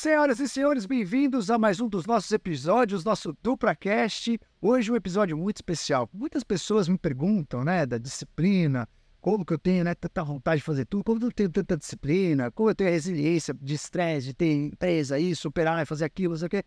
Senhoras 0.00 0.40
e 0.40 0.48
senhores, 0.48 0.86
bem-vindos 0.86 1.50
a 1.50 1.58
mais 1.58 1.78
um 1.78 1.86
dos 1.86 2.06
nossos 2.06 2.32
episódios, 2.32 3.04
nosso 3.04 3.36
DupraCast. 3.42 4.40
Hoje 4.58 4.90
um 4.90 4.96
episódio 4.96 5.36
muito 5.36 5.58
especial. 5.58 6.08
Muitas 6.10 6.42
pessoas 6.42 6.88
me 6.88 6.96
perguntam, 6.96 7.62
né, 7.62 7.84
da 7.84 7.98
disciplina, 7.98 8.88
como 9.20 9.44
que 9.44 9.52
eu 9.52 9.58
tenho 9.58 9.84
né, 9.84 9.94
tanta 9.94 10.24
vontade 10.24 10.60
de 10.60 10.64
fazer 10.64 10.86
tudo, 10.86 11.04
como 11.04 11.22
eu 11.22 11.30
tenho 11.30 11.50
tanta 11.50 11.76
disciplina, 11.76 12.50
como 12.50 12.70
eu 12.70 12.74
tenho 12.74 12.88
a 12.88 12.92
resiliência 12.94 13.52
de 13.52 13.74
estresse, 13.74 14.28
de 14.28 14.32
ter 14.32 14.50
empresa, 14.50 15.18
isso, 15.18 15.42
superar, 15.42 15.86
fazer 15.86 16.06
aquilo, 16.06 16.32
não 16.32 16.38
sei 16.38 16.46
o 16.46 16.50
quê. 16.50 16.64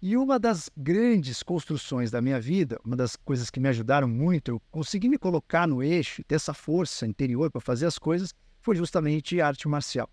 E 0.00 0.16
uma 0.16 0.38
das 0.38 0.70
grandes 0.74 1.42
construções 1.42 2.10
da 2.10 2.22
minha 2.22 2.40
vida, 2.40 2.80
uma 2.82 2.96
das 2.96 3.14
coisas 3.14 3.50
que 3.50 3.60
me 3.60 3.68
ajudaram 3.68 4.08
muito, 4.08 4.52
eu 4.52 4.62
consegui 4.70 5.10
me 5.10 5.18
colocar 5.18 5.68
no 5.68 5.82
eixo, 5.82 6.24
ter 6.24 6.36
essa 6.36 6.54
força 6.54 7.06
interior 7.06 7.50
para 7.50 7.60
fazer 7.60 7.84
as 7.84 7.98
coisas, 7.98 8.32
foi 8.62 8.74
justamente 8.74 9.38
arte 9.38 9.68
marcial. 9.68 10.08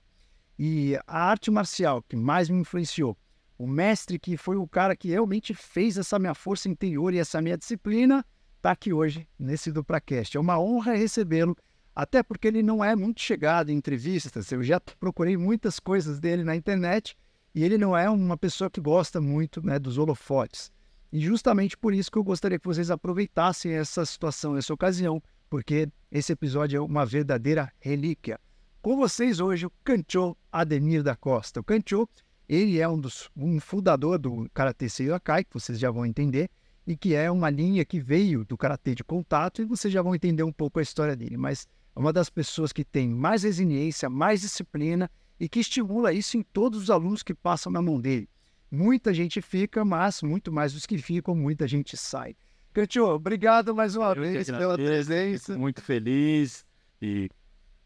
E 0.59 0.97
a 1.05 1.29
arte 1.29 1.51
marcial 1.51 2.01
que 2.01 2.15
mais 2.15 2.49
me 2.49 2.59
influenciou, 2.59 3.15
o 3.57 3.67
mestre 3.67 4.17
que 4.17 4.37
foi 4.37 4.55
o 4.55 4.67
cara 4.67 4.95
que 4.95 5.09
realmente 5.09 5.53
fez 5.53 5.97
essa 5.97 6.17
minha 6.17 6.33
força 6.33 6.67
interior 6.67 7.13
e 7.13 7.19
essa 7.19 7.41
minha 7.41 7.57
disciplina, 7.57 8.25
está 8.55 8.71
aqui 8.71 8.91
hoje 8.91 9.27
nesse 9.37 9.71
DupraCast. 9.71 10.35
É 10.35 10.39
uma 10.39 10.59
honra 10.59 10.93
recebê-lo, 10.93 11.55
até 11.95 12.23
porque 12.23 12.47
ele 12.47 12.63
não 12.63 12.83
é 12.83 12.95
muito 12.95 13.21
chegado 13.21 13.69
em 13.69 13.75
entrevistas. 13.75 14.51
Eu 14.51 14.63
já 14.63 14.79
procurei 14.79 15.37
muitas 15.37 15.79
coisas 15.79 16.19
dele 16.19 16.43
na 16.43 16.55
internet 16.55 17.15
e 17.53 17.63
ele 17.63 17.77
não 17.77 17.95
é 17.95 18.09
uma 18.09 18.37
pessoa 18.37 18.69
que 18.69 18.81
gosta 18.81 19.21
muito 19.21 19.65
né, 19.65 19.79
dos 19.79 19.97
holofotes. 19.97 20.71
E 21.11 21.19
justamente 21.19 21.77
por 21.77 21.93
isso 21.93 22.11
que 22.11 22.17
eu 22.17 22.23
gostaria 22.23 22.59
que 22.59 22.65
vocês 22.67 22.91
aproveitassem 22.91 23.71
essa 23.71 24.05
situação, 24.05 24.57
essa 24.57 24.73
ocasião, 24.73 25.21
porque 25.49 25.87
esse 26.11 26.33
episódio 26.33 26.77
é 26.77 26.81
uma 26.81 27.05
verdadeira 27.05 27.71
relíquia. 27.79 28.39
Com 28.87 28.95
vocês 28.95 29.41
hoje 29.41 29.65
o 29.65 29.71
Canchô 29.83 30.33
Ademir 30.49 31.03
da 31.03 31.13
Costa. 31.13 31.59
O 31.59 31.63
Canchô, 31.63 32.07
ele 32.47 32.79
é 32.79 32.87
um 32.87 32.97
dos 32.97 33.29
um 33.35 33.59
fundador 33.59 34.17
do 34.17 34.49
Karatê 34.53 34.87
Seiyakai, 34.87 35.43
que 35.43 35.53
vocês 35.53 35.77
já 35.77 35.91
vão 35.91 36.05
entender, 36.05 36.49
e 36.87 36.95
que 36.95 37.13
é 37.13 37.29
uma 37.29 37.49
linha 37.49 37.83
que 37.83 37.99
veio 37.99 38.45
do 38.45 38.57
Karatê 38.57 38.95
de 38.95 39.03
contato, 39.03 39.61
e 39.61 39.65
vocês 39.65 39.93
já 39.93 40.01
vão 40.01 40.15
entender 40.15 40.43
um 40.43 40.53
pouco 40.53 40.79
a 40.79 40.81
história 40.81 41.17
dele. 41.17 41.35
Mas 41.35 41.67
é 41.93 41.99
uma 41.99 42.13
das 42.13 42.29
pessoas 42.29 42.71
que 42.71 42.85
tem 42.85 43.09
mais 43.09 43.43
resiliência, 43.43 44.09
mais 44.09 44.39
disciplina 44.39 45.11
e 45.37 45.49
que 45.49 45.59
estimula 45.59 46.13
isso 46.13 46.37
em 46.37 46.41
todos 46.41 46.83
os 46.83 46.89
alunos 46.89 47.21
que 47.21 47.33
passam 47.33 47.69
na 47.69 47.81
mão 47.81 47.99
dele. 47.99 48.29
Muita 48.71 49.13
gente 49.13 49.41
fica, 49.41 49.83
mas 49.83 50.21
muito 50.21 50.49
mais 50.49 50.71
dos 50.71 50.85
que 50.85 50.97
ficam, 50.97 51.35
muita 51.35 51.67
gente 51.67 51.97
sai. 51.97 52.37
Cantio, 52.71 53.07
obrigado 53.07 53.75
mais 53.75 53.97
uma 53.97 54.13
Eu 54.13 54.21
vez 54.21 54.49
pela 54.49 54.77
presença. 54.77 55.57
Muito 55.57 55.81
feliz 55.81 56.65
e 57.01 57.29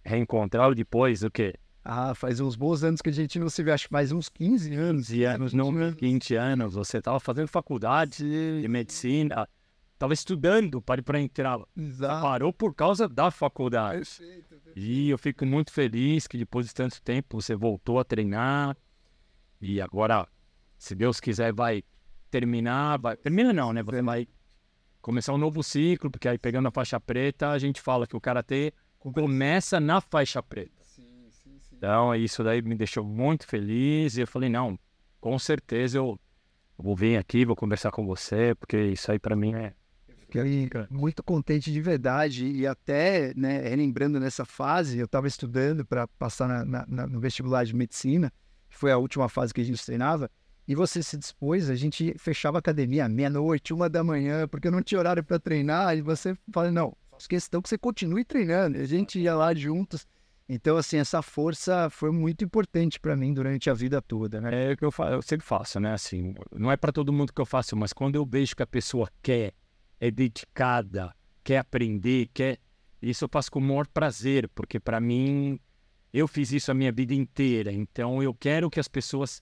reencontrá-lo 0.04 0.76
depois, 0.76 1.24
o 1.24 1.32
quê? 1.32 1.54
Ah, 1.84 2.14
faz 2.14 2.40
uns 2.40 2.56
bons 2.56 2.84
anos 2.84 3.02
que 3.02 3.10
a 3.10 3.14
gente 3.14 3.40
não 3.40 3.50
se 3.50 3.64
vê, 3.64 3.72
acho 3.72 3.88
que 3.88 3.94
mais 3.94 4.12
uns 4.12 4.30
15 4.30 4.74
anos. 4.76 5.08
15 5.08 5.24
anos, 5.24 5.54
não 5.54 5.72
20 5.72 5.82
anos. 5.82 5.96
20 6.00 6.36
anos. 6.36 6.74
Você 6.76 6.98
estava 7.00 7.20
fazendo 7.20 7.48
faculdade 7.48 8.62
de 8.62 8.68
medicina, 8.68 9.48
estava 9.94 10.14
estudando 10.14 10.80
para 10.80 11.02
para 11.02 11.20
entrar. 11.20 11.60
Exato. 11.76 12.22
Parou 12.22 12.54
por 12.54 12.76
causa 12.76 13.10
da 13.10 13.32
faculdade. 13.32 13.98
Perfeito, 13.98 14.50
perfeito. 14.50 14.80
E 14.80 15.10
eu 15.10 15.18
fico 15.18 15.44
muito 15.46 15.72
feliz 15.72 16.28
que 16.28 16.38
depois 16.38 16.68
de 16.68 16.74
tanto 16.74 17.02
tempo 17.02 17.42
você 17.42 17.56
voltou 17.56 18.00
a 18.00 18.04
treinar. 18.04 18.78
E 19.60 19.82
agora, 19.82 20.28
se 20.78 20.94
Deus 20.94 21.20
quiser, 21.20 21.52
vai 21.52 21.84
terminar. 22.30 23.00
Vai... 23.00 23.18
Termina 23.18 23.52
não, 23.52 23.74
né? 23.74 23.82
Você 23.82 24.04
vai 24.04 24.28
começar 25.02 25.34
um 25.34 25.38
novo 25.38 25.64
ciclo, 25.64 26.12
porque 26.12 26.28
aí 26.28 26.38
pegando 26.38 26.68
a 26.68 26.72
faixa 26.72 27.00
preta, 27.00 27.50
a 27.50 27.58
gente 27.58 27.82
fala 27.82 28.06
que 28.06 28.16
o 28.16 28.22
karatê 28.22 28.72
começa 29.02 29.80
na 29.80 30.00
faixa 30.00 30.42
preta. 30.44 30.72
Sim, 30.84 31.28
sim, 31.32 31.58
sim. 31.60 31.76
Então, 31.78 32.14
isso 32.16 32.44
daí 32.44 32.62
me 32.62 32.76
deixou 32.76 33.04
muito 33.04 33.48
feliz. 33.48 34.18
E 34.18 34.22
eu 34.22 34.28
falei, 34.28 34.50
não, 34.50 34.78
com 35.20 35.38
certeza 35.40 35.98
eu 35.98 36.20
vou 36.78 36.96
vir 36.96 37.18
aqui, 37.18 37.46
vou 37.46 37.56
conversar 37.56 37.92
com 37.92 38.06
você, 38.06 38.54
porque 38.56 38.78
isso 38.78 39.12
aí 39.12 39.20
para 39.20 39.36
mim 39.36 39.54
é. 39.54 39.74
Fiquei 40.08 40.70
muito 40.90 41.22
contente 41.22 41.72
de 41.74 41.82
verdade 41.82 42.48
e 42.48 42.66
até, 42.66 43.34
né, 43.36 43.68
relembrando 43.68 44.18
nessa 44.18 44.46
fase, 44.46 44.98
eu 44.98 45.06
estava 45.06 45.28
estudando 45.28 45.86
para 45.86 46.08
passar 46.08 46.48
na- 46.48 46.64
na- 46.64 46.86
na- 46.88 47.08
no 47.08 47.20
vestibular 47.20 47.66
de 47.66 47.76
medicina, 47.76 48.32
que 48.70 48.78
foi 48.78 48.94
a 48.94 48.98
última 48.98 49.28
fase 49.28 49.54
que 49.54 49.60
a 49.60 49.64
gente 49.64 49.86
treinava, 49.86 50.32
e 50.66 50.74
você 50.74 51.04
se 51.04 51.18
dispôs, 51.18 51.70
a 51.70 51.76
gente 51.76 52.16
fechava 52.18 52.58
a 52.58 52.60
academia 52.60 53.10
meia-noite, 53.10 53.74
uma 53.74 53.90
da 53.90 54.06
manhã, 54.06 54.48
porque 54.48 54.72
não 54.72 54.82
tinha 54.82 55.00
horário 55.00 55.22
para 55.22 55.38
treinar, 55.38 55.98
e 55.98 56.02
você 56.02 56.34
fala, 56.50 56.72
não, 56.72 56.96
faço 57.22 57.30
questão 57.30 57.62
que 57.62 57.70
você 57.70 57.78
continue 57.78 58.26
treinando, 58.26 58.78
a 58.80 58.86
gente 58.86 59.20
ia 59.20 59.36
lá 59.36 59.54
juntos. 59.54 60.08
Então, 60.50 60.76
assim, 60.76 60.98
essa 60.98 61.22
força 61.22 61.90
foi 61.90 62.12
muito 62.12 62.44
importante 62.44 63.00
para 63.00 63.16
mim 63.16 63.34
durante 63.34 63.70
a 63.70 63.74
vida 63.74 64.02
toda, 64.02 64.42
né? 64.42 64.72
É 64.72 64.74
o 64.74 64.78
que 64.78 64.84
eu, 64.84 64.92
fa- 64.92 65.12
eu 65.12 65.22
sempre 65.22 65.46
faço, 65.46 65.80
né? 65.80 65.94
Assim, 65.94 66.34
não 66.52 66.70
é 66.72 66.76
para 66.76 66.92
todo 66.92 67.14
mundo 67.14 67.32
que 67.32 67.40
eu 67.40 67.46
faço, 67.46 67.76
mas 67.78 67.94
quando 67.94 68.16
eu 68.16 68.26
vejo 68.26 68.56
que 68.56 68.64
a 68.64 68.68
pessoa 68.68 69.10
quer, 69.22 69.54
é 70.00 70.12
dedicada, 70.12 71.16
quer 71.44 71.60
aprender, 71.60 72.30
quer. 72.34 72.60
Isso 73.02 73.24
eu 73.26 73.30
faço 73.32 73.50
com 73.52 73.60
o 73.60 73.62
maior 73.62 73.88
prazer, 73.88 74.50
porque 74.50 74.80
para 74.80 75.00
mim, 75.00 75.58
eu 76.12 76.28
fiz 76.28 76.52
isso 76.52 76.70
a 76.70 76.74
minha 76.74 76.92
vida 76.92 77.14
inteira. 77.14 77.72
Então, 77.72 78.22
eu 78.22 78.34
quero 78.34 78.70
que 78.70 78.80
as 78.80 78.90
pessoas 78.90 79.42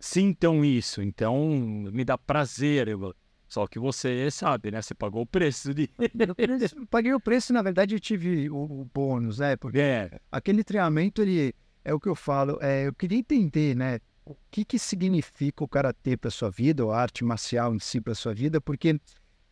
sintam 0.00 0.64
isso. 0.64 1.00
Então, 1.00 1.48
me 1.48 2.04
dá 2.04 2.18
prazer. 2.18 2.88
Eu- 2.88 3.14
Só 3.54 3.68
que 3.68 3.78
você 3.78 4.28
sabe, 4.32 4.72
né? 4.72 4.82
Você 4.82 4.96
pagou 4.96 5.22
o 5.22 5.26
preço 5.26 5.72
de. 5.72 5.88
Eu 5.96 6.34
paguei 6.90 7.14
o 7.14 7.20
preço, 7.20 7.52
na 7.52 7.62
verdade, 7.62 7.94
eu 7.94 8.00
tive 8.00 8.50
o, 8.50 8.56
o 8.56 8.90
bônus, 8.92 9.38
né? 9.38 9.54
Porque 9.54 9.78
É, 9.78 10.18
aquele 10.32 10.64
treinamento, 10.64 11.22
ele 11.22 11.54
é 11.84 11.94
o 11.94 12.00
que 12.00 12.08
eu 12.08 12.16
falo. 12.16 12.58
É, 12.60 12.88
eu 12.88 12.92
queria 12.92 13.16
entender, 13.16 13.76
né? 13.76 14.00
O 14.26 14.34
que, 14.50 14.64
que 14.64 14.76
significa 14.76 15.62
o 15.62 15.68
karatê 15.68 16.16
para 16.16 16.32
sua 16.32 16.50
vida, 16.50 16.84
ou 16.84 16.90
a 16.90 17.00
arte 17.00 17.24
marcial 17.24 17.72
em 17.72 17.78
si 17.78 18.00
para 18.00 18.12
sua 18.16 18.34
vida, 18.34 18.60
porque 18.60 19.00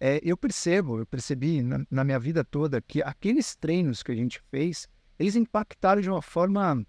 é, 0.00 0.19
eu 0.24 0.36
percebo, 0.36 0.98
eu 0.98 1.06
percebi 1.06 1.62
na, 1.62 1.86
na 1.88 2.02
minha 2.02 2.19
vida 2.19 2.42
toda 2.42 2.80
que 2.80 3.00
aqueles 3.04 3.54
treinos 3.54 4.02
que 4.02 4.10
a 4.10 4.16
gente 4.16 4.42
fez, 4.50 4.88
eles 5.16 5.36
impactaram 5.36 6.02
de 6.02 6.10
uma 6.10 6.22
forma 6.22 6.84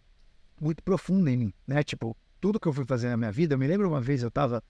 muito 0.59 0.81
profunda 0.81 1.29
em 1.29 1.37
mim, 1.37 1.53
né? 1.67 1.83
Tipo, 1.83 2.17
tudo 2.41 2.59
que 2.59 2.67
eu 2.67 2.73
fui 2.73 2.85
fazer 2.85 3.09
na 3.09 3.17
minha 3.17 3.31
vida, 3.31 3.53
eu 3.53 3.59
me 3.59 3.67
lembro 3.67 3.87
uma 3.87 4.01
vez 4.01 4.23
eu 4.23 4.29
estava 4.29 4.63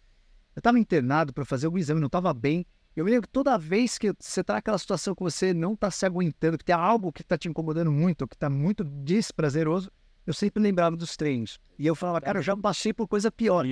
eu 0.55 0.61
tava 0.61 0.79
internado 0.79 1.33
para 1.33 1.45
fazer 1.45 1.67
o 1.67 1.77
exame, 1.77 1.99
não 1.99 2.07
estava 2.07 2.33
bem. 2.33 2.65
Eu 2.95 3.05
me 3.05 3.11
lembro 3.11 3.27
que 3.27 3.33
toda 3.33 3.57
vez 3.57 3.97
que 3.97 4.13
você 4.19 4.41
está 4.41 4.53
naquela 4.53 4.77
situação 4.77 5.15
que 5.15 5.23
você 5.23 5.53
não 5.53 5.73
está 5.73 5.89
se 5.89 6.05
aguentando, 6.05 6.57
que 6.57 6.65
tem 6.65 6.75
algo 6.75 7.11
que 7.11 7.21
está 7.21 7.37
te 7.37 7.47
incomodando 7.47 7.91
muito, 7.91 8.27
que 8.27 8.35
está 8.35 8.49
muito 8.49 8.83
desprazeroso, 8.83 9.91
eu 10.27 10.33
sempre 10.33 10.61
lembrava 10.61 10.95
dos 10.95 11.17
treinos. 11.17 11.59
E 11.77 11.87
eu 11.87 11.95
falava, 11.95 12.21
cara, 12.21 12.39
eu 12.39 12.43
já 12.43 12.55
passei 12.55 12.93
por 12.93 13.07
coisa 13.07 13.31
pior. 13.31 13.65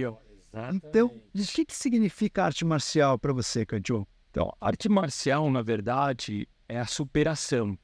Então, 0.73 1.07
o 1.07 1.47
que, 1.53 1.65
que 1.65 1.75
significa 1.75 2.43
arte 2.43 2.65
marcial 2.65 3.17
para 3.17 3.31
você, 3.31 3.65
Candio? 3.65 4.07
Então, 4.31 4.51
arte 4.59 4.89
marcial, 4.89 5.49
na 5.51 5.61
verdade, 5.61 6.47
é 6.67 6.79
a 6.79 6.85
superação. 6.85 7.77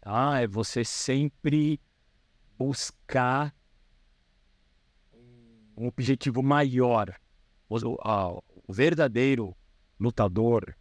Tá? 0.00 0.40
É 0.40 0.46
você 0.46 0.84
sempre 0.84 1.80
buscar 2.58 3.54
um 5.76 5.86
objetivo 5.86 6.42
maior. 6.42 7.14
O, 7.70 7.76
a- 8.02 8.32
o 8.66 8.72
verdadeiro 8.72 9.56
lutador 9.98 10.76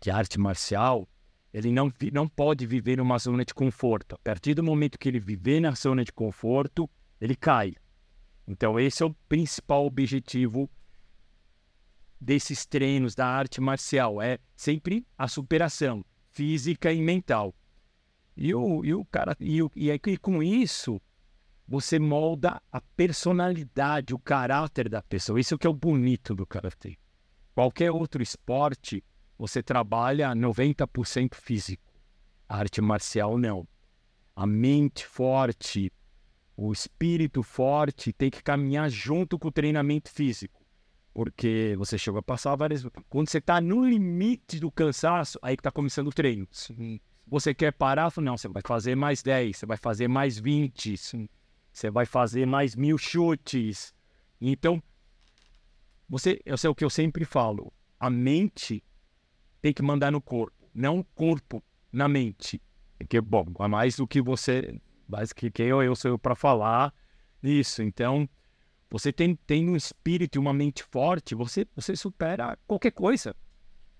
de 0.00 0.10
arte 0.10 0.38
marcial, 0.38 1.08
ele 1.52 1.72
não, 1.72 1.92
não 2.12 2.28
pode 2.28 2.64
viver 2.66 2.96
numa 2.98 3.18
zona 3.18 3.44
de 3.44 3.52
conforto. 3.52 4.14
A 4.14 4.18
partir 4.18 4.54
do 4.54 4.62
momento 4.62 4.98
que 4.98 5.08
ele 5.08 5.18
viver 5.18 5.60
na 5.60 5.72
zona 5.72 6.04
de 6.04 6.12
conforto, 6.12 6.88
ele 7.20 7.34
cai. 7.34 7.74
Então, 8.46 8.78
esse 8.78 9.02
é 9.02 9.06
o 9.06 9.14
principal 9.28 9.84
objetivo 9.84 10.70
desses 12.20 12.64
treinos 12.64 13.14
da 13.14 13.26
arte 13.26 13.60
marcial 13.60 14.20
é 14.22 14.38
sempre 14.56 15.06
a 15.16 15.28
superação 15.28 16.04
física 16.30 16.92
e 16.92 17.00
mental. 17.00 17.54
E 18.36 18.54
o, 18.54 18.84
e 18.84 18.94
o 18.94 19.04
cara 19.04 19.36
e, 19.40 19.62
o, 19.62 19.70
e 19.74 19.96
que 19.98 20.16
com 20.16 20.42
isso 20.42 21.00
você 21.68 21.98
molda 21.98 22.62
a 22.72 22.80
personalidade, 22.80 24.14
o 24.14 24.18
caráter 24.18 24.88
da 24.88 25.02
pessoa. 25.02 25.38
Isso 25.38 25.58
que 25.58 25.66
é 25.66 25.70
o 25.70 25.74
bonito 25.74 26.34
do 26.34 26.46
karatê. 26.46 26.96
Qualquer 27.54 27.90
outro 27.90 28.22
esporte 28.22 29.04
você 29.36 29.62
trabalha 29.62 30.34
90% 30.34 31.34
físico. 31.34 31.92
A 32.48 32.56
arte 32.56 32.80
marcial 32.80 33.36
não. 33.36 33.68
A 34.34 34.46
mente 34.46 35.04
forte, 35.04 35.92
o 36.56 36.72
espírito 36.72 37.42
forte 37.42 38.12
tem 38.14 38.30
que 38.30 38.42
caminhar 38.42 38.88
junto 38.88 39.38
com 39.38 39.48
o 39.48 39.52
treinamento 39.52 40.10
físico. 40.10 40.64
Porque 41.12 41.74
você 41.76 41.98
chegou 41.98 42.20
a 42.20 42.22
passar 42.22 42.56
várias 42.56 42.86
Quando 43.10 43.28
você 43.28 43.38
está 43.38 43.60
no 43.60 43.84
limite 43.84 44.58
do 44.58 44.70
cansaço, 44.70 45.38
aí 45.42 45.56
que 45.56 45.60
está 45.60 45.70
começando 45.70 46.06
o 46.08 46.12
treino. 46.12 46.48
Você 47.26 47.52
quer 47.52 47.72
parar? 47.72 48.10
Não, 48.22 48.38
você 48.38 48.48
vai 48.48 48.62
fazer 48.64 48.94
mais 48.94 49.22
10, 49.22 49.56
você 49.56 49.66
vai 49.66 49.76
fazer 49.76 50.08
mais 50.08 50.38
20, 50.38 50.96
você 51.78 51.90
vai 51.90 52.04
fazer 52.04 52.46
mais 52.46 52.74
mil 52.74 52.98
chutes. 52.98 53.94
Então, 54.40 54.82
você, 56.08 56.40
eu 56.44 56.58
sei 56.58 56.68
o 56.68 56.74
que 56.74 56.84
eu 56.84 56.90
sempre 56.90 57.24
falo. 57.24 57.72
A 58.00 58.10
mente 58.10 58.82
tem 59.62 59.72
que 59.72 59.82
mandar 59.82 60.10
no 60.10 60.20
corpo, 60.20 60.68
não 60.74 60.98
o 60.98 61.04
corpo 61.04 61.62
na 61.92 62.08
mente. 62.08 62.60
Porque, 62.98 63.20
bom, 63.20 63.46
é 63.60 63.68
mais 63.68 63.96
do 63.96 64.06
que 64.06 64.20
você, 64.20 64.80
mais 65.06 65.32
que 65.32 65.50
quem 65.50 65.66
eu, 65.66 65.82
eu 65.82 65.94
sou 65.94 66.18
para 66.18 66.34
falar 66.34 66.92
isso. 67.42 67.82
Então, 67.82 68.28
Você 68.90 69.12
tem, 69.12 69.36
tem 69.36 69.68
um 69.68 69.76
espírito 69.76 70.36
e 70.36 70.38
uma 70.38 70.52
mente 70.52 70.82
forte, 70.82 71.34
você, 71.34 71.66
você 71.76 71.94
supera 71.94 72.58
qualquer 72.66 72.90
coisa. 72.90 73.36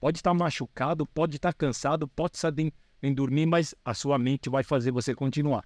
Pode 0.00 0.18
estar 0.18 0.32
machucado, 0.32 1.06
pode 1.06 1.36
estar 1.36 1.52
cansado, 1.52 2.08
pode 2.08 2.36
estar 2.36 2.56
em, 2.58 2.72
em 3.02 3.12
dormir, 3.12 3.46
mas 3.46 3.74
a 3.84 3.92
sua 3.92 4.18
mente 4.18 4.48
vai 4.48 4.64
fazer 4.64 4.90
você 4.90 5.14
continuar. 5.14 5.64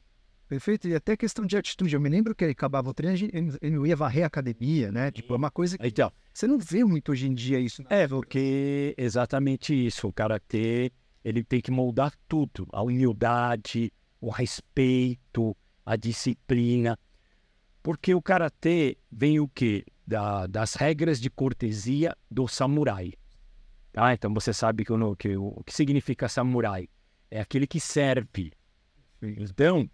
Perfeito. 0.52 0.86
E 0.86 0.94
até 0.94 1.16
questão 1.16 1.46
de 1.46 1.56
atitude. 1.56 1.94
Eu 1.94 2.00
me 2.00 2.10
lembro 2.10 2.34
que 2.34 2.44
ele 2.44 2.52
acabava 2.52 2.90
o 2.90 2.92
treino, 2.92 3.16
ele 3.62 3.88
ia 3.88 3.96
varrer 3.96 4.24
a 4.24 4.26
academia, 4.26 4.92
né? 4.92 5.10
Tipo, 5.10 5.32
é 5.32 5.36
uma 5.38 5.50
coisa 5.50 5.78
que 5.78 5.86
Então, 5.86 6.12
você 6.30 6.46
não 6.46 6.58
vê 6.58 6.84
muito 6.84 7.10
hoje 7.10 7.26
em 7.26 7.32
dia 7.32 7.58
isso. 7.58 7.82
É, 7.88 8.06
porque 8.06 8.94
exatamente 8.98 9.72
isso. 9.74 10.08
O 10.08 10.12
karatê, 10.12 10.92
ele 11.24 11.42
tem 11.42 11.62
que 11.62 11.70
moldar 11.70 12.12
tudo. 12.28 12.68
A 12.70 12.82
humildade, 12.82 13.90
o 14.20 14.28
respeito, 14.28 15.56
a 15.86 15.96
disciplina. 15.96 16.98
Porque 17.82 18.14
o 18.14 18.20
karatê 18.20 18.98
vem 19.10 19.40
o 19.40 19.48
quê? 19.48 19.86
Da, 20.06 20.46
das 20.46 20.74
regras 20.74 21.18
de 21.18 21.30
cortesia 21.30 22.14
do 22.30 22.46
samurai. 22.46 23.14
Tá? 23.90 24.12
Então 24.12 24.34
você 24.34 24.52
sabe 24.52 24.84
que, 24.84 24.92
o 24.92 25.16
que 25.16 25.34
o, 25.34 25.46
o 25.46 25.64
que 25.64 25.72
significa 25.72 26.28
samurai? 26.28 26.90
É 27.30 27.40
aquele 27.40 27.66
que 27.66 27.80
serve. 27.80 28.52
Então, 29.22 29.88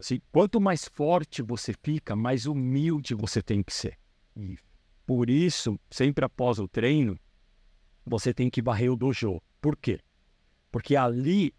se, 0.00 0.22
quanto 0.32 0.60
mais 0.60 0.86
forte 0.86 1.42
você 1.42 1.74
fica, 1.82 2.16
mais 2.16 2.46
humilde 2.46 3.14
você 3.14 3.42
tem 3.42 3.62
que 3.62 3.72
ser. 3.72 3.98
Por 5.06 5.28
isso, 5.28 5.78
sempre 5.90 6.24
após 6.24 6.58
o 6.58 6.68
treino, 6.68 7.18
você 8.04 8.32
tem 8.32 8.48
que 8.48 8.62
varrer 8.62 8.92
o 8.92 8.96
dojo. 8.96 9.40
Por 9.60 9.76
quê? 9.76 10.00
Porque 10.70 10.96
ali 10.96 11.54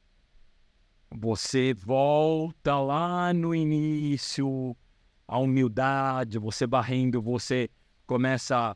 você 1.10 1.74
volta 1.74 2.80
lá 2.80 3.34
no 3.34 3.54
início, 3.54 4.76
a 5.28 5.38
humildade, 5.38 6.40
você 6.40 6.66
varrendo, 6.66 7.22
você 7.22 7.70
começa 8.08 8.76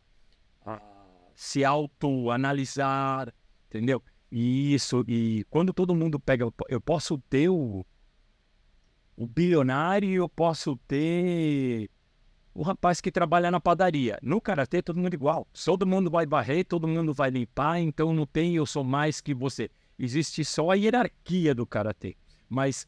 a 0.65 0.81
se 1.33 1.63
autoanalisar, 1.63 3.33
entendeu? 3.67 4.03
E 4.31 4.73
isso, 4.73 5.03
e 5.07 5.45
quando 5.49 5.73
todo 5.73 5.95
mundo 5.95 6.19
pega, 6.19 6.45
eu 6.67 6.81
posso 6.81 7.17
ter 7.29 7.49
o, 7.49 7.85
o 9.15 9.25
bilionário, 9.25 10.09
eu 10.09 10.29
posso 10.29 10.75
ter 10.87 11.89
o 12.53 12.61
rapaz 12.61 13.01
que 13.01 13.11
trabalha 13.11 13.51
na 13.51 13.59
padaria. 13.59 14.17
No 14.21 14.39
karatê, 14.39 14.81
todo 14.81 14.99
mundo 14.99 15.13
igual. 15.13 15.47
Todo 15.65 15.85
mundo 15.85 16.09
vai 16.09 16.25
varrer, 16.25 16.65
todo 16.65 16.87
mundo 16.87 17.13
vai 17.13 17.29
limpar, 17.29 17.79
então 17.79 18.13
não 18.13 18.25
tem 18.25 18.55
eu 18.55 18.65
sou 18.65 18.83
mais 18.83 19.19
que 19.21 19.33
você. 19.33 19.69
Existe 19.97 20.43
só 20.43 20.71
a 20.71 20.75
hierarquia 20.75 21.53
do 21.53 21.65
karatê. 21.65 22.15
Mas 22.49 22.87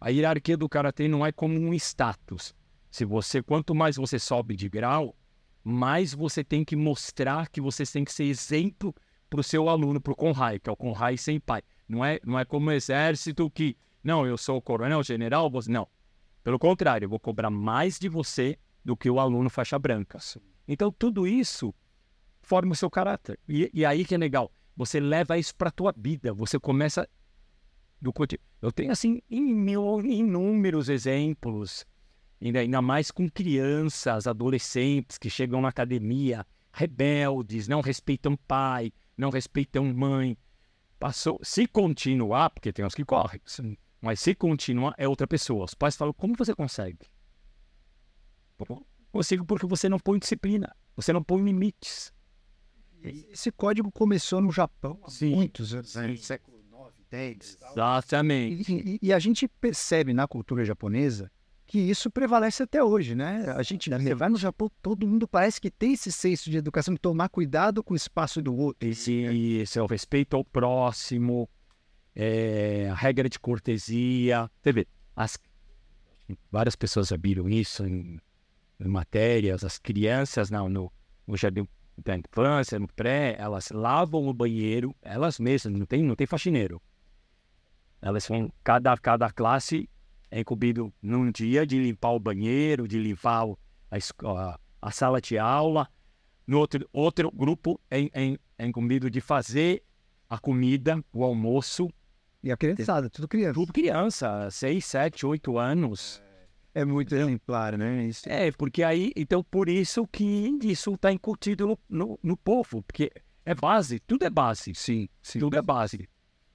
a 0.00 0.10
hierarquia 0.10 0.56
do 0.56 0.68
karatê 0.68 1.08
não 1.08 1.24
é 1.24 1.32
como 1.32 1.58
um 1.58 1.74
status. 1.74 2.54
Se 2.90 3.04
você, 3.04 3.42
quanto 3.42 3.74
mais 3.74 3.96
você 3.96 4.18
sobe 4.18 4.56
de 4.56 4.68
grau, 4.68 5.14
mais 5.62 6.14
você 6.14 6.42
tem 6.42 6.64
que 6.64 6.76
mostrar 6.76 7.48
que 7.48 7.60
você 7.60 7.84
tem 7.84 8.04
que 8.04 8.12
ser 8.12 8.24
exemplo 8.24 8.94
para 9.28 9.40
o 9.40 9.44
seu 9.44 9.68
aluno, 9.68 10.00
para 10.00 10.12
o 10.12 10.16
Konhai, 10.16 10.58
que 10.58 10.70
é 10.70 10.72
o 10.72 10.76
Konhai 10.76 11.16
Senpai. 11.16 11.62
Não 11.88 12.04
é, 12.04 12.18
não 12.24 12.38
é 12.38 12.44
como 12.44 12.70
o 12.70 12.72
exército 12.72 13.50
que, 13.50 13.76
não, 14.08 14.26
eu 14.26 14.38
sou 14.38 14.56
o 14.56 14.62
coronel, 14.62 15.02
general, 15.02 15.50
você... 15.50 15.70
não. 15.70 15.86
Pelo 16.42 16.58
contrário, 16.58 17.04
eu 17.04 17.10
vou 17.10 17.20
cobrar 17.20 17.50
mais 17.50 17.98
de 17.98 18.08
você 18.08 18.58
do 18.82 18.96
que 18.96 19.10
o 19.10 19.20
aluno 19.20 19.50
faixa 19.50 19.78
branca. 19.78 20.18
Então, 20.66 20.90
tudo 20.90 21.26
isso 21.26 21.74
forma 22.40 22.72
o 22.72 22.74
seu 22.74 22.90
caráter. 22.90 23.38
E, 23.46 23.70
e 23.74 23.84
aí 23.84 24.06
que 24.06 24.14
é 24.14 24.18
legal. 24.18 24.50
Você 24.74 24.98
leva 24.98 25.36
isso 25.36 25.54
para 25.54 25.68
a 25.68 25.72
tua 25.72 25.94
vida. 25.94 26.32
Você 26.32 26.58
começa 26.58 27.06
do. 28.00 28.14
Eu 28.62 28.72
tenho, 28.72 28.90
assim, 28.90 29.20
inú- 29.28 30.00
inúmeros 30.00 30.88
exemplos, 30.88 31.84
ainda, 32.40 32.60
ainda 32.60 32.80
mais 32.80 33.10
com 33.10 33.28
crianças, 33.28 34.26
adolescentes 34.26 35.18
que 35.18 35.28
chegam 35.28 35.60
na 35.60 35.68
academia, 35.68 36.46
rebeldes, 36.72 37.68
não 37.68 37.82
respeitam 37.82 38.34
pai, 38.36 38.90
não 39.18 39.28
respeitam 39.28 39.84
mãe. 39.92 40.38
Passou, 40.98 41.38
se 41.42 41.66
continuar, 41.66 42.48
porque 42.48 42.72
tem 42.72 42.86
uns 42.86 42.94
que 42.94 43.04
correm, 43.04 43.40
mas 44.00 44.20
se 44.20 44.34
continuar, 44.34 44.94
é 44.96 45.08
outra 45.08 45.26
pessoa. 45.26 45.64
Os 45.64 45.74
pais 45.74 45.96
falam, 45.96 46.12
como 46.12 46.34
você 46.36 46.54
consegue? 46.54 47.06
Bom, 48.58 48.82
Consigo 49.10 49.44
porque 49.44 49.66
você 49.66 49.88
não 49.88 49.98
põe 49.98 50.18
disciplina, 50.18 50.74
você 50.94 51.12
não 51.12 51.22
põe 51.22 51.42
limites. 51.42 52.12
Esse 53.02 53.50
código 53.50 53.90
começou 53.90 54.40
no 54.40 54.50
Japão 54.52 55.00
há 55.04 55.10
Sim. 55.10 55.34
muitos 55.34 55.72
anos, 55.74 55.94
né? 55.94 56.08
Sim. 56.08 56.16
século 56.16 56.58
9, 56.70 56.92
10 57.10 57.54
tal. 57.56 57.72
Exatamente. 57.72 58.70
E, 58.72 58.94
e- 58.94 58.98
e 59.02 59.12
a 59.12 59.18
gente 59.18 59.48
percebe 59.48 60.12
na 60.12 60.26
cultura 60.28 60.64
japonesa 60.64 61.30
que 61.66 61.78
isso 61.78 62.10
prevalece 62.10 62.62
até 62.62 62.82
hoje, 62.84 63.14
né? 63.14 63.44
A 63.56 63.62
gente 63.62 63.88
você 63.88 64.14
vai 64.14 64.28
no 64.28 64.36
Japão, 64.36 64.70
todo 64.82 65.06
mundo 65.06 65.26
parece 65.28 65.60
que 65.60 65.70
tem 65.70 65.92
esse 65.94 66.10
senso 66.12 66.50
de 66.50 66.56
educação, 66.58 66.92
de 66.94 67.00
tomar 67.00 67.28
cuidado 67.28 67.82
com 67.82 67.94
o 67.94 67.96
espaço 67.96 68.42
do 68.42 68.54
outro. 68.54 68.86
Esse, 68.86 69.12
esse 69.12 69.78
é 69.78 69.82
o 69.82 69.86
respeito 69.86 70.36
ao 70.36 70.44
próximo, 70.44 71.48
é, 72.18 72.92
regra 72.96 73.28
de 73.28 73.38
cortesia. 73.38 74.50
Você 74.60 74.86
as, 75.14 75.38
várias 76.50 76.74
pessoas 76.74 77.08
já 77.08 77.16
viram 77.16 77.48
isso 77.48 77.86
em, 77.86 78.20
em 78.80 78.88
matérias, 78.88 79.62
as 79.62 79.78
crianças 79.78 80.50
não, 80.50 80.68
no, 80.68 80.92
no 81.26 81.36
jardim 81.36 81.66
da 81.96 82.16
infância, 82.16 82.78
no 82.78 82.88
pré, 82.88 83.36
elas 83.38 83.70
lavam 83.70 84.26
o 84.26 84.34
banheiro, 84.34 84.94
elas 85.02 85.38
mesmas, 85.38 85.72
não 85.72 85.86
tem, 85.86 86.02
não 86.02 86.14
tem 86.14 86.26
faxineiro. 86.26 86.80
Elas 88.00 88.26
vão, 88.26 88.52
cada, 88.62 88.96
cada 88.96 89.30
classe 89.30 89.88
é 90.30 90.40
incumbido 90.40 90.92
num 91.02 91.30
dia 91.30 91.66
de 91.66 91.78
limpar 91.78 92.10
o 92.12 92.20
banheiro, 92.20 92.86
de 92.86 92.98
limpar 92.98 93.46
a, 93.90 94.60
a 94.80 94.90
sala 94.90 95.20
de 95.20 95.38
aula. 95.38 95.88
No 96.46 96.58
outro, 96.58 96.88
outro 96.92 97.30
grupo 97.32 97.80
é, 97.90 98.02
é, 98.04 98.38
é 98.58 98.66
incumbido 98.66 99.10
de 99.10 99.20
fazer 99.20 99.82
a 100.28 100.38
comida, 100.38 101.02
o 101.12 101.24
almoço. 101.24 101.90
E 102.42 102.52
a 102.52 102.56
criançada, 102.56 103.10
tudo 103.10 103.26
criança. 103.26 103.54
Tudo 103.54 103.72
criança, 103.72 104.50
6, 104.50 104.84
7, 104.84 105.26
8 105.26 105.58
anos. 105.58 106.22
É 106.74 106.84
muito 106.84 107.14
exemplar, 107.14 107.76
né? 107.76 108.04
Isso. 108.06 108.28
É, 108.28 108.52
porque 108.52 108.82
aí, 108.82 109.12
então 109.16 109.42
por 109.42 109.68
isso 109.68 110.06
que 110.06 110.24
isso 110.62 110.94
está 110.94 111.12
incutido 111.12 111.66
no, 111.66 111.78
no, 111.88 112.18
no 112.22 112.36
povo, 112.36 112.82
porque 112.82 113.10
é 113.44 113.54
base, 113.54 113.98
tudo 114.00 114.24
é 114.24 114.30
base. 114.30 114.74
Sim, 114.74 115.08
sim. 115.20 115.40
Tudo 115.40 115.56
é 115.56 115.62
base. 115.62 116.08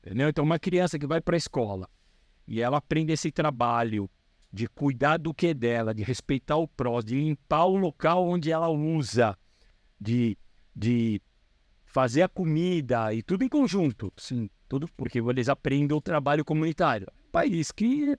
Entendeu? 0.06 0.30
Então, 0.30 0.44
uma 0.44 0.60
criança 0.60 1.00
que 1.00 1.08
vai 1.08 1.20
para 1.20 1.36
a 1.36 1.38
escola 1.38 1.90
e 2.48 2.62
ela 2.62 2.78
aprende 2.78 3.14
esse 3.14 3.32
trabalho 3.32 4.10
de 4.52 4.68
cuidar 4.68 5.18
do 5.18 5.34
que 5.34 5.48
é 5.48 5.54
dela, 5.54 5.94
de 5.94 6.04
respeitar 6.04 6.58
o 6.58 6.68
prós, 6.68 7.04
de 7.04 7.16
limpar 7.16 7.66
o 7.66 7.76
local 7.76 8.28
onde 8.28 8.52
ela 8.52 8.70
usa, 8.70 9.36
de, 10.00 10.38
de 10.76 11.22
fazer 11.94 12.24
a 12.24 12.28
comida 12.28 13.14
e 13.14 13.22
tudo 13.22 13.44
em 13.46 13.48
conjunto. 13.50 14.12
Sim. 14.18 14.50
Tudo 14.68 14.90
porque 14.98 15.20
eles 15.20 15.48
aprendem 15.48 15.96
o 15.96 16.02
trabalho 16.02 16.44
comunitário. 16.44 17.08
País 17.32 17.72
que 17.72 18.12
é 18.12 18.18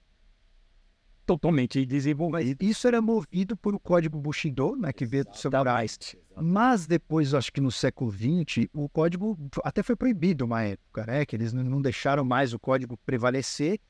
totalmente 1.27 1.85
desenvolvido. 1.85 2.63
Isso 2.63 2.87
era 2.87 3.03
movido 3.03 3.57
por 3.57 3.75
o 3.75 3.81
código 3.81 4.19
Bushido, 4.19 4.77
né? 4.77 4.93
Que 4.93 5.05
veio 5.05 5.25
dos 5.25 5.41
samurais. 5.41 5.99
Mas 6.41 6.87
depois, 6.87 7.35
acho 7.35 7.53
que 7.53 7.61
no 7.61 7.73
século 7.73 8.13
XX, 8.13 8.69
o 8.73 8.89
código 8.89 9.37
até 9.65 9.83
foi 9.83 9.97
proibido 9.97 10.45
uma 10.45 10.63
época, 10.63 11.05
né? 11.07 11.27
Que 11.27 11.35
eles 11.35 11.53
não- 11.53 11.65
não 11.65 11.83
deixaram 11.83 12.25
mais 12.25 12.53
o 12.53 12.59
código 12.59 12.97
prevalecer. 13.05 13.81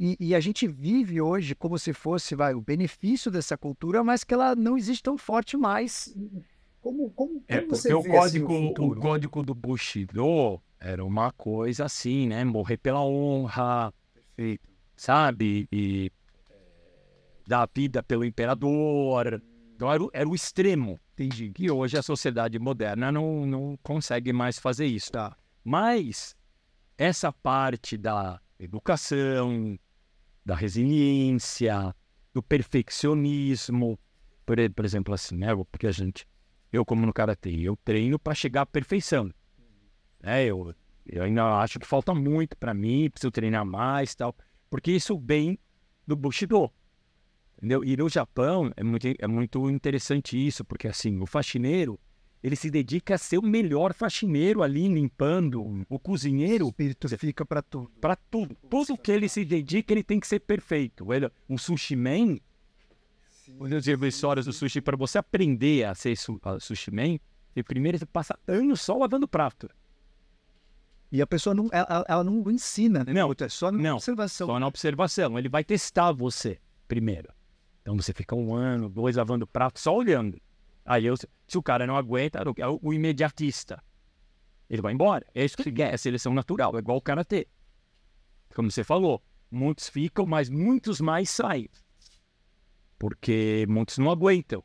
E, 0.00 0.16
e 0.18 0.34
a 0.34 0.40
gente 0.40 0.66
vive 0.66 1.20
hoje 1.20 1.54
como 1.54 1.78
se 1.78 1.92
fosse 1.92 2.34
vai, 2.34 2.54
o 2.54 2.60
benefício 2.60 3.30
dessa 3.30 3.56
cultura, 3.58 4.02
mas 4.02 4.24
que 4.24 4.32
ela 4.32 4.56
não 4.56 4.76
existe 4.78 5.02
tão 5.02 5.18
forte 5.18 5.56
mais. 5.56 6.16
Como, 6.84 7.10
como, 7.12 7.42
É, 7.48 7.56
como 7.60 7.68
porque 7.68 7.88
você 7.88 7.94
o 7.94 7.98
assim, 8.00 8.44
código, 8.44 8.84
o 8.84 8.94
código 9.00 9.42
do 9.42 9.54
Bushido 9.54 10.60
era 10.78 11.02
uma 11.02 11.32
coisa 11.32 11.86
assim, 11.86 12.26
né? 12.28 12.44
Morrer 12.44 12.76
pela 12.76 13.00
honra, 13.00 13.90
Perfeito. 14.12 14.68
sabe? 14.94 15.66
E 15.72 16.12
dar 17.46 17.62
a 17.62 17.68
vida 17.74 18.02
pelo 18.02 18.22
imperador. 18.22 19.42
Então 19.74 19.90
era, 19.90 20.04
o- 20.04 20.10
era 20.12 20.28
o 20.28 20.34
extremo. 20.34 21.00
Entendi. 21.14 21.50
Que 21.52 21.70
hoje 21.70 21.96
a 21.96 22.02
sociedade 22.02 22.58
moderna 22.58 23.10
não, 23.10 23.46
não 23.46 23.78
consegue 23.82 24.30
mais 24.30 24.58
fazer 24.58 24.84
isso. 24.84 25.10
Tá. 25.10 25.34
Mas 25.64 26.36
essa 26.98 27.32
parte 27.32 27.96
da 27.96 28.38
educação, 28.58 29.78
da 30.44 30.54
resiliência, 30.54 31.94
do 32.34 32.42
perfeccionismo, 32.42 33.98
por, 34.44 34.56
por 34.76 34.84
exemplo, 34.84 35.14
assim, 35.14 35.34
né? 35.38 35.48
Porque 35.70 35.86
a 35.86 35.92
gente, 35.92 36.26
eu 36.74 36.84
como 36.84 37.06
no 37.06 37.12
karatê, 37.12 37.50
eu 37.50 37.76
treino 37.84 38.18
para 38.18 38.34
chegar 38.34 38.62
à 38.62 38.66
perfeição. 38.66 39.30
Né? 40.20 40.44
Eu, 40.46 40.74
eu 41.06 41.22
ainda 41.22 41.58
acho 41.58 41.78
que 41.78 41.86
falta 41.86 42.14
muito 42.14 42.56
para 42.56 42.74
mim, 42.74 43.08
preciso 43.10 43.30
treinar 43.30 43.64
mais, 43.64 44.14
tal, 44.14 44.34
porque 44.68 44.90
isso 44.90 45.18
vem 45.18 45.58
do 46.06 46.16
Bushido. 46.16 46.70
Entendeu? 47.56 47.84
E 47.84 47.96
no 47.96 48.08
Japão 48.08 48.72
é 48.76 48.82
muito, 48.82 49.06
é 49.18 49.26
muito 49.26 49.70
interessante 49.70 50.36
isso, 50.36 50.64
porque 50.64 50.88
assim, 50.88 51.18
o 51.20 51.26
faxineiro, 51.26 51.98
ele 52.42 52.56
se 52.56 52.70
dedica 52.70 53.14
a 53.14 53.18
ser 53.18 53.38
o 53.38 53.42
melhor 53.42 53.94
faxineiro 53.94 54.62
ali, 54.62 54.88
limpando, 54.88 55.62
o 55.62 55.84
O 55.88 55.98
cozinheiro, 55.98 56.66
espírito 56.66 57.08
fica 57.16 57.46
para 57.46 57.62
tudo. 57.62 57.90
para 58.00 58.16
tudo. 58.16 58.56
Tudo 58.68 58.98
que 58.98 59.12
ele 59.12 59.28
se 59.28 59.44
dedica, 59.44 59.94
ele 59.94 60.02
tem 60.02 60.18
que 60.20 60.26
ser 60.26 60.40
perfeito. 60.40 61.10
Ele, 61.12 61.30
um 61.48 61.56
sushi 61.56 61.96
man, 61.96 62.36
Os 63.58 63.86
histórias 63.86 64.46
do 64.46 64.52
sushi, 64.52 64.80
para 64.80 64.96
você 64.96 65.18
aprender 65.18 65.84
a 65.84 65.94
ser 65.94 66.16
su 66.16 66.40
a 66.42 66.58
sushi 66.58 66.90
man, 66.90 67.18
primeiro 67.64 67.98
você 67.98 68.06
passa 68.06 68.38
anos 68.46 68.80
só 68.80 68.96
lavando 68.96 69.28
prato. 69.28 69.68
E 71.12 71.22
a 71.22 71.26
pessoa 71.26 71.54
não, 71.54 71.68
ela, 71.70 72.04
ela 72.08 72.24
não 72.24 72.50
ensina, 72.50 73.04
né? 73.04 73.12
Não, 73.12 73.32
É 73.38 73.48
só 73.48 73.70
na 73.70 73.78
não, 73.78 73.96
observação. 73.96 74.46
Só 74.48 74.58
na 74.58 74.66
observação. 74.66 75.38
Ele 75.38 75.48
vai 75.48 75.62
testar 75.62 76.10
você 76.10 76.58
primeiro. 76.88 77.32
Então 77.82 77.96
você 77.96 78.12
fica 78.12 78.34
um 78.34 78.54
ano, 78.54 78.88
dois 78.88 79.16
lavando 79.16 79.46
prato, 79.46 79.78
só 79.78 79.94
olhando. 79.94 80.40
Aí 80.84 81.06
eu, 81.06 81.16
se 81.16 81.56
o 81.56 81.62
cara 81.62 81.86
não 81.86 81.96
aguenta, 81.96 82.42
é 82.56 82.66
o, 82.66 82.80
o 82.82 82.92
imediatista. 82.92 83.82
Ele 84.68 84.82
vai 84.82 84.92
embora. 84.92 85.24
É 85.34 85.44
isso 85.44 85.56
que 85.56 85.62
ele 85.62 85.76
quer, 85.76 85.94
é 85.94 85.96
seleção 85.96 86.34
natural, 86.34 86.74
é 86.74 86.78
igual 86.78 86.98
o 86.98 87.02
karatê. 87.02 87.46
Como 88.54 88.70
você 88.70 88.82
falou, 88.82 89.22
muitos 89.50 89.88
ficam, 89.88 90.26
mas 90.26 90.48
muitos 90.48 91.00
mais 91.00 91.30
saem. 91.30 91.68
Porque 93.04 93.66
muitos 93.68 93.98
não 93.98 94.10
aguentam. 94.10 94.64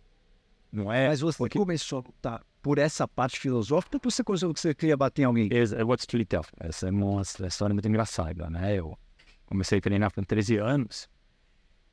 Não 0.72 0.93
é? 0.93 1.10
Mas 1.10 1.19
você 1.19 1.38
porque... 1.38 1.60
começou 1.60 2.00
a 2.00 2.01
lutar 2.08 2.46
por 2.62 2.77
essa 2.77 3.05
parte 3.05 3.38
filosófica 3.38 3.98
ou 3.98 4.10
você 4.10 4.24
começou 4.24 4.53
que 4.53 4.62
você 4.62 4.74
queria 4.74 4.96
bater 4.96 5.24
em 5.24 5.25
alguém? 5.25 5.50
Eu 5.51 5.86
vou 5.86 5.98
te 5.98 6.00
explicar. 6.00 6.46
Essa 6.58 6.88
é 6.88 6.89
uma 6.89 7.22
história 7.22 7.74
muito 7.74 7.86
engraçada, 7.89 8.50
né? 8.50 8.77
Eu 8.79 8.98
comecei 9.46 9.79
a 9.79 9.81
treinar 9.81 10.13
com 10.13 10.24
13 10.24 10.55
anos 10.55 11.10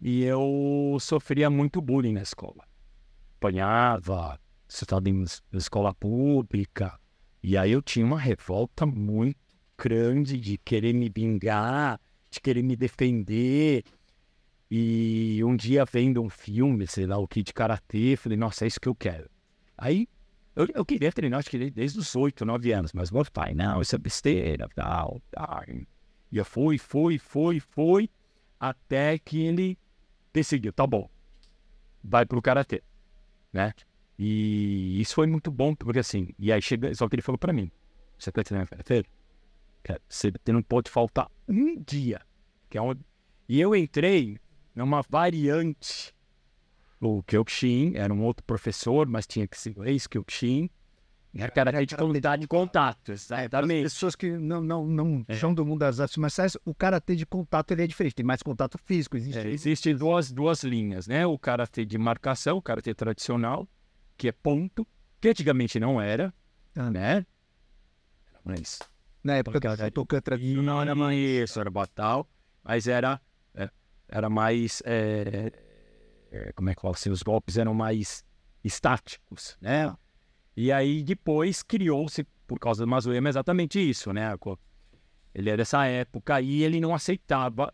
e 0.00 0.22
eu 0.22 0.96
sofria 1.00 1.50
muito 1.50 1.80
bullying 1.80 2.12
na 2.12 2.22
escola. 2.22 2.62
Apanhava, 3.38 4.38
estava 4.68 5.08
em 5.08 5.24
escola 5.52 5.92
pública. 5.92 6.96
E 7.42 7.56
aí 7.56 7.72
eu 7.72 7.82
tinha 7.82 8.06
uma 8.06 8.20
revolta 8.20 8.86
muito 8.86 9.36
grande 9.76 10.38
de 10.38 10.58
querer 10.58 10.92
me 10.92 11.08
vingar, 11.12 12.00
de 12.30 12.40
querer 12.40 12.62
me 12.62 12.76
defender. 12.76 13.82
E 14.70 15.42
um 15.44 15.56
dia 15.56 15.84
vendo 15.84 16.22
um 16.22 16.28
filme, 16.28 16.86
sei 16.86 17.06
lá, 17.06 17.18
o 17.18 17.28
Kid 17.28 17.52
Karatê, 17.54 18.16
falei, 18.16 18.36
nossa, 18.36 18.64
é 18.64 18.68
isso 18.68 18.80
que 18.80 18.88
eu 18.88 18.94
quero. 18.94 19.30
Aí 19.78 20.08
eu, 20.56 20.66
eu 20.74 20.84
queria 20.84 21.12
treinar, 21.12 21.38
acho 21.38 21.50
que 21.50 21.70
desde 21.70 21.98
os 21.98 22.16
8, 22.16 22.44
9 22.44 22.72
anos, 22.72 22.92
mas 22.92 23.10
meu 23.10 23.24
pai, 23.26 23.54
não, 23.54 23.80
isso 23.80 23.94
é 23.94 23.98
besteira, 23.98 24.68
tal, 24.74 25.20
tal. 25.30 25.62
E 26.32 26.38
eu 26.38 26.44
fui, 26.44 26.78
fui, 26.78 27.18
fui, 27.18 27.60
fui, 27.60 28.10
até 28.58 29.18
que 29.18 29.42
ele 29.42 29.78
decidiu, 30.32 30.72
tá 30.72 30.86
bom, 30.86 31.08
vai 32.02 32.26
pro 32.26 32.42
Karatê, 32.42 32.82
né? 33.52 33.72
E 34.18 34.98
isso 35.00 35.14
foi 35.14 35.26
muito 35.26 35.50
bom, 35.50 35.74
porque 35.74 35.98
assim, 35.98 36.30
e 36.38 36.50
aí 36.50 36.60
chega, 36.62 36.92
só 36.94 37.06
que 37.06 37.14
ele 37.14 37.22
falou 37.22 37.38
pra 37.38 37.52
mim, 37.52 37.70
você 38.18 38.32
quer 38.32 38.42
treinar 38.42 38.66
Karatê? 38.66 39.04
Você 40.08 40.32
não 40.48 40.62
pode 40.62 40.90
faltar 40.90 41.30
um 41.46 41.80
dia, 41.80 42.20
que 42.68 42.76
é 42.78 42.80
onde... 42.80 43.00
E 43.48 43.60
eu 43.60 43.76
entrei 43.76 44.36
numa 44.76 45.02
variante 45.08 46.14
o 47.00 47.22
Kyokushin, 47.22 47.92
era 47.94 48.12
um 48.12 48.22
outro 48.22 48.44
professor, 48.44 49.06
mas 49.06 49.26
tinha 49.26 49.46
que 49.46 49.58
ser 49.58 49.76
ex-Kyokushin. 49.78 50.70
Era 51.34 51.50
karatê 51.50 51.84
de 51.84 51.96
contato, 51.96 52.40
de 52.40 52.46
contato, 52.46 53.12
exatamente. 53.12 53.86
As 53.86 53.92
pessoas 53.92 54.16
que 54.16 54.30
não, 54.30 54.62
não, 54.62 54.86
não 54.86 55.24
é. 55.28 55.36
são 55.36 55.52
do 55.52 55.66
mundo 55.66 55.80
das 55.80 56.00
artes 56.00 56.16
marciais, 56.16 56.56
o 56.64 56.74
karatê 56.74 57.14
de 57.14 57.26
contato 57.26 57.72
ele 57.72 57.82
é 57.82 57.86
diferente, 57.86 58.14
tem 58.14 58.24
mais 58.24 58.42
contato 58.42 58.78
físico. 58.78 59.18
Existe, 59.18 59.38
é, 59.38 59.50
existe 59.50 59.92
duas, 59.92 60.32
duas 60.32 60.64
linhas, 60.64 61.06
né? 61.06 61.26
O 61.26 61.38
karatê 61.38 61.84
de 61.84 61.98
marcação, 61.98 62.56
o 62.56 62.62
karatê 62.62 62.94
tradicional, 62.94 63.68
que 64.16 64.28
é 64.28 64.32
ponto, 64.32 64.86
que 65.20 65.28
antigamente 65.28 65.78
não 65.78 66.00
era, 66.00 66.32
ah. 66.74 66.90
né? 66.90 67.26
Mas, 68.42 68.78
Na 69.22 69.34
época 69.34 69.60
do 69.60 69.90
Tokan 69.90 70.20
tradicional. 70.22 70.76
Não 70.76 70.82
era 70.82 70.94
mais 70.94 71.18
isso, 71.18 71.60
era 71.60 71.68
batal, 71.68 72.26
mas 72.64 72.88
era, 72.88 73.20
era 74.08 74.28
mais... 74.28 74.82
É, 74.84 75.52
como 76.54 76.68
é 76.68 76.74
que 76.74 76.82
fala 76.82 76.94
assim, 76.94 77.10
os 77.10 77.22
golpes 77.22 77.56
eram 77.56 77.74
mais 77.74 78.24
estáticos, 78.62 79.56
né? 79.60 79.94
E 80.56 80.72
aí 80.72 81.02
depois 81.02 81.62
criou-se, 81.62 82.24
por 82.46 82.58
causa 82.58 82.84
do 82.84 82.88
Mazuyama, 82.88 83.28
exatamente 83.28 83.78
isso, 83.78 84.12
né? 84.12 84.36
Ele 85.34 85.50
é 85.50 85.56
dessa 85.56 85.84
época 85.86 86.40
e 86.40 86.62
ele 86.62 86.80
não 86.80 86.94
aceitava 86.94 87.72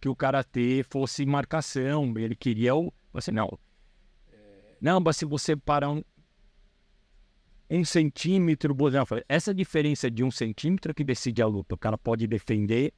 que 0.00 0.08
o 0.08 0.16
Karatê 0.16 0.84
fosse 0.88 1.24
marcação, 1.24 2.12
ele 2.16 2.34
queria 2.34 2.74
o... 2.74 2.92
Assim, 3.14 3.30
não, 3.30 3.58
não, 4.80 4.98
mas 4.98 5.16
se 5.16 5.24
você 5.24 5.54
parar 5.54 5.90
um, 5.90 6.02
um 7.70 7.84
centímetro, 7.84 8.76
essa 9.28 9.54
diferença 9.54 10.10
de 10.10 10.24
um 10.24 10.30
centímetro 10.30 10.92
que 10.92 11.04
decide 11.04 11.40
a 11.40 11.46
luta, 11.46 11.76
o 11.76 11.78
cara 11.78 11.96
pode 11.96 12.26
defender 12.26 12.92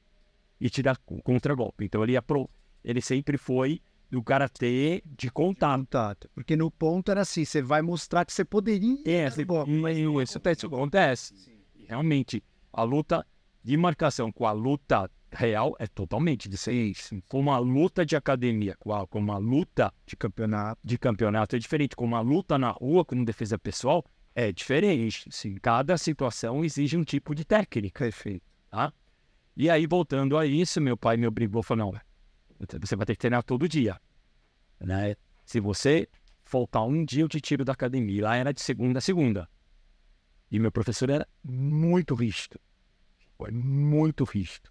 e 0.61 0.71
tirar 0.71 0.97
contra-golpe. 1.23 1.85
Então 1.85 2.03
ele, 2.03 2.13
ia 2.13 2.23
pro, 2.23 2.49
ele 2.83 3.01
sempre 3.01 3.37
foi 3.37 3.81
do 4.11 4.23
karatê 4.23 5.03
de 5.05 5.31
contato. 5.31 5.81
contato. 5.81 6.31
Porque 6.35 6.57
no 6.57 6.71
ponto 6.71 7.11
era 7.11 7.23
assim, 7.23 7.45
você 7.45 7.61
vai 7.61 7.83
mostrar 7.83 8.25
que 8.25 8.33
você 8.33 8.45
poderia. 8.45 8.99
É, 9.05 9.29
você, 9.29 9.45
bom, 9.45 9.65
mas 9.67 9.99
isso, 9.99 10.41
acontece. 10.67 11.37
Sim. 11.37 11.59
Realmente, 11.89 12.43
a 12.73 12.83
luta 12.83 13.27
de 13.63 13.77
marcação 13.77 14.31
com 14.31 14.47
a 14.47 14.53
luta 14.53 15.11
real 15.33 15.75
é 15.79 15.87
totalmente 15.87 16.49
diferente. 16.49 17.23
Com 17.29 17.41
uma 17.41 17.59
luta 17.59 18.07
de 18.07 18.15
academia, 18.15 18.77
com 18.79 19.19
uma 19.19 19.37
luta 19.37 19.93
de 20.07 20.17
campeonato, 20.17 20.81
de 20.85 20.97
campeonato 20.97 21.57
é 21.57 21.59
diferente. 21.59 21.97
Com 21.97 22.05
uma 22.05 22.21
luta 22.21 22.57
na 22.57 22.71
rua, 22.71 23.05
com 23.05 23.23
defesa 23.25 23.59
pessoal, 23.59 24.05
é 24.35 24.53
diferente. 24.53 25.29
Sim. 25.31 25.57
Cada 25.57 25.99
situação 25.99 26.65
exige 26.65 26.97
um 26.97 27.05
tipo 27.05 27.35
de 27.35 27.45
técnica. 27.45 28.05
Perfeito. 28.05 28.45
Tá? 28.71 28.93
E 29.57 29.71
aí, 29.71 29.87
voltando 29.87 30.37
a 30.37 30.47
isso, 30.47 30.81
meu 30.81 30.97
pai 30.97 31.17
me 31.17 31.27
obrigou, 31.27 31.63
falou, 31.63 31.93
não, 31.93 32.01
você 32.81 32.97
vai 32.97 33.07
ter 33.07 33.15
que 33.15 33.21
treinar 33.21 33.43
todo 33.43 33.69
dia. 33.69 34.01
Né? 34.81 35.15
Se 35.45 35.61
você 35.61 36.09
faltar 36.45 36.85
um 36.85 37.05
dia, 37.05 37.23
eu 37.23 37.29
te 37.29 37.41
tiro 37.41 37.65
da 37.65 37.73
academia. 37.73 38.25
Lá 38.25 38.37
era 38.37 38.53
de 38.53 38.61
segunda 38.61 38.99
a 38.99 39.03
segunda. 39.03 39.49
E 40.51 40.59
meu 40.59 40.71
professor 40.71 41.11
era 41.11 41.27
muito 41.43 42.15
rígido. 42.15 42.61
Foi 43.37 43.51
muito 43.51 44.25
rígido. 44.25 44.71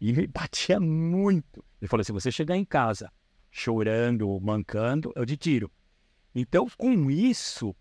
E 0.00 0.12
me 0.12 0.26
batia 0.26 0.78
muito. 0.80 1.64
Ele 1.80 1.88
falou: 1.88 2.04
se 2.04 2.12
você 2.12 2.30
chegar 2.30 2.56
em 2.56 2.64
casa 2.64 3.10
chorando, 3.50 4.38
mancando, 4.40 5.12
eu 5.14 5.24
te 5.24 5.36
tiro. 5.36 5.70
Então, 6.34 6.66
com 6.76 7.10
isso, 7.10 7.74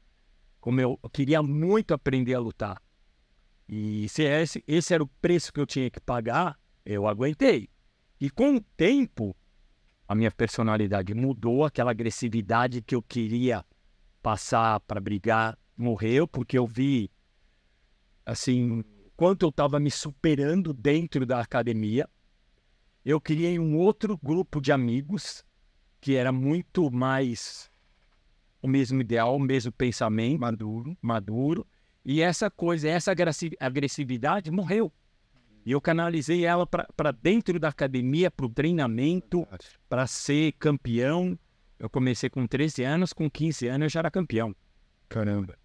como 0.62 0.80
eu 0.80 1.00
queria 1.12 1.42
muito 1.42 1.94
aprender 1.94 2.36
a 2.36 2.40
lutar, 2.40 2.82
e 3.67 4.08
se 4.10 4.24
esse, 4.24 4.63
esse 4.67 4.93
era 4.93 5.03
o 5.03 5.08
preço 5.08 5.51
que 5.53 5.60
eu 5.60 5.65
tinha 5.65 5.89
que 5.89 6.00
pagar, 6.00 6.60
eu 6.86 7.08
aguentei. 7.08 7.70
E 8.20 8.29
com 8.29 8.55
o 8.55 8.62
tempo, 8.62 9.36
a 10.08 10.15
minha 10.15 10.32
personalidade 10.32 11.13
mudou, 11.13 11.65
aquela 11.65 11.91
agressividade 11.91 12.82
que 12.82 12.96
eu 12.96 13.01
queria 13.01 13.65
passar 14.22 14.79
para 14.82 15.01
brigar 15.01 15.58
morreu, 15.75 16.27
porque 16.27 16.58
eu 16.58 16.67
vi, 16.67 17.10
assim, 18.25 18.84
quanto 19.15 19.46
eu 19.46 19.50
estava 19.50 19.79
me 19.79 19.91
superando 19.91 20.74
dentro 20.74 21.25
da 21.25 21.39
academia. 21.39 22.10
Eu 23.03 23.20
criei 23.20 23.60
um 23.60 23.77
outro 23.77 24.17
grupo 24.17 24.62
de 24.62 24.72
amigos 24.72 25.43
que 26.00 26.15
era 26.15 26.32
muito 26.32 26.89
mais 26.89 27.70
o 28.62 28.67
mesmo 28.67 29.01
ideal, 29.01 29.36
o 29.36 29.39
mesmo 29.39 29.72
pensamento, 29.72 30.39
maduro, 30.39 30.98
maduro. 31.01 31.67
E 32.06 32.22
essa 32.22 32.50
coisa, 32.52 32.90
essa 32.90 33.14
agressividade 33.60 34.52
morreu. 34.52 34.92
E 35.66 35.72
eu 35.72 35.80
canalizei 35.80 36.46
ela 36.46 36.68
para 36.68 37.12
dentro 37.12 37.58
da 37.58 37.70
academia, 37.70 38.30
para 38.30 38.46
o 38.46 38.50
treinamento, 38.50 39.48
para 39.88 40.06
ser 40.06 40.52
campeão. 40.54 41.40
Eu 41.80 41.90
comecei 41.90 42.30
com 42.30 42.46
13 42.46 42.84
anos, 42.84 43.14
com 43.14 43.30
15 43.30 43.68
anos 43.68 43.86
eu 43.86 43.90
já 43.90 44.00
era 44.02 44.12
campeão. 44.12 44.54
Caramba. 45.08 45.58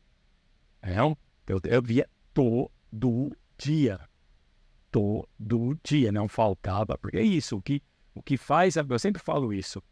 É, 0.81 0.99
eu, 0.99 1.17
eu 1.65 1.83
via 1.83 2.09
todo 2.33 3.37
dia. 3.57 4.01
Todo 4.91 5.79
dia, 5.83 6.13
não 6.13 6.29
faltava. 6.29 6.97
Porque 6.97 7.19
é 7.19 7.23
isso, 7.23 7.57
o 7.57 7.63
que, 7.63 7.83
o 8.15 8.23
que 8.23 8.37
faz, 8.37 8.77
eu 8.77 8.99
sempre 8.99 9.21
falo 9.21 9.53
isso, 9.53 9.83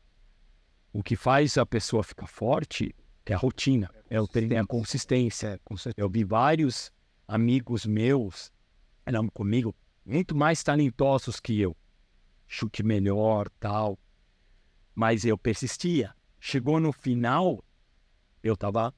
o 0.92 1.02
que 1.02 1.16
faz 1.16 1.58
a 1.58 1.66
pessoa 1.66 2.02
ficar 2.02 2.28
forte 2.28 2.94
é 3.32 3.36
a 3.36 3.38
rotina, 3.38 3.90
é, 4.08 4.20
o 4.20 4.28
é 4.50 4.58
a 4.58 4.66
consistência. 4.66 5.60
Eu 5.96 6.08
vi 6.08 6.24
vários 6.24 6.92
amigos 7.26 7.86
meus, 7.86 8.52
não 9.06 9.28
comigo, 9.28 9.74
muito 10.04 10.36
mais 10.36 10.62
talentosos 10.62 11.40
que 11.40 11.60
eu. 11.60 11.76
Chute 12.46 12.82
melhor, 12.82 13.48
tal. 13.58 13.98
Mas 14.94 15.24
eu 15.24 15.36
persistia. 15.36 16.14
Chegou 16.38 16.78
no 16.78 16.92
final, 16.92 17.64
eu 18.42 18.54
estava 18.54 18.94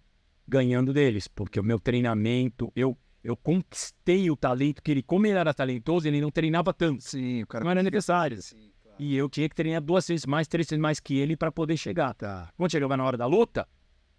ganhando 0.46 0.92
deles, 0.92 1.26
porque 1.28 1.58
o 1.58 1.64
meu 1.64 1.80
treinamento, 1.80 2.70
eu 2.76 2.96
eu 3.22 3.36
conquistei 3.36 4.30
o 4.30 4.36
talento 4.36 4.82
que 4.82 4.90
ele, 4.90 5.02
como 5.02 5.26
ele 5.26 5.38
era 5.38 5.52
talentoso, 5.52 6.06
ele 6.06 6.20
não 6.20 6.30
treinava 6.30 6.72
tanto. 6.72 7.02
Sim, 7.02 7.42
o 7.42 7.46
cara 7.46 7.64
não 7.64 7.70
era 7.70 7.82
necessário. 7.82 8.40
Sim, 8.40 8.70
claro. 8.80 8.96
E 8.98 9.16
eu 9.16 9.28
tinha 9.28 9.48
que 9.48 9.54
treinar 9.54 9.82
duas 9.82 10.06
vezes 10.06 10.24
mais, 10.24 10.46
três 10.46 10.68
vezes 10.68 10.80
mais 10.80 11.00
que 11.00 11.18
ele 11.18 11.36
para 11.36 11.50
poder 11.50 11.76
chegar. 11.76 12.14
Tá. 12.14 12.50
Quando 12.56 12.70
chegava 12.70 12.96
na 12.96 13.04
hora 13.04 13.16
da 13.16 13.26
luta, 13.26 13.68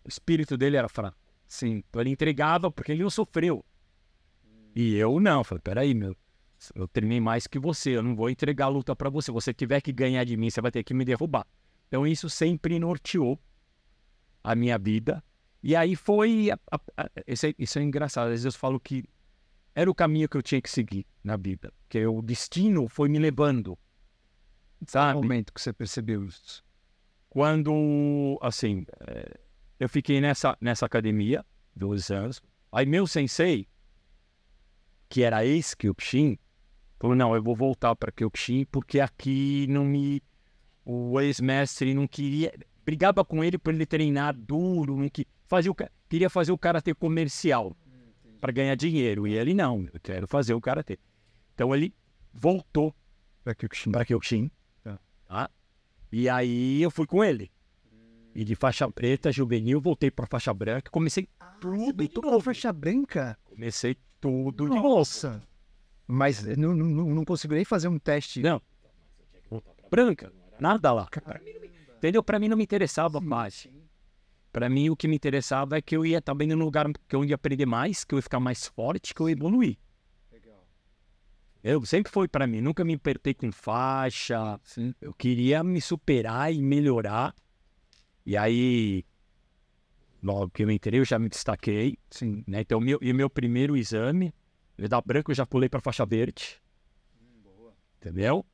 espírito 0.09 0.57
dele 0.57 0.75
era 0.77 0.89
fraco. 0.89 1.17
Sim. 1.47 1.83
Então 1.89 2.01
ele 2.01 2.09
entregava 2.09 2.69
porque 2.69 2.91
ele 2.91 3.03
não 3.03 3.09
sofreu. 3.09 3.63
E 4.75 4.95
eu 4.95 5.19
não. 5.19 5.43
Falei, 5.43 5.61
peraí, 5.61 5.93
meu. 5.93 6.15
Eu 6.75 6.87
treinei 6.87 7.21
mais 7.21 7.47
que 7.47 7.57
você, 7.57 7.91
eu 7.91 8.03
não 8.03 8.15
vou 8.15 8.29
entregar 8.29 8.65
a 8.65 8.69
luta 8.69 8.95
para 8.95 9.09
você. 9.09 9.31
Você 9.31 9.53
tiver 9.53 9.79
que 9.81 9.93
ganhar 9.93 10.23
de 10.25 10.35
mim, 10.35 10.49
você 10.49 10.59
vai 10.59 10.71
ter 10.71 10.83
que 10.83 10.93
me 10.93 11.05
derrubar. 11.05 11.47
Então 11.87 12.05
isso 12.05 12.29
sempre 12.29 12.77
norteou 12.77 13.39
a 14.43 14.53
minha 14.55 14.77
vida. 14.77 15.23
E 15.63 15.75
aí 15.75 15.95
foi. 15.95 16.51
a- 16.51 16.59
a- 16.71 17.03
a- 17.05 17.09
isso, 17.27 17.45
é, 17.47 17.53
isso 17.57 17.79
é 17.79 17.83
engraçado. 17.83 18.25
Às 18.25 18.31
vezes 18.31 18.45
eu 18.45 18.51
falo 18.51 18.79
que 18.79 19.03
era 19.73 19.89
o 19.89 19.95
caminho 19.95 20.27
que 20.27 20.35
eu 20.37 20.41
tinha 20.43 20.61
que 20.61 20.69
seguir 20.69 21.05
na 21.23 21.37
vida. 21.37 21.73
Porque 21.83 22.05
o 22.05 22.21
destino 22.21 22.87
foi 22.89 23.07
me 23.09 23.19
levando. 23.19 23.77
Sabe? 24.87 25.15
momento 25.21 25.53
que 25.53 25.61
você 25.61 25.73
percebeu 25.73 26.25
isso. 26.25 26.63
Quando, 27.29 28.39
assim, 28.41 28.85
eh, 29.07 29.39
eu 29.79 29.87
fiquei 29.87 30.19
nessa, 30.19 30.57
nessa 30.59 30.85
academia, 30.85 31.45
dois 31.75 32.11
anos. 32.11 32.41
Aí 32.71 32.85
meu 32.85 33.07
sensei, 33.07 33.67
que 35.07 35.23
era 35.23 35.45
ex-Kyokushin, 35.45 36.37
falou, 36.99 37.15
não, 37.15 37.33
eu 37.33 37.41
vou 37.41 37.55
voltar 37.55 37.95
para 37.95 38.11
Kyokushin 38.11 38.65
porque 38.65 38.99
aqui 38.99 39.65
não 39.67 39.85
me... 39.85 40.21
O 40.85 41.19
ex-mestre 41.21 41.93
não 41.93 42.07
queria... 42.07 42.53
Brigava 42.83 43.23
com 43.23 43.43
ele 43.43 43.57
por 43.57 43.73
ele 43.73 43.85
treinar 43.85 44.35
duro, 44.35 44.97
não 44.97 45.07
que, 45.09 45.27
fazia 45.45 45.71
o, 45.71 45.75
queria 46.09 46.29
fazer 46.29 46.51
o 46.51 46.57
karatê 46.57 46.93
comercial 46.93 47.75
para 48.41 48.51
ganhar 48.51 48.75
dinheiro. 48.75 49.27
E 49.27 49.35
ele, 49.35 49.53
não, 49.53 49.87
eu 49.93 49.99
quero 50.01 50.27
fazer 50.27 50.53
o 50.55 50.61
karatê. 50.61 50.97
Então 51.53 51.75
ele 51.75 51.93
voltou 52.33 52.93
Pra 53.43 53.53
Kyokushin. 53.53 53.91
para 53.91 54.05
Kyokushin. 54.05 54.51
Tá. 54.83 54.99
Tá? 55.27 55.49
E 56.11 56.27
aí 56.27 56.81
eu 56.81 56.89
fui 56.89 57.05
com 57.05 57.23
ele. 57.23 57.51
E 58.39 58.45
de 58.45 58.55
faixa 58.55 58.89
preta, 58.89 59.33
juvenil, 59.33 59.81
voltei 59.81 60.09
para 60.09 60.25
faixa 60.25 60.53
branca. 60.53 60.89
Comecei 60.89 61.27
tudo 61.59 61.91
de 61.91 62.07
pra 62.07 62.31
novo. 62.31 62.39
faixa 62.39 62.71
branca? 62.71 63.37
Comecei 63.43 63.97
tudo 64.21 64.63
de 64.63 64.75
novo. 64.75 64.87
Nossa. 64.87 65.43
Mas 66.07 66.47
eu 66.47 66.55
não, 66.55 66.73
não, 66.73 67.15
não 67.15 67.25
consigo 67.25 67.53
nem 67.53 67.65
fazer 67.65 67.89
um 67.89 67.99
teste. 67.99 68.41
Não. 68.41 68.61
Branca, 69.91 70.31
nada 70.57 70.93
lá. 70.93 71.09
Entendeu? 71.97 72.23
Para 72.23 72.39
mim 72.39 72.47
não 72.47 72.55
me 72.55 72.63
interessava 72.63 73.19
mais. 73.19 73.67
Para 74.53 74.69
mim 74.69 74.89
o 74.89 74.95
que 74.95 75.09
me 75.09 75.17
interessava 75.17 75.77
é 75.77 75.81
que 75.81 75.97
eu 75.97 76.05
ia 76.05 76.21
também 76.21 76.47
num 76.47 76.63
lugar 76.63 76.89
que 77.09 77.15
eu 77.17 77.25
ia 77.25 77.35
aprender 77.35 77.65
mais, 77.65 78.05
que 78.05 78.15
eu 78.15 78.19
ia 78.19 78.23
ficar 78.23 78.39
mais 78.39 78.67
forte, 78.67 79.13
que 79.13 79.19
eu 79.19 79.27
ia 79.27 79.35
evoluir. 79.35 79.77
Eu 81.61 81.85
sempre 81.85 82.09
foi 82.09 82.29
para 82.29 82.47
mim, 82.47 82.61
nunca 82.61 82.85
me 82.85 82.93
apertei 82.93 83.33
com 83.33 83.51
faixa. 83.51 84.57
Sim. 84.63 84.95
Eu 85.01 85.13
queria 85.13 85.61
me 85.61 85.81
superar 85.81 86.53
e 86.53 86.61
melhorar. 86.61 87.35
E 88.25 88.37
aí, 88.37 89.03
logo 90.21 90.49
que 90.49 90.63
eu 90.63 90.71
entrei, 90.71 90.99
eu 90.99 91.05
já 91.05 91.17
me 91.17 91.29
destaquei. 91.29 91.97
Sim. 92.09 92.43
Né? 92.47 92.61
Então, 92.61 92.79
meu, 92.79 92.99
e 93.01 93.11
meu 93.13 93.29
primeiro 93.29 93.75
exame, 93.75 94.33
eu 94.77 94.87
da 94.87 95.01
branco, 95.01 95.31
eu 95.31 95.35
já 95.35 95.45
pulei 95.45 95.69
para 95.69 95.79
faixa 95.81 96.05
verde. 96.05 96.61
Entendeu? 97.97 98.45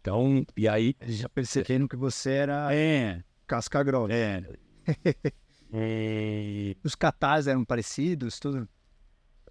Então, 0.00 0.44
e 0.56 0.68
aí. 0.68 0.96
Já 1.02 1.28
perceberam 1.28 1.86
que 1.86 1.96
você 1.96 2.30
era 2.32 2.74
É, 2.74 3.22
casca 3.46 3.82
grossa. 3.82 4.12
é. 4.12 4.42
é, 5.72 6.76
Os 6.82 6.94
catarses 6.94 7.46
eram 7.46 7.64
parecidos, 7.64 8.38
tudo. 8.38 8.68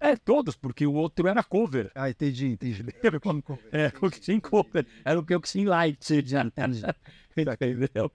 é, 0.00 0.14
todos, 0.14 0.54
porque 0.54 0.86
o 0.86 0.92
outro 0.92 1.26
era 1.26 1.42
cover. 1.42 1.90
Ah, 1.94 2.10
entendi, 2.10 2.46
entendi. 2.48 2.84
É, 3.72 3.90
o 4.00 4.10
que 4.10 4.20
tinha 4.20 4.40
cover. 4.40 4.86
Era 5.04 5.18
o 5.18 5.24
que 5.24 5.34
eu 5.34 5.40
tinha 5.40 5.68
light. 5.68 6.06
Entendeu? 7.36 8.12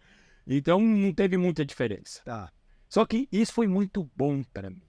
Então, 0.48 0.80
não 0.80 1.13
teve 1.13 1.38
muita 1.38 1.66
diferença. 1.66 2.22
Tá. 2.24 2.51
Só 2.88 3.06
que 3.06 3.27
isso 3.32 3.51
foi 3.54 3.68
muito 3.68 4.10
bom 4.16 4.42
para 4.54 4.70
mim. 4.70 4.82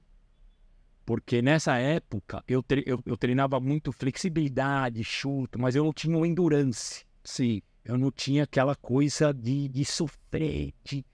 Porque 1.05 1.41
nessa 1.43 1.77
época 1.79 2.45
eu, 2.47 2.63
tre- 2.63 2.85
eu, 2.87 3.03
eu 3.05 3.17
treinava 3.17 3.59
muito 3.59 3.91
flexibilidade, 3.93 5.03
chute, 5.03 5.59
mas 5.59 5.75
eu 5.75 5.83
não 5.85 5.93
tinha 5.93 6.17
o 6.17 6.25
endurance. 6.25 7.05
Sim. 7.25 7.63
Eu 7.85 7.97
não 7.97 8.11
tinha 8.11 8.45
aquela 8.45 8.75
coisa 8.77 9.33
de, 9.33 9.69
de 9.69 9.85
sofrer, 9.85 10.75
de, 10.85 11.05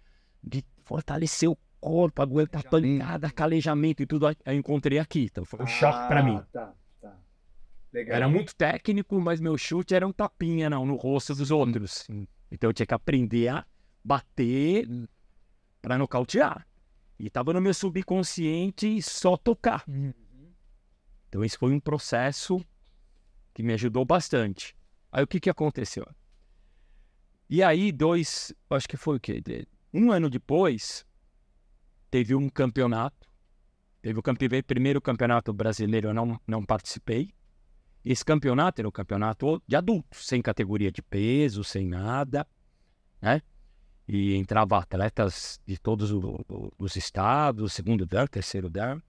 de 0.42 0.64
fortalecer 0.84 1.48
o 1.48 1.56
corpo, 1.80 2.20
aguentar 2.20 2.64
pancada, 2.64 3.30
calejamento 3.30 4.02
e 4.02 4.06
tudo. 4.06 4.26
Eu 4.44 4.52
encontrei 4.54 4.98
aqui. 4.98 5.28
Então 5.30 5.44
foi 5.44 5.62
um 5.62 5.66
choque 5.66 6.08
para 6.08 6.22
mim. 6.22 6.42
Tá, 6.52 6.74
tá. 7.00 7.16
Legal. 7.92 8.16
Era 8.16 8.28
muito 8.28 8.54
técnico, 8.56 9.20
mas 9.20 9.40
meu 9.40 9.56
chute 9.56 9.94
era 9.94 10.06
um 10.06 10.12
tapinha 10.12 10.68
não, 10.68 10.84
no 10.84 10.96
rosto 10.96 11.34
dos 11.36 11.52
outros. 11.52 12.04
Sim. 12.06 12.26
Então 12.50 12.68
eu 12.70 12.74
tinha 12.74 12.86
que 12.86 12.94
aprender 12.94 13.46
a 13.48 13.64
bater 14.04 14.86
para 15.80 15.96
nocautear. 15.96 16.66
E 17.18 17.30
tava 17.30 17.52
no 17.52 17.60
meu 17.60 17.72
subconsciente 17.72 19.00
só 19.00 19.36
tocar. 19.36 19.84
Uhum. 19.88 20.12
Então 21.28 21.42
esse 21.42 21.56
foi 21.56 21.72
um 21.72 21.80
processo 21.80 22.64
que 23.54 23.62
me 23.62 23.72
ajudou 23.72 24.04
bastante. 24.04 24.76
Aí 25.10 25.22
o 25.22 25.26
que 25.26 25.40
que 25.40 25.50
aconteceu? 25.50 26.06
E 27.48 27.62
aí 27.62 27.92
dois, 27.92 28.52
acho 28.70 28.88
que 28.88 28.96
foi 28.96 29.16
o 29.16 29.20
quê? 29.20 29.42
Um 29.92 30.10
ano 30.10 30.28
depois 30.28 31.06
teve 32.10 32.34
um 32.34 32.48
campeonato. 32.48 33.28
Teve 34.02 34.18
o 34.18 34.22
campe... 34.22 34.62
primeiro 34.62 35.00
campeonato 35.00 35.52
brasileiro, 35.52 36.08
eu 36.08 36.14
não, 36.14 36.40
não 36.46 36.64
participei. 36.64 37.32
Esse 38.04 38.24
campeonato 38.24 38.80
era 38.80 38.88
o 38.88 38.92
campeonato 38.92 39.62
de 39.66 39.76
adultos, 39.76 40.26
sem 40.26 40.42
categoria 40.42 40.92
de 40.92 41.00
peso, 41.00 41.64
sem 41.64 41.86
nada, 41.86 42.46
né? 43.20 43.40
E 44.06 44.34
entrava 44.34 44.78
atletas 44.78 45.60
de 45.66 45.78
todos 45.78 46.10
os 46.78 46.96
estados, 46.96 47.72
segundo 47.72 48.04
dan, 48.04 48.26
terceiro 48.26 48.68
dan. 48.68 49.00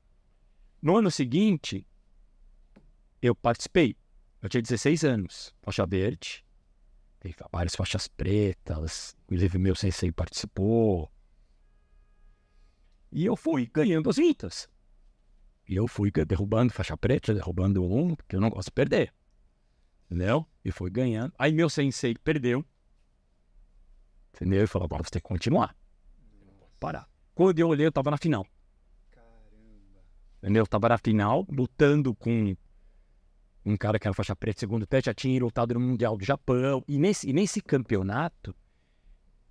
No 0.81 0.97
ano 0.97 1.11
seguinte, 1.11 1.85
eu 3.21 3.35
participei. 3.35 3.95
Eu 4.41 4.47
tinha 4.47 4.61
16 4.61 5.03
anos, 5.03 5.53
faixa 5.61 5.85
verde. 5.85 6.45
Tem 7.19 7.33
várias 7.51 7.75
faixas 7.75 8.07
pretas, 8.07 9.15
inclusive 9.23 9.57
meu 9.57 9.75
sensei 9.75 10.11
participou. 10.11 11.11
E 13.11 13.25
eu 13.25 13.35
fui 13.35 13.69
ganhando 13.73 14.09
as 14.09 14.17
lutas. 14.17 14.69
E 15.67 15.75
eu 15.75 15.87
fui 15.87 16.11
derrubando 16.11 16.71
faixa 16.71 16.95
preta, 16.95 17.33
derrubando 17.33 17.83
um, 17.83 18.15
porque 18.15 18.35
eu 18.35 18.39
não 18.39 18.49
gosto 18.49 18.67
de 18.67 18.73
perder. 18.73 19.13
Entendeu? 20.05 20.45
E 20.63 20.71
fui 20.71 20.91
ganhando. 20.91 21.33
Aí 21.39 21.51
meu 21.51 21.69
sensei 21.69 22.13
perdeu. 22.13 22.63
Entendeu? 24.35 24.63
E 24.63 24.67
falou, 24.67 24.85
agora 24.85 25.03
você 25.03 25.11
tem 25.11 25.21
que 25.21 25.27
continuar. 25.27 25.75
Parar. 26.79 27.07
Quando 27.33 27.57
eu 27.57 27.69
olhei, 27.69 27.87
eu 27.87 27.91
tava 27.91 28.11
na 28.11 28.17
final. 28.17 28.45
Entendeu? 30.37 30.63
Eu 30.63 30.67
tava 30.67 30.89
na 30.89 30.97
final, 30.97 31.45
lutando 31.49 32.13
com 32.13 32.55
um 33.65 33.75
cara 33.75 33.97
que 33.97 34.07
era 34.07 34.13
faixa 34.13 34.35
preta, 34.35 34.59
segundo 34.59 34.85
pé, 34.85 35.01
já 35.01 35.13
tinha 35.13 35.41
lutado 35.41 35.73
no 35.73 35.79
Mundial 35.79 36.17
do 36.17 36.23
Japão. 36.23 36.83
E 36.87 36.99
nesse, 36.99 37.29
e 37.29 37.33
nesse 37.33 37.61
campeonato, 37.61 38.55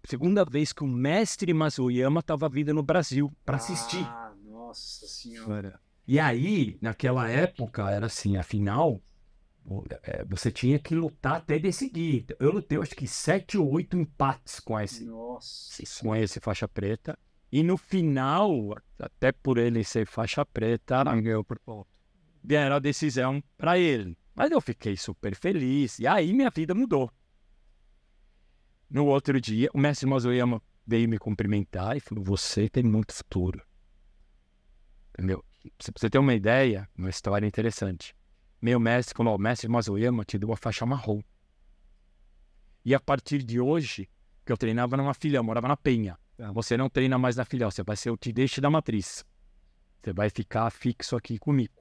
segunda 0.05 0.45
vez 0.45 0.73
que 0.73 0.85
o 0.85 0.87
mestre 0.87 1.53
Mazuyama 1.53 2.23
tava 2.23 2.49
vindo 2.49 2.73
no 2.73 2.83
Brasil 2.83 3.33
para 3.45 3.57
assistir. 3.57 4.05
Ah, 4.05 4.33
nossa 4.45 5.07
senhora. 5.07 5.81
E 6.07 6.21
aí, 6.21 6.79
naquela 6.81 7.29
época, 7.29 7.91
era 7.91 8.07
assim, 8.07 8.37
a 8.37 8.43
final, 8.43 9.01
você 10.29 10.51
tinha 10.51 10.79
que 10.79 10.95
lutar 10.95 11.37
até 11.37 11.59
decidir. 11.59 12.27
Eu 12.39 12.53
lutei, 12.53 12.79
acho 12.79 12.95
que 12.95 13.09
sete 13.09 13.57
ou 13.57 13.71
oito 13.73 13.97
empates 13.97 14.61
com 14.61 14.79
esse, 14.79 15.05
Nossa. 15.05 15.83
com 16.03 16.15
esse 16.15 16.39
faixa 16.41 16.69
preta. 16.69 17.19
E 17.51 17.63
no 17.63 17.77
final, 17.77 18.77
até 18.99 19.33
por 19.33 19.59
ele 19.59 19.83
ser 19.85 20.07
faixa 20.07 20.45
preta, 20.45 21.03
Ganhou 21.05 21.45
por 21.45 21.59
ponto. 21.61 21.89
deram 22.43 22.77
a 22.77 22.79
decisão 22.79 23.43
para 23.57 23.79
ele. 23.79 24.19
Mas 24.35 24.51
eu 24.51 24.61
fiquei 24.61 24.97
super 24.97 25.35
feliz. 25.37 25.99
E 25.99 26.07
aí 26.07 26.33
minha 26.33 26.51
vida 26.51 26.75
mudou. 26.75 27.11
No 28.91 29.07
outro 29.07 29.41
dia, 29.41 29.71
o 29.73 29.79
mestre 29.79 30.07
Mazoyama 30.07 30.61
veio 30.87 31.09
me 31.09 31.19
cumprimentar 31.19 31.97
e 31.97 32.01
falou: 32.01 32.25
Você 32.25 32.69
tem 32.69 32.83
muito 32.83 33.15
futuro. 33.15 33.63
Entendeu? 35.11 35.45
Pra 35.79 35.93
você 35.97 36.11
ter 36.11 36.19
uma 36.19 36.35
ideia, 36.35 36.89
uma 36.99 37.09
história 37.09 37.47
interessante. 37.47 38.15
Meu 38.65 38.81
mestre 38.81 39.15
falou: 39.15 39.35
"Ó, 39.35 39.37
O 39.37 39.39
mestre 39.39 39.69
Mazoyama 39.69 40.25
te 40.25 40.39
deu 40.39 40.51
a 40.51 40.57
faixa 40.57 40.87
marrom. 40.87 41.21
E 42.83 42.95
a 42.95 42.99
partir 42.99 43.43
de 43.43 43.61
hoje, 43.61 44.09
que 44.43 44.51
eu 44.51 44.57
treinava 44.57 44.97
numa 44.97 45.13
filial, 45.13 45.45
morava 45.45 45.69
na 45.69 45.77
Penha. 45.77 46.19
Ah. 46.39 46.51
Você 46.51 46.75
não 46.75 46.89
treina 46.89 47.19
mais 47.19 47.37
na 47.37 47.45
filial, 47.45 47.71
você 47.71 47.83
vai 47.83 47.95
ser 47.95 48.09
o 48.09 48.17
te 48.17 48.33
deixe 48.33 48.63
da 48.63 48.71
matriz. 48.71 49.23
Você 50.03 50.15
vai 50.15 50.31
ficar 50.31 50.71
fixo 50.71 51.15
aqui 51.15 51.39
comigo. 51.39 51.75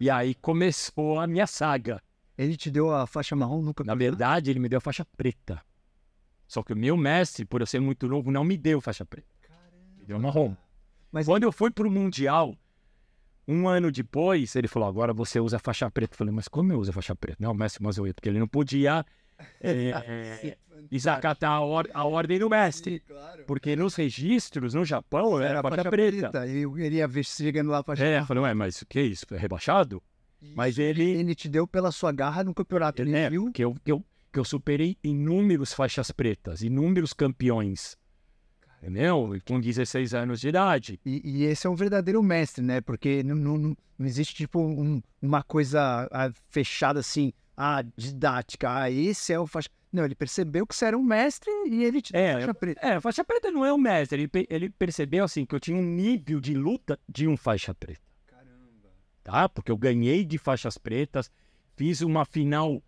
E 0.00 0.08
aí 0.08 0.34
começou 0.34 1.20
a 1.20 1.26
minha 1.26 1.46
saga. 1.46 2.02
Ele 2.38 2.56
te 2.56 2.70
deu 2.70 2.90
a 2.90 3.06
faixa 3.06 3.36
marrom 3.36 3.60
no 3.60 3.74
Na 3.84 3.94
verdade, 3.94 4.50
ele 4.50 4.60
me 4.60 4.68
deu 4.70 4.78
a 4.78 4.80
faixa 4.80 5.04
preta. 5.14 5.62
Só 6.46 6.62
que 6.62 6.72
o 6.72 6.76
meu 6.76 6.96
mestre, 6.96 7.44
por 7.44 7.60
eu 7.60 7.66
ser 7.66 7.80
muito 7.80 8.08
novo, 8.08 8.30
não 8.30 8.44
me 8.44 8.56
deu 8.56 8.80
faixa 8.80 9.04
preta. 9.04 9.28
Me 9.98 10.06
deu 10.06 10.18
marrom. 10.18 10.56
Mas 11.12 11.26
Quando 11.26 11.42
eu 11.42 11.52
fui 11.52 11.70
pro 11.70 11.90
Mundial, 11.90 12.56
um 13.48 13.66
ano 13.66 13.90
depois, 13.90 14.54
ele 14.54 14.68
falou: 14.68 14.88
agora 14.88 15.12
você 15.12 15.40
usa 15.40 15.58
faixa 15.58 15.90
preta. 15.90 16.12
Eu 16.14 16.18
falei, 16.18 16.32
mas 16.34 16.46
como 16.46 16.70
eu 16.72 16.78
uso 16.78 16.90
a 16.90 16.92
faixa 16.92 17.16
preta? 17.16 17.38
Não, 17.40 17.52
mestre 17.54 17.82
Mazoia, 17.82 18.12
porque 18.14 18.28
ele 18.28 18.38
não 18.38 18.46
podia 18.46 19.04
é, 19.60 20.56
desacatar 20.90 21.50
a, 21.52 21.60
or- 21.64 21.88
a 21.92 22.04
ordem 22.04 22.38
do 22.38 22.48
mestre. 22.48 23.00
claro. 23.00 23.44
Porque 23.46 23.74
nos 23.74 23.94
registros, 23.94 24.74
no 24.74 24.84
Japão, 24.84 25.38
era, 25.40 25.50
Era 25.50 25.58
a 25.60 25.62
faixa, 25.62 25.76
faixa 25.76 25.90
preta. 25.90 26.30
preta. 26.30 26.46
E 26.46 26.62
ele 26.84 26.96
ia 26.96 27.08
ver 27.08 27.24
se 27.24 27.42
chegando 27.42 27.70
lá 27.70 27.78
a 27.78 27.82
faixa 27.82 28.04
É, 28.04 28.20
eu 28.20 28.26
falei, 28.26 28.42
ué, 28.44 28.54
mas 28.54 28.82
o 28.82 28.86
que 28.86 28.98
é 28.98 29.02
isso? 29.02 29.24
É 29.32 29.36
rebaixado? 29.36 30.02
Mas 30.54 30.78
ele. 30.78 31.02
Ele 31.02 31.34
te 31.34 31.48
deu 31.48 31.66
pela 31.66 31.90
sua 31.90 32.12
garra 32.12 32.44
no 32.44 32.54
campeonato. 32.54 33.02
Ele 33.02 33.16
É, 33.16 33.28
viu? 33.28 33.44
porque 33.44 33.64
eu, 33.64 33.74
que 33.84 33.90
eu, 33.90 34.04
que 34.32 34.38
eu 34.38 34.44
superei 34.44 34.96
inúmeros 35.02 35.72
faixas 35.72 36.12
pretas, 36.12 36.62
inúmeros 36.62 37.12
campeões. 37.12 37.96
Entendeu? 38.82 39.36
Com 39.44 39.60
16 39.60 40.14
anos 40.14 40.40
de 40.40 40.48
idade. 40.48 41.00
E, 41.04 41.20
e 41.24 41.44
esse 41.44 41.66
é 41.66 41.70
um 41.70 41.74
verdadeiro 41.74 42.22
mestre, 42.22 42.64
né? 42.64 42.80
Porque 42.80 43.22
não, 43.22 43.34
não, 43.34 43.76
não 43.98 44.06
existe, 44.06 44.34
tipo, 44.34 44.60
um, 44.60 45.02
uma 45.20 45.42
coisa 45.42 46.08
ah, 46.12 46.30
fechada 46.48 47.00
assim, 47.00 47.32
ah, 47.56 47.82
didática, 47.96 48.82
ah, 48.82 48.90
esse 48.90 49.32
é 49.32 49.38
o 49.38 49.46
faixa. 49.46 49.68
Não, 49.92 50.04
ele 50.04 50.14
percebeu 50.14 50.66
que 50.66 50.74
você 50.74 50.84
era 50.84 50.98
um 50.98 51.02
mestre 51.02 51.50
e 51.66 51.82
ele 51.82 52.02
te 52.02 52.14
É, 52.14 52.34
faixa 52.34 52.54
preta. 52.54 52.86
É, 52.86 53.00
faixa 53.00 53.24
preta 53.24 53.50
não 53.50 53.64
é 53.64 53.72
um 53.72 53.78
mestre. 53.78 54.30
Ele, 54.32 54.46
ele 54.48 54.70
percebeu 54.70 55.24
assim 55.24 55.44
que 55.44 55.54
eu 55.54 55.60
tinha 55.60 55.76
um 55.76 55.82
nível 55.82 56.40
de 56.40 56.54
luta 56.54 56.98
de 57.08 57.26
um 57.26 57.36
faixa 57.36 57.74
preta. 57.74 58.02
Caramba. 58.26 58.90
tá? 59.24 59.48
Porque 59.48 59.72
eu 59.72 59.76
ganhei 59.76 60.24
de 60.24 60.38
faixas 60.38 60.76
pretas, 60.76 61.30
fiz 61.74 62.02
uma 62.02 62.24
final 62.24 62.82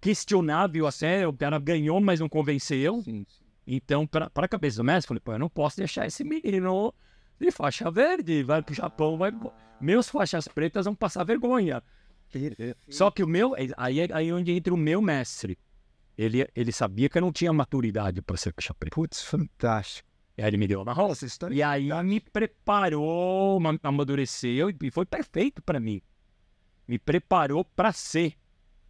questionável 0.00 0.86
até, 0.86 1.26
o 1.26 1.32
cara 1.32 1.58
ganhou, 1.58 2.00
mas 2.00 2.20
não 2.20 2.28
convenceu. 2.28 3.02
Sim, 3.02 3.26
sim. 3.28 3.47
Então, 3.70 4.06
para 4.06 4.30
a 4.34 4.48
cabeça 4.48 4.78
do 4.78 4.84
mestre, 4.84 5.04
eu 5.04 5.08
falei, 5.08 5.20
pô, 5.20 5.32
eu 5.32 5.38
não 5.38 5.50
posso 5.50 5.76
deixar 5.76 6.06
esse 6.06 6.24
menino 6.24 6.94
de 7.38 7.50
faixa 7.50 7.90
verde, 7.90 8.42
vai 8.42 8.62
pro 8.62 8.74
Japão, 8.74 9.18
vai... 9.18 9.30
Meus 9.78 10.08
faixas 10.08 10.48
pretas 10.48 10.86
vão 10.86 10.94
passar 10.94 11.22
vergonha. 11.22 11.82
Só 12.88 13.10
que 13.10 13.22
o 13.22 13.28
meu, 13.28 13.54
aí 13.76 14.00
é 14.00 14.08
aí 14.10 14.28
é 14.30 14.32
onde 14.32 14.52
entra 14.52 14.72
o 14.72 14.76
meu 14.76 15.02
mestre. 15.02 15.58
Ele, 16.16 16.48
ele 16.56 16.72
sabia 16.72 17.10
que 17.10 17.18
eu 17.18 17.22
não 17.22 17.30
tinha 17.30 17.52
maturidade 17.52 18.22
para 18.22 18.38
ser 18.38 18.54
faixa 18.54 18.72
preta. 18.72 18.94
Putz, 18.94 19.22
fantástico. 19.22 20.08
E 20.36 20.42
aí 20.42 20.48
ele 20.48 20.56
me 20.56 20.66
deu 20.66 20.80
uma 20.80 20.92
roça. 20.92 21.08
Nossa, 21.08 21.26
história. 21.26 21.54
E 21.54 21.62
aí 21.62 21.90
me 22.02 22.20
preparou, 22.20 23.60
ma- 23.60 23.78
amadureceu 23.82 24.70
e 24.70 24.90
foi 24.90 25.04
perfeito 25.04 25.62
para 25.62 25.78
mim. 25.78 26.00
Me 26.88 26.98
preparou 26.98 27.64
para 27.64 27.92
ser 27.92 28.34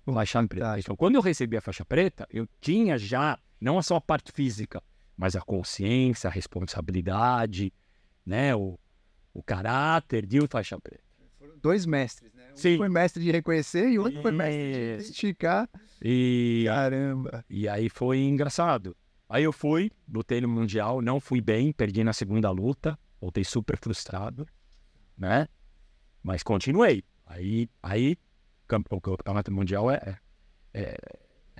o 0.07 0.13
faixa 0.13 0.47
preta. 0.47 0.79
Então, 0.79 0.97
quando 0.97 1.17
eu 1.17 1.21
recebi 1.21 1.57
a 1.57 1.61
faixa 1.61 1.85
preta, 1.85 2.27
eu 2.31 2.49
tinha 2.61 2.97
já 2.97 3.39
não 3.61 3.81
só 3.83 3.97
a 3.97 4.01
parte 4.01 4.33
física, 4.33 4.83
mas 5.17 5.35
a 5.35 5.41
consciência, 5.41 6.29
a 6.29 6.31
responsabilidade, 6.31 7.73
né, 8.25 8.55
o, 8.55 8.79
o 9.35 9.43
caráter 9.43 10.25
de 10.27 10.41
um 10.41 10.47
faixa 10.47 10.79
preta. 10.81 11.03
Foram 11.39 11.59
dois 11.59 11.87
mestres, 11.87 12.33
né? 12.35 12.53
Um 12.53 12.57
Sim. 12.57 12.77
foi 12.77 12.89
mestre 12.89 13.23
de 13.23 13.31
reconhecer 13.31 13.89
e 13.89 13.99
outro 13.99 14.21
foi 14.23 14.33
mestre 14.33 14.73
de 14.73 14.79
identificar. 14.95 15.69
E, 16.03 16.65
Caramba. 16.67 17.45
e 17.49 17.69
aí 17.69 17.89
foi 17.89 18.19
engraçado. 18.21 18.97
Aí 19.29 19.45
eu 19.45 19.53
fui, 19.53 19.91
lutei 20.09 20.41
no 20.41 20.49
Mundial, 20.49 21.03
não 21.03 21.21
fui 21.21 21.41
bem, 21.41 21.73
perdi 21.73 22.03
na 22.03 22.13
segunda 22.13 22.51
luta, 22.51 22.99
voltei 23.21 23.45
super 23.45 23.77
frustrado, 23.77 24.47
né? 25.17 25.49
Mas 26.23 26.43
continuei. 26.43 27.05
Aí, 27.27 27.69
aí 27.83 28.17
o 28.65 28.67
campeonato 28.67 29.53
mundial 29.53 29.91
é, 29.91 30.19
é, 30.73 30.81
é 30.83 30.99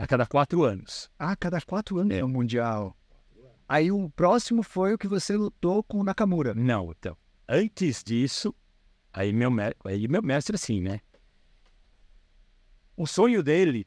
a 0.03 0.07
cada 0.07 0.27
quatro 0.27 0.63
anos. 0.65 1.11
Ah, 1.19 1.35
cada 1.37 1.61
quatro 1.61 1.99
anos 1.99 2.15
É. 2.17 2.21
é 2.21 2.25
um 2.25 2.29
mundial. 2.29 2.97
Aí 3.69 3.91
o 3.93 4.09
próximo 4.11 4.63
foi 4.63 4.95
o 4.95 4.99
que 4.99 5.07
você 5.09 5.37
lutou 5.37 5.83
com 5.83 5.99
o 6.01 6.05
Nakamura. 6.05 6.55
Não, 6.55 6.91
então. 6.91 7.17
Antes 7.49 8.03
disso, 8.03 8.55
aí 9.13 9.33
meu, 9.33 9.51
me- 9.51 9.75
aí 9.85 10.09
meu 10.09 10.23
mestre, 10.23 10.55
assim, 10.57 10.81
né? 10.81 11.01
O 12.97 13.07
sonho 13.07 13.43
dele 13.43 13.87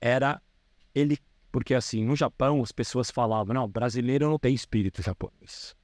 era 0.00 0.40
ele. 0.94 1.18
Porque, 1.50 1.74
assim, 1.74 2.04
no 2.04 2.16
Japão, 2.16 2.62
as 2.62 2.72
pessoas 2.72 3.10
falavam: 3.10 3.52
não, 3.54 3.68
brasileiro 3.68 4.28
não 4.30 4.38
tem 4.38 4.54
espírito 4.54 5.02
japonês. 5.02 5.74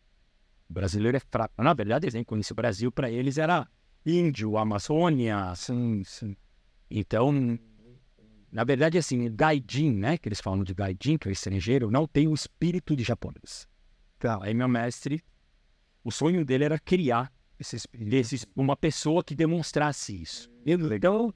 O 0.68 0.72
brasileiro 0.72 1.16
é 1.16 1.20
fraco. 1.20 1.62
Na 1.62 1.74
verdade, 1.74 2.06
eles 2.06 2.14
nem 2.14 2.24
conheciam 2.24 2.54
o 2.54 2.56
Brasil, 2.56 2.90
para 2.92 3.10
eles 3.10 3.38
era 3.38 3.68
índio, 4.04 4.56
Amazônia. 4.56 5.54
Sim, 5.54 6.02
sim. 6.04 6.36
Então, 6.90 7.58
na 8.50 8.64
verdade, 8.64 8.96
assim, 8.98 9.30
gaijin, 9.34 9.92
né? 9.92 10.16
Que 10.18 10.28
eles 10.28 10.40
falam 10.40 10.64
de 10.64 10.74
gaijin, 10.74 11.18
que 11.18 11.28
é 11.28 11.32
estrangeiro, 11.32 11.90
não 11.90 12.06
tem 12.06 12.26
o 12.28 12.34
espírito 12.34 12.96
de 12.96 13.04
japonês. 13.04 13.68
Tá, 14.18 14.38
Aí 14.42 14.52
meu 14.54 14.68
mestre, 14.68 15.22
o 16.02 16.10
sonho 16.10 16.44
dele 16.44 16.64
era 16.64 16.78
criar 16.78 17.32
esse 17.58 17.76
espírito. 17.76 18.10
desses, 18.10 18.46
uma 18.56 18.76
pessoa 18.76 19.22
que 19.22 19.34
demonstrasse 19.34 20.20
isso. 20.20 20.50
Então, 20.64 21.32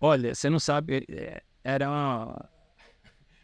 olha, 0.00 0.34
você 0.34 0.50
não 0.50 0.58
sabe, 0.58 1.04
é, 1.08 1.42
era 1.62 2.48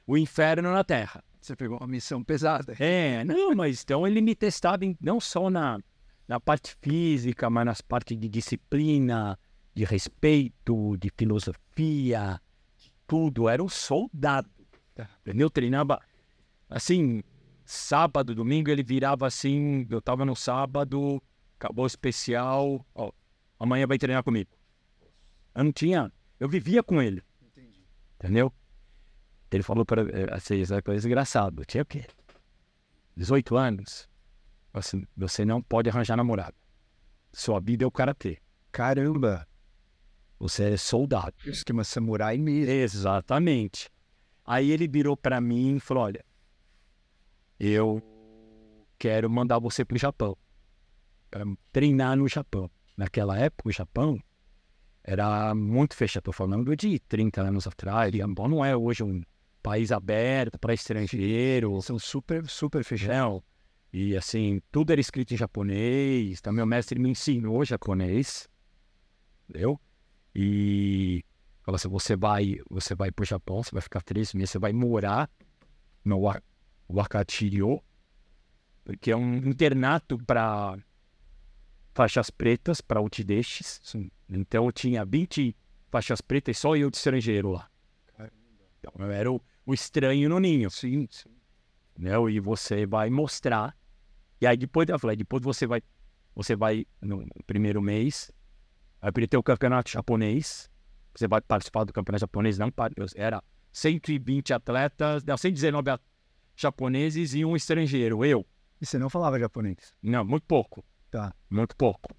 o 0.06 0.16
inferno 0.16 0.72
na 0.72 0.82
Terra. 0.84 1.22
Você 1.40 1.54
pegou 1.56 1.78
uma 1.78 1.86
missão 1.86 2.22
pesada. 2.22 2.74
É, 2.78 3.24
não, 3.24 3.54
mas 3.54 3.82
então 3.82 4.06
ele 4.06 4.20
me 4.20 4.34
testava 4.34 4.84
em- 4.84 4.96
não 5.00 5.20
só 5.20 5.48
na, 5.48 5.78
na 6.26 6.38
parte 6.40 6.76
física, 6.82 7.48
mas 7.48 7.64
nas 7.64 7.80
partes 7.80 8.18
de 8.18 8.28
disciplina, 8.28 9.38
de 9.78 9.84
respeito, 9.84 10.96
de 10.96 11.08
filosofia, 11.16 12.40
de 12.76 12.92
tudo. 13.06 13.48
Era 13.48 13.62
um 13.62 13.68
soldado. 13.68 14.50
Tá. 14.92 15.08
Entendeu? 15.20 15.48
Treinava 15.48 16.00
assim, 16.68 17.22
sábado, 17.64 18.34
domingo, 18.34 18.70
ele 18.70 18.82
virava 18.82 19.24
assim. 19.24 19.86
Eu 19.88 20.02
tava 20.02 20.24
no 20.24 20.34
sábado, 20.34 21.22
acabou 21.56 21.84
o 21.84 21.86
especial, 21.86 22.84
ó, 22.92 23.12
amanhã 23.56 23.86
vai 23.86 23.98
treinar 23.98 24.24
comigo. 24.24 24.50
Eu 25.54 25.62
não 25.62 25.72
tinha, 25.72 26.12
eu 26.40 26.48
vivia 26.48 26.82
com 26.82 27.00
ele. 27.00 27.22
Entendi. 27.40 27.86
Entendeu? 28.16 28.52
Ele 29.48 29.62
falou 29.62 29.86
para 29.86 30.02
assim, 30.34 30.60
essa 30.60 30.82
coisa 30.82 31.06
engraçada. 31.06 31.64
Tinha 31.64 31.84
o 31.84 31.86
quê? 31.86 32.04
18 33.16 33.56
anos. 33.56 34.08
Você, 34.72 35.06
você 35.16 35.44
não 35.44 35.62
pode 35.62 35.88
arranjar 35.88 36.16
namorada. 36.16 36.54
Sua 37.32 37.60
vida 37.60 37.84
é 37.84 37.86
o 37.86 37.92
karatê. 37.92 38.38
Caramba. 38.72 39.47
Você 40.38 40.70
é 40.70 40.76
soldado. 40.76 41.34
Esquema 41.44 41.82
samurai 41.82 42.38
mesmo. 42.38 42.70
Exatamente. 42.72 43.90
Aí 44.44 44.70
ele 44.70 44.86
virou 44.86 45.16
para 45.16 45.40
mim 45.40 45.76
e 45.76 45.80
falou: 45.80 46.04
Olha, 46.04 46.24
eu 47.58 48.00
quero 48.98 49.28
mandar 49.28 49.58
você 49.58 49.84
pro 49.84 49.98
Japão. 49.98 50.36
Para 51.30 51.44
treinar 51.72 52.16
no 52.16 52.28
Japão. 52.28 52.70
Naquela 52.96 53.38
época, 53.38 53.68
o 53.68 53.72
Japão 53.72 54.18
era 55.02 55.54
muito 55.54 55.94
fechado. 55.94 56.22
Estou 56.22 56.34
falando 56.34 56.74
de 56.76 56.98
30 57.00 57.42
anos 57.42 57.66
atrás. 57.66 58.14
O 58.14 58.16
Japão 58.16 58.48
não 58.48 58.64
é 58.64 58.76
hoje 58.76 59.02
um 59.02 59.22
país 59.62 59.90
aberto 59.92 60.58
para 60.58 60.72
estrangeiro. 60.72 61.80
São 61.82 61.98
super, 61.98 62.48
super 62.48 62.84
fechados. 62.84 63.42
E 63.92 64.16
assim, 64.16 64.60
tudo 64.70 64.92
era 64.92 65.00
escrito 65.00 65.34
em 65.34 65.36
japonês. 65.36 66.38
Então, 66.38 66.52
meu 66.52 66.66
mestre 66.66 66.98
me 66.98 67.10
ensinou 67.10 67.64
japonês. 67.64 68.48
Entendeu? 69.48 69.80
E 70.40 71.24
falou 71.64 71.74
assim: 71.74 71.88
você 71.88 72.14
vai, 72.14 72.60
você 72.70 72.94
vai 72.94 73.10
pro 73.10 73.24
Japão, 73.24 73.60
você 73.60 73.72
vai 73.72 73.82
ficar 73.82 74.00
três 74.02 74.32
meses, 74.32 74.50
você 74.50 74.58
vai 74.60 74.72
morar 74.72 75.28
no 76.04 76.20
Wa- 76.20 76.40
Wakachiryo, 76.88 77.82
porque 78.84 79.10
é 79.10 79.16
um 79.16 79.34
internato 79.38 80.16
para 80.24 80.78
faixas 81.92 82.30
pretas, 82.30 82.80
para 82.80 83.00
utidestes. 83.00 83.80
Então, 84.28 84.66
eu 84.66 84.70
tinha 84.70 85.04
20 85.04 85.56
faixas 85.90 86.20
pretas 86.20 86.56
e 86.56 86.60
só 86.60 86.76
eu 86.76 86.88
de 86.88 86.96
estrangeiro 86.98 87.50
lá. 87.50 87.68
Então, 88.78 88.92
eu 88.96 89.10
era 89.10 89.32
o, 89.32 89.42
o 89.66 89.74
estranho 89.74 90.28
no 90.28 90.38
ninho 90.38 90.70
Sim, 90.70 91.08
sim. 91.10 91.30
né? 91.98 92.12
E 92.30 92.38
você 92.38 92.86
vai 92.86 93.10
mostrar. 93.10 93.76
E 94.40 94.46
aí 94.46 94.56
depois 94.56 94.88
eu 94.88 95.00
falei, 95.00 95.16
depois 95.16 95.42
você 95.42 95.66
vai, 95.66 95.82
você 96.32 96.54
vai 96.54 96.86
no 97.02 97.26
primeiro 97.44 97.82
mês, 97.82 98.30
vai 99.00 99.12
ter 99.26 99.36
o 99.36 99.42
campeonato 99.42 99.90
japonês. 99.90 100.70
Você 101.14 101.26
vai 101.26 101.40
participar 101.40 101.84
do 101.84 101.92
campeonato 101.92 102.20
japonês, 102.20 102.58
não 102.58 102.72
era 103.16 103.42
120 103.72 104.52
atletas, 104.52 105.24
não, 105.24 105.36
119 105.36 105.90
a- 105.90 106.00
japoneses 106.56 107.34
e 107.34 107.44
um 107.44 107.54
estrangeiro, 107.56 108.24
eu. 108.24 108.46
E 108.80 108.86
você 108.86 108.98
não 108.98 109.08
falava 109.10 109.38
japonês? 109.38 109.94
Não, 110.02 110.24
muito 110.24 110.44
pouco, 110.44 110.84
Tá. 111.10 111.34
muito 111.50 111.74
pouco. 111.76 112.14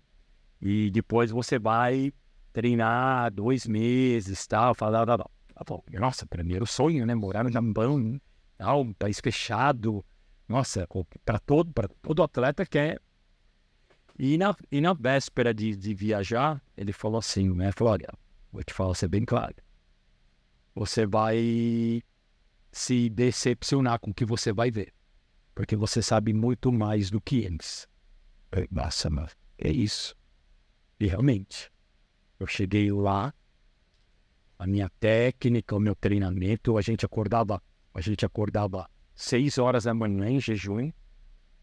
E 0.61 0.89
depois 0.91 1.31
você 1.31 1.57
vai 1.57 2.11
treinar 2.51 3.31
dois 3.31 3.65
meses, 3.65 4.45
tal, 4.47 4.73
falar, 4.75 5.05
tal, 5.05 5.17
tal. 5.17 5.31
Falei, 5.85 5.99
Nossa, 5.99 6.25
primeiro 6.25 6.65
sonho, 6.65 7.05
né? 7.05 7.15
Morar 7.15 7.43
no 7.43 7.51
Japão, 7.51 8.19
tal, 8.57 8.81
um 8.81 8.93
país 8.93 9.19
fechado. 9.21 10.03
Nossa, 10.47 10.87
para 11.23 11.39
todo, 11.39 11.71
para 11.71 11.87
todo 12.01 12.23
atleta 12.23 12.65
quer. 12.65 12.99
E 14.19 14.37
na, 14.37 14.53
e 14.69 14.81
na 14.81 14.93
véspera 14.93 15.53
de, 15.53 15.73
de 15.77 15.93
viajar, 15.93 16.61
ele 16.75 16.91
falou 16.91 17.19
assim, 17.19 17.47
né? 17.53 17.71
Falou, 17.71 17.97
vou 18.51 18.61
te 18.61 18.73
falar, 18.73 18.93
ser 18.93 19.07
bem 19.07 19.23
claro. 19.23 19.55
Você 20.75 21.05
vai 21.05 22.03
se 22.69 23.09
decepcionar 23.09 23.97
com 23.97 24.11
o 24.11 24.13
que 24.13 24.25
você 24.25 24.51
vai 24.51 24.69
ver. 24.69 24.93
Porque 25.55 25.73
você 25.73 26.01
sabe 26.01 26.33
muito 26.33 26.69
mais 26.69 27.09
do 27.09 27.21
que 27.21 27.37
eles. 27.37 27.87
Eu 28.51 28.67
Nossa, 28.69 29.09
mas 29.09 29.37
é 29.57 29.71
isso. 29.71 30.13
E 30.99 31.07
realmente, 31.07 31.71
eu 32.37 32.45
cheguei 32.45 32.91
lá, 32.91 33.33
a 34.57 34.67
minha 34.67 34.89
técnica, 34.99 35.77
o 35.77 35.79
meu 35.79 35.95
treinamento, 35.95 36.77
a 36.77 36.81
gente 36.81 37.05
acordava, 37.05 37.63
a 37.93 38.01
gente 38.01 38.25
acordava 38.25 38.89
seis 39.15 39.57
horas 39.57 39.85
da 39.85 39.93
manhã 39.93 40.29
em 40.29 40.41
jejum, 40.41 40.91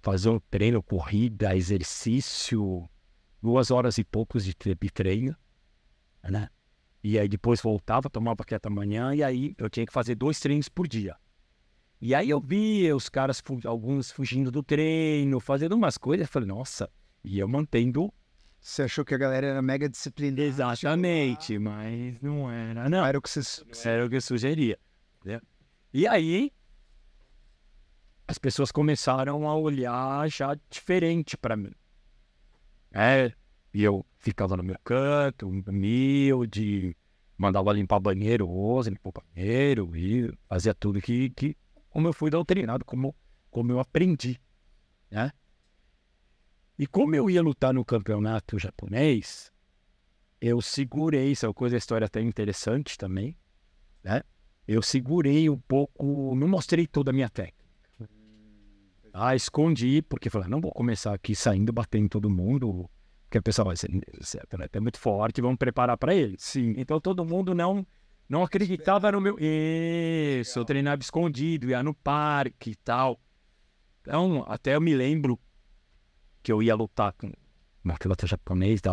fazer 0.07 0.29
um 0.29 0.39
treino, 0.39 0.81
corrida, 0.85 1.57
exercício, 1.57 2.89
duas 3.43 3.73
horas 3.73 3.99
e 3.99 4.05
poucos 4.05 4.45
de, 4.45 4.55
tre- 4.55 4.77
de 4.81 4.89
treino, 4.89 5.35
né? 6.23 6.49
E 7.03 7.19
aí 7.19 7.29
depois 7.29 7.61
voltava, 7.61 8.09
tomava 8.09 8.45
quieta 8.45 8.69
amanhã, 8.69 9.13
e 9.13 9.25
aí 9.25 9.53
eu 9.59 9.69
tinha 9.69 9.85
que 9.85 9.93
fazer 9.93 10.15
dois 10.15 10.39
treinos 10.39 10.69
por 10.69 10.87
dia. 10.87 11.17
E 12.01 12.15
aí 12.15 12.31
eu 12.31 12.39
via 12.39 12.95
os 12.95 13.09
caras, 13.09 13.43
alguns 13.65 14.13
fugindo 14.13 14.53
do 14.53 14.63
treino, 14.63 15.41
fazendo 15.41 15.75
umas 15.75 15.99
coisas, 15.99 16.29
eu 16.29 16.33
falei, 16.33 16.47
nossa, 16.49 16.89
e 17.25 17.41
eu 17.41 17.49
mantendo 17.49 18.13
Você 18.61 18.85
achou 18.85 19.05
que 19.05 19.13
a 19.15 19.19
galera 19.19 19.49
era 19.49 19.63
mega 19.63 19.89
disciplinada? 19.89 20.43
exatamente, 20.43 21.59
mas 21.59 22.21
não 22.23 22.49
era, 22.49 22.89
não. 22.89 23.05
Era 23.05 23.19
o 23.19 23.23
que 23.23 23.29
você... 23.29 23.65
Era 23.89 24.07
o 24.07 24.09
que 24.09 24.17
eu 24.17 24.21
sugeria. 24.21 24.79
entendeu? 25.21 25.41
E 25.93 26.07
aí, 26.07 26.53
as 28.27 28.39
pessoas 28.39 28.73
começaram 28.73 29.49
a 29.49 29.55
olhar 29.55 30.29
já 30.29 30.57
diferente 30.69 31.37
para 31.37 31.57
mim. 31.57 31.73
É, 32.93 33.33
e 33.73 33.85
eu 33.85 34.05
ficava 34.19 34.57
no 34.57 34.63
meu 34.63 34.77
canto, 34.83 35.49
humilde, 35.49 36.97
mandava 37.37 37.73
limpar 37.73 38.01
banheiro, 38.01 38.49
hoje, 38.49 38.91
limpar 38.91 39.13
banheiro, 39.13 39.95
e 39.97 40.33
fazia 40.49 40.75
tudo 40.75 41.01
que, 41.01 41.31
que 41.31 41.57
como 41.91 42.09
eu 42.09 42.13
fui 42.13 42.31
doutrinado, 42.31 42.85
como, 42.85 43.15
como 43.51 43.73
eu 43.73 43.81
aprendi, 43.81 44.41
né? 45.11 45.31
E 46.79 46.87
como 46.87 47.15
eu 47.15 47.31
ia 47.31 47.43
lutar 47.43 47.73
no 47.73 47.85
campeonato 47.85 48.59
japonês, 48.59 49.53
eu 50.41 50.61
segurei, 50.61 51.33
isso 51.33 51.47
é 51.47 51.49
uma 51.49 51.55
coisa, 51.55 51.77
história 51.77 52.05
até 52.05 52.21
interessante 52.21 52.99
também, 52.99 53.37
né? 54.03 54.23
Eu 54.67 54.83
segurei 54.83 55.49
um 55.49 55.59
pouco, 55.59 56.35
não 56.35 56.49
mostrei 56.49 56.87
toda 56.87 57.11
a 57.11 57.15
minha 57.15 57.31
técnica. 57.31 57.56
Ah, 59.19 59.35
escondi, 59.35 60.03
porque 60.03 60.29
falei, 60.29 60.49
não 60.49 60.61
vou 60.61 60.71
começar 60.73 61.15
aqui 61.15 61.35
saindo, 61.35 61.73
batendo 61.73 62.05
em 62.05 62.09
todo 62.09 62.29
mundo, 62.29 62.89
porque 63.25 63.39
a 63.39 63.43
pessoa 63.43 63.67
vai 63.67 63.77
ser, 63.77 63.91
esse 64.21 64.39
atleta 64.39 64.77
é 64.77 64.81
muito 64.81 64.99
forte, 64.99 65.41
vamos 65.41 65.57
preparar 65.57 65.97
para 65.97 66.15
ele. 66.15 66.37
Sim. 66.39 66.75
Então 66.77 67.01
todo 67.01 67.25
mundo 67.25 67.55
não 67.55 67.87
não 68.29 68.43
acreditava 68.43 69.11
no 69.13 69.21
meu. 69.21 69.37
Isso, 69.41 70.59
eu 70.59 70.65
treinava 70.65 71.01
escondido, 71.01 71.71
ia 71.71 71.83
no 71.83 71.95
parque 71.95 72.73
e 72.73 72.75
tal. 72.75 73.19
Então, 74.03 74.45
até 74.49 74.75
eu 74.75 74.81
me 74.81 74.95
lembro 74.95 75.39
que 76.43 76.53
eu 76.53 76.63
ia 76.63 76.75
lutar 76.75 77.13
com 77.13 77.33
um 77.85 77.91
atleta 77.91 78.27
japonês 78.27 78.81
da 78.81 78.93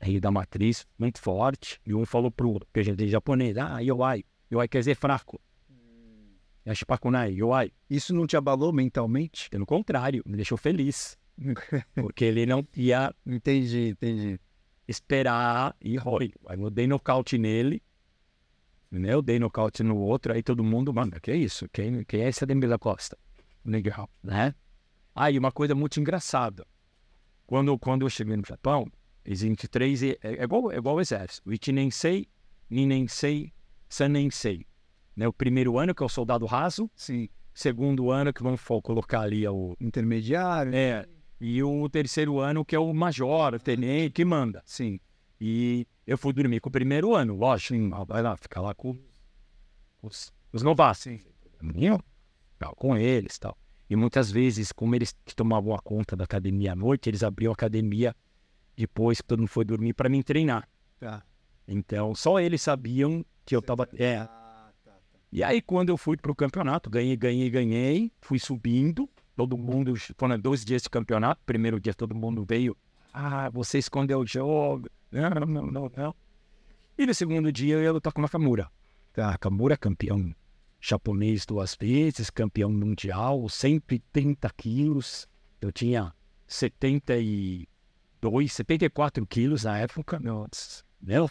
Rei 0.00 0.20
da 0.20 0.30
Matriz, 0.30 0.86
muito 0.98 1.20
forte, 1.20 1.80
e 1.86 1.94
um 1.94 2.04
falou 2.04 2.30
pro 2.30 2.60
PGD 2.72 3.08
japonês, 3.08 3.56
ah, 3.56 3.78
Yoai, 3.78 4.24
Yoai 4.52 4.68
quer 4.68 4.80
dizer 4.80 4.96
fraco. 4.96 5.40
Yashipakunai, 6.66 7.32
Yoai. 7.32 7.72
Isso 7.90 8.14
não 8.14 8.26
te 8.26 8.36
abalou 8.36 8.72
mentalmente? 8.72 9.50
Pelo 9.50 9.66
contrário, 9.66 10.22
me 10.26 10.36
deixou 10.36 10.56
feliz. 10.56 11.18
Porque 11.94 12.24
ele 12.24 12.46
não 12.46 12.66
ia 12.76 13.14
Entendi, 13.26 13.88
entendi. 13.88 14.40
esperar 14.86 15.74
e 15.80 15.96
Roy. 15.96 16.32
Aí 16.46 16.60
eu 16.60 16.70
dei 16.70 16.86
nocaute 16.86 17.38
nele, 17.38 17.82
né? 18.90 19.14
Eu 19.14 19.22
dei 19.22 19.38
nocaute 19.38 19.82
no 19.82 19.96
outro, 19.96 20.32
aí 20.32 20.42
todo 20.42 20.62
mundo, 20.62 20.92
mano, 20.92 21.12
que 21.20 21.30
é 21.30 21.36
isso? 21.36 21.68
Quem, 21.72 22.04
quem 22.04 22.20
é 22.22 22.28
esse 22.28 22.44
Ademir 22.44 22.68
da 22.68 22.78
Costa? 22.78 23.18
Legal, 23.64 24.08
né? 24.22 24.54
Aí 25.14 25.38
uma 25.38 25.50
coisa 25.50 25.74
muito 25.74 25.98
engraçada. 25.98 26.66
Quando, 27.46 27.78
quando 27.78 28.02
eu 28.02 28.10
cheguei 28.10 28.36
no 28.36 28.44
Japão, 28.46 28.86
existe 29.24 29.68
três, 29.68 30.02
é, 30.02 30.16
é 30.22 30.42
igual, 30.44 30.70
é 30.70 30.76
igual 30.76 30.96
o 30.96 31.00
exército. 31.00 31.48
O 31.48 31.52
Ichinensei, 31.52 32.28
Ninensei, 32.70 33.52
Sanensei. 33.88 34.66
Né? 35.16 35.28
O 35.28 35.32
primeiro 35.32 35.78
ano, 35.78 35.94
que 35.94 36.02
é 36.02 36.06
o 36.06 36.08
soldado 36.08 36.46
raso. 36.46 36.90
Sim. 36.94 37.28
Segundo 37.54 38.10
ano, 38.10 38.32
que 38.32 38.42
vamos 38.42 38.60
colocar 38.82 39.20
ali 39.20 39.44
é 39.44 39.50
o... 39.50 39.76
Intermediário? 39.78 40.74
É, 40.74 41.06
e 41.40 41.62
o 41.62 41.88
terceiro 41.88 42.38
ano, 42.38 42.64
que 42.64 42.74
é 42.74 42.78
o 42.78 42.92
major, 42.94 43.54
o 43.54 43.58
tenente, 43.58 44.12
que 44.12 44.24
manda. 44.24 44.62
Sim. 44.64 44.98
E 45.40 45.86
eu 46.06 46.16
fui 46.16 46.32
dormir 46.32 46.60
com 46.60 46.68
o 46.68 46.72
primeiro 46.72 47.14
ano, 47.14 47.36
lógico. 47.36 47.74
Ah, 47.94 48.04
Vai 48.04 48.22
lá, 48.22 48.36
ficar 48.36 48.60
lá 48.60 48.74
com 48.74 48.96
os, 50.00 50.32
os 50.52 50.62
novatos. 50.62 51.02
Ficava 52.54 52.74
com 52.76 52.96
eles 52.96 53.36
e 53.36 53.40
tal. 53.40 53.58
E 53.90 53.96
muitas 53.96 54.30
vezes, 54.30 54.72
como 54.72 54.94
eles 54.94 55.14
que 55.24 55.34
tomavam 55.34 55.74
a 55.74 55.78
conta 55.78 56.16
da 56.16 56.24
academia 56.24 56.72
à 56.72 56.76
noite, 56.76 57.10
eles 57.10 57.22
abriam 57.22 57.50
a 57.50 57.54
academia 57.54 58.16
depois 58.76 59.20
que 59.20 59.26
todo 59.26 59.40
mundo 59.40 59.48
foi 59.48 59.64
dormir 59.64 59.92
para 59.92 60.08
me 60.08 60.22
treinar. 60.22 60.68
Tá. 60.98 61.22
Então, 61.66 62.14
só 62.14 62.40
eles 62.40 62.62
sabiam 62.62 63.24
que 63.44 63.54
eu 63.54 63.60
tava. 63.60 63.88
É. 63.94 64.26
Tá, 65.32 65.32
tá. 65.32 65.38
E 65.38 65.42
aí, 65.42 65.62
quando 65.62 65.88
eu 65.88 65.96
fui 65.96 66.16
pro 66.16 66.34
campeonato, 66.34 66.90
ganhei, 66.90 67.16
ganhei, 67.16 67.50
ganhei, 67.50 68.12
fui 68.20 68.38
subindo. 68.38 69.08
Todo 69.34 69.56
mundo, 69.56 69.94
foram 70.18 70.38
dois 70.38 70.64
dias 70.64 70.82
de 70.82 70.90
campeonato. 70.90 71.40
Primeiro 71.46 71.80
dia 71.80 71.94
todo 71.94 72.14
mundo 72.14 72.44
veio. 72.44 72.76
Ah, 73.12 73.48
você 73.50 73.78
escondeu 73.78 74.20
o 74.20 74.26
jogo. 74.26 74.88
Não, 75.10 75.30
não, 75.30 75.66
não, 75.66 75.90
não. 75.96 76.14
E 76.98 77.06
no 77.06 77.14
segundo 77.14 77.50
dia 77.50 77.74
eu 77.74 77.82
ia 77.82 77.92
lutar 77.92 78.12
com 78.12 78.20
o 78.20 78.22
Nakamura. 78.22 78.70
Tá, 79.12 79.30
Nakamura, 79.30 79.76
campeão 79.76 80.34
japonês 80.80 81.46
duas 81.46 81.76
vezes, 81.76 82.28
campeão 82.28 82.70
mundial, 82.70 83.48
130 83.48 84.50
quilos. 84.56 85.28
Eu 85.60 85.72
tinha 85.72 86.12
72, 86.46 88.52
74 88.52 89.26
quilos 89.26 89.64
na 89.64 89.78
época, 89.78 90.18
meu, 90.18 90.46
meu. 91.00 91.30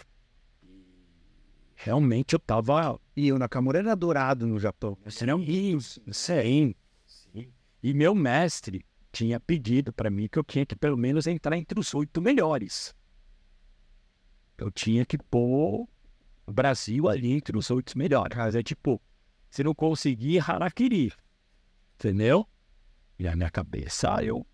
Realmente 1.84 2.34
eu 2.34 2.40
tava 2.40 3.00
E 3.16 3.32
o 3.32 3.40
Nakamura 3.40 3.80
era 3.80 3.94
adorado 3.94 4.46
no 4.46 4.60
Japão. 4.60 4.96
você 5.04 5.26
não 5.26 5.42
isso, 5.42 6.00
sim. 6.14 6.76
E 7.82 7.92
meu 7.92 8.14
mestre 8.14 8.86
tinha 9.12 9.40
pedido 9.40 9.92
para 9.92 10.12
mim 10.12 10.28
que 10.28 10.38
eu 10.38 10.44
tinha 10.44 10.64
que 10.64 10.76
pelo 10.76 10.96
menos 10.96 11.26
entrar 11.26 11.58
entre 11.58 11.80
os 11.80 11.92
oito 11.96 12.22
melhores. 12.22 12.96
Eu 14.60 14.70
tinha 14.70 15.04
que 15.04 15.18
pôr 15.18 15.88
o 16.46 16.52
Brasil 16.54 17.10
ali 17.10 17.32
entre 17.32 17.58
os 17.58 17.72
oito 17.72 17.98
melhores. 17.98 18.38
Mas 18.38 18.54
é 18.54 18.62
tipo, 18.62 19.02
se 19.50 19.64
não 19.64 19.74
conseguir, 19.74 20.38
harakiri. 20.48 21.12
Entendeu? 21.96 22.48
E 23.18 23.24
na 23.24 23.36
minha 23.36 23.50
cabeça, 23.50 24.24
eu... 24.24 24.46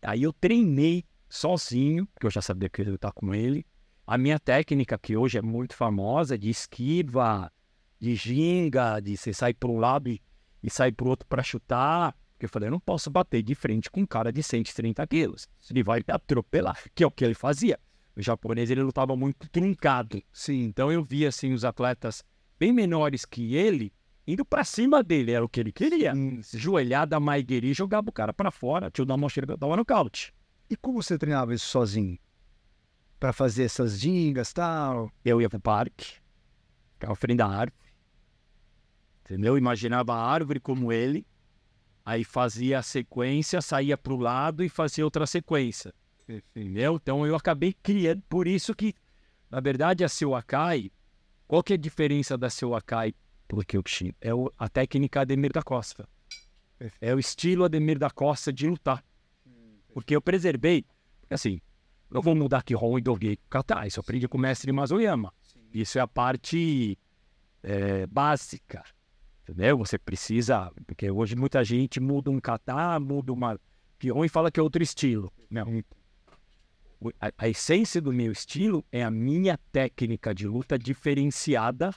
Aí 0.00 0.22
eu 0.22 0.32
treinei 0.32 1.04
sozinho, 1.28 2.06
porque 2.06 2.26
eu 2.26 2.30
já 2.30 2.40
sabia 2.40 2.70
que 2.70 2.80
eu 2.80 2.86
ia 2.86 2.92
lutar 2.92 3.12
com 3.12 3.34
ele. 3.34 3.66
A 4.06 4.18
minha 4.18 4.38
técnica, 4.38 4.98
que 4.98 5.16
hoje 5.16 5.38
é 5.38 5.42
muito 5.42 5.74
famosa, 5.74 6.36
de 6.36 6.50
esquiva, 6.50 7.50
de 7.98 8.14
ginga, 8.14 9.00
de 9.00 9.16
você 9.16 9.32
sair 9.32 9.54
para 9.54 9.70
um 9.70 9.78
lado 9.78 10.10
e, 10.10 10.20
e 10.62 10.68
sair 10.68 10.92
para 10.92 11.06
o 11.06 11.08
outro 11.08 11.26
para 11.26 11.42
chutar. 11.42 12.14
Porque 12.32 12.44
eu 12.44 12.48
falei, 12.50 12.68
eu 12.68 12.72
não 12.72 12.80
posso 12.80 13.10
bater 13.10 13.42
de 13.42 13.54
frente 13.54 13.90
com 13.90 14.02
um 14.02 14.06
cara 14.06 14.30
de 14.30 14.42
130 14.42 15.06
quilos. 15.06 15.48
Ele 15.70 15.82
vai 15.82 16.00
me 16.00 16.12
atropelar, 16.12 16.78
que 16.94 17.02
é 17.02 17.06
o 17.06 17.10
que 17.10 17.24
ele 17.24 17.32
fazia. 17.32 17.80
O 18.14 18.20
japonês, 18.20 18.70
ele 18.70 18.82
lutava 18.82 19.16
muito 19.16 19.48
truncado. 19.48 20.22
Sim. 20.30 20.64
Então 20.64 20.92
eu 20.92 21.02
via, 21.02 21.30
assim, 21.30 21.54
os 21.54 21.64
atletas 21.64 22.22
bem 22.58 22.74
menores 22.74 23.24
que 23.24 23.54
ele, 23.54 23.90
indo 24.26 24.44
para 24.44 24.64
cima 24.64 25.02
dele, 25.02 25.32
era 25.32 25.42
o 25.42 25.48
que 25.48 25.60
ele 25.60 25.72
queria. 25.72 26.12
Hum. 26.14 26.42
Joelhada, 26.52 27.18
maigueri, 27.18 27.72
jogava 27.72 28.10
o 28.10 28.12
cara 28.12 28.34
para 28.34 28.50
fora, 28.50 28.90
tio 28.90 29.06
da 29.06 29.16
mão 29.16 29.30
dava 29.58 29.76
nocaute. 29.78 30.34
E 30.68 30.76
como 30.76 31.02
você 31.02 31.16
treinava 31.16 31.54
isso 31.54 31.66
sozinho? 31.66 32.18
Pra 33.24 33.32
fazer 33.32 33.64
essas 33.64 33.98
gingas 33.98 34.50
e 34.50 34.54
tal? 34.54 35.10
Eu 35.24 35.40
ia 35.40 35.48
pro 35.48 35.58
parque, 35.58 36.16
ficava 36.92 37.16
frente 37.16 37.38
da 37.38 37.46
árvore, 37.46 37.72
entendeu? 39.24 39.56
Imaginava 39.56 40.12
a 40.12 40.22
árvore 40.22 40.60
como 40.60 40.92
ele, 40.92 41.26
aí 42.04 42.22
fazia 42.22 42.80
a 42.80 42.82
sequência, 42.82 43.62
saía 43.62 43.96
pro 43.96 44.18
lado 44.18 44.62
e 44.62 44.68
fazia 44.68 45.02
outra 45.06 45.26
sequência, 45.26 45.94
entendeu? 46.28 46.96
Então 46.96 47.26
eu 47.26 47.34
acabei 47.34 47.72
criando, 47.82 48.22
por 48.28 48.46
isso 48.46 48.74
que, 48.74 48.92
na 49.50 49.58
verdade, 49.58 50.04
a 50.04 50.08
seu 50.10 50.34
Akai, 50.34 50.92
qual 51.48 51.62
que 51.62 51.72
é 51.72 51.76
a 51.76 51.78
diferença 51.78 52.36
da 52.36 52.50
seu 52.50 52.74
Akai 52.74 53.14
pro 53.48 53.64
Kyokushin? 53.64 54.12
É 54.20 54.34
o- 54.34 54.52
a 54.58 54.68
técnica 54.68 55.22
Ademir 55.22 55.50
da 55.50 55.62
Costa. 55.62 56.06
É 57.00 57.14
o 57.14 57.18
estilo 57.18 57.64
Ademir 57.64 57.98
da 57.98 58.10
Costa 58.10 58.52
de 58.52 58.68
lutar. 58.68 59.02
Porque 59.94 60.14
eu 60.14 60.20
preservei, 60.20 60.84
assim, 61.30 61.58
eu 62.18 62.22
vou 62.22 62.34
mudar 62.34 62.62
Kihon 62.62 62.98
e 62.98 63.02
Doge 63.02 63.38
Kata, 63.50 63.86
isso 63.86 64.00
aprendi 64.00 64.26
com 64.28 64.38
o 64.38 64.40
mestre 64.40 64.70
Mazoyama. 64.72 65.32
Isso 65.72 65.98
é 65.98 66.00
a 66.00 66.06
parte 66.06 66.98
é, 67.62 68.06
básica, 68.06 68.84
entendeu? 69.42 69.76
Você 69.78 69.98
precisa, 69.98 70.70
porque 70.86 71.10
hoje 71.10 71.34
muita 71.34 71.64
gente 71.64 71.98
muda 72.00 72.30
um 72.30 72.40
kata, 72.40 72.98
muda 73.00 73.32
uma 73.32 73.58
Kihon 73.98 74.24
e 74.24 74.28
fala 74.28 74.50
que 74.50 74.60
é 74.60 74.62
outro 74.62 74.82
estilo. 74.82 75.32
Não. 75.50 75.82
O- 77.00 77.10
A, 77.20 77.32
a 77.36 77.48
essência 77.48 78.00
do 78.00 78.12
meu 78.12 78.32
estilo 78.32 78.84
é 78.92 79.02
a 79.02 79.10
minha 79.10 79.58
técnica 79.72 80.34
de 80.34 80.46
luta 80.46 80.78
diferenciada 80.78 81.92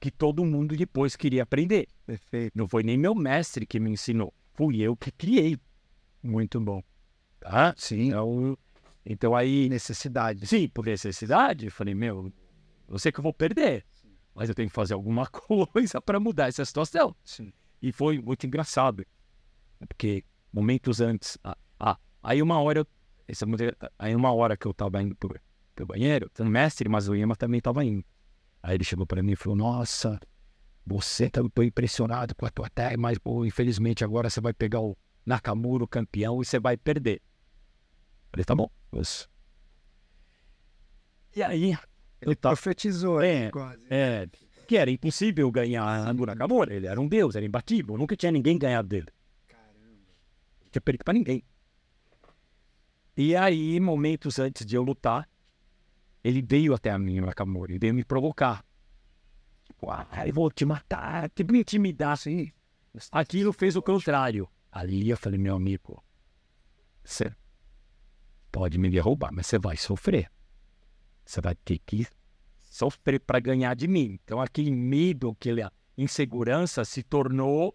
que 0.00 0.10
todo 0.10 0.44
mundo 0.44 0.76
depois 0.76 1.16
queria 1.16 1.42
aprender. 1.42 1.88
Perfeito. 2.06 2.52
Não 2.56 2.68
foi 2.68 2.82
nem 2.84 2.96
meu 2.96 3.14
mestre 3.14 3.66
que 3.66 3.80
me 3.80 3.90
ensinou, 3.90 4.32
fui 4.54 4.80
eu 4.80 4.96
que 4.96 5.10
criei. 5.10 5.58
Muito 6.22 6.60
bom. 6.60 6.82
Tá? 7.40 7.74
Sim. 7.76 8.08
Então, 8.08 8.56
então 9.10 9.34
aí 9.34 9.68
Necessidade. 9.68 10.46
Sim, 10.46 10.68
por 10.68 10.84
necessidade. 10.84 11.66
Eu 11.66 11.72
falei, 11.72 11.94
meu, 11.94 12.32
eu 12.86 12.98
sei 12.98 13.10
que 13.10 13.18
eu 13.18 13.22
vou 13.22 13.32
perder, 13.32 13.84
mas 14.34 14.48
eu 14.48 14.54
tenho 14.54 14.68
que 14.68 14.74
fazer 14.74 14.94
alguma 14.94 15.26
coisa 15.72 16.00
para 16.00 16.20
mudar 16.20 16.48
essa 16.48 16.64
situação. 16.64 17.16
Sim. 17.24 17.52
E 17.80 17.90
foi 17.90 18.20
muito 18.20 18.46
engraçado, 18.46 19.04
porque 19.88 20.24
momentos 20.52 21.00
antes, 21.00 21.38
ah, 21.42 21.56
ah, 21.80 21.96
aí 22.22 22.42
uma 22.42 22.60
hora, 22.60 22.80
eu- 22.80 22.86
essa, 23.26 23.46
mulher- 23.46 23.76
aí 23.98 24.14
uma 24.14 24.32
hora 24.32 24.56
que 24.56 24.66
eu 24.66 24.74
tava 24.74 25.02
indo 25.02 25.14
pro, 25.16 25.34
pro 25.74 25.86
banheiro, 25.86 26.30
o 26.38 26.44
mestre 26.44 26.88
Mazoyama 26.88 27.34
também 27.36 27.60
tava 27.60 27.84
indo. 27.84 28.04
Aí 28.62 28.74
ele 28.74 28.84
chegou 28.84 29.06
para 29.06 29.22
mim 29.22 29.32
e 29.32 29.36
falou: 29.36 29.56
Nossa, 29.56 30.18
você 30.84 31.30
tá 31.30 31.40
tô 31.54 31.62
impressionado 31.62 32.34
com 32.34 32.44
a 32.46 32.50
tua 32.50 32.68
técnica, 32.68 33.00
mas 33.00 33.18
pô, 33.18 33.44
infelizmente 33.44 34.02
agora 34.04 34.28
você 34.28 34.40
vai 34.40 34.52
pegar 34.52 34.80
o 34.80 34.96
Nakamura, 35.24 35.84
o 35.84 35.88
campeão, 35.88 36.42
e 36.42 36.44
você 36.44 36.58
vai 36.58 36.76
perder. 36.76 37.20
Falei, 38.30 38.44
tá 38.44 38.54
bom. 38.54 38.70
Mas... 38.90 39.28
E 41.34 41.42
aí, 41.42 41.76
Ele 42.20 42.34
tá- 42.34 42.48
profetizou, 42.50 43.20
É, 43.20 43.50
quase. 43.50 43.86
é, 43.90 44.28
que 44.66 44.76
era 44.76 44.90
impossível 44.90 45.50
ganhar 45.50 46.12
do 46.14 46.26
Nakamura. 46.26 46.74
Ele 46.74 46.86
era 46.86 47.00
um 47.00 47.06
deus, 47.08 47.36
era 47.36 47.44
imbatível. 47.46 47.96
Nunca 47.96 48.16
tinha 48.16 48.32
ninguém 48.32 48.58
ganhado 48.58 48.88
dele. 48.88 49.06
Não 49.50 50.70
tinha 50.70 50.82
perdido 50.82 51.04
pra 51.04 51.14
ninguém. 51.14 51.42
E 53.16 53.34
aí, 53.34 53.78
momentos 53.80 54.38
antes 54.38 54.64
de 54.66 54.76
eu 54.76 54.82
lutar, 54.82 55.28
ele 56.22 56.42
veio 56.42 56.74
até 56.74 56.90
a 56.90 56.98
mim, 56.98 57.20
o 57.20 57.26
Nakamura, 57.26 57.72
ele 57.72 57.78
veio 57.78 57.94
me 57.94 58.04
provocar. 58.04 58.64
Tipo, 59.64 59.90
ah, 59.90 60.06
eu 60.26 60.32
vou 60.32 60.50
te 60.50 60.64
matar, 60.64 61.28
te 61.30 61.44
me 61.44 61.60
intimidar, 61.60 62.12
assim. 62.12 62.52
Aquilo 63.12 63.52
fez 63.52 63.76
o 63.76 63.82
contrário. 63.82 64.48
Ali 64.70 65.08
eu 65.08 65.16
falei, 65.16 65.38
meu 65.38 65.54
amigo, 65.56 66.02
você 67.04 67.32
pode 68.58 68.76
me 68.76 68.90
derrubar, 68.90 69.30
mas 69.32 69.46
você 69.46 69.56
vai 69.56 69.76
sofrer. 69.76 70.28
Você 71.24 71.40
vai 71.40 71.54
ter 71.54 71.78
que 71.78 72.04
sofrer 72.68 73.20
para 73.20 73.38
ganhar 73.38 73.72
de 73.76 73.86
mim. 73.86 74.18
Então, 74.24 74.40
aquele 74.40 74.72
medo, 74.72 75.30
aquela 75.30 75.72
insegurança 75.96 76.84
se 76.84 77.04
tornou 77.04 77.72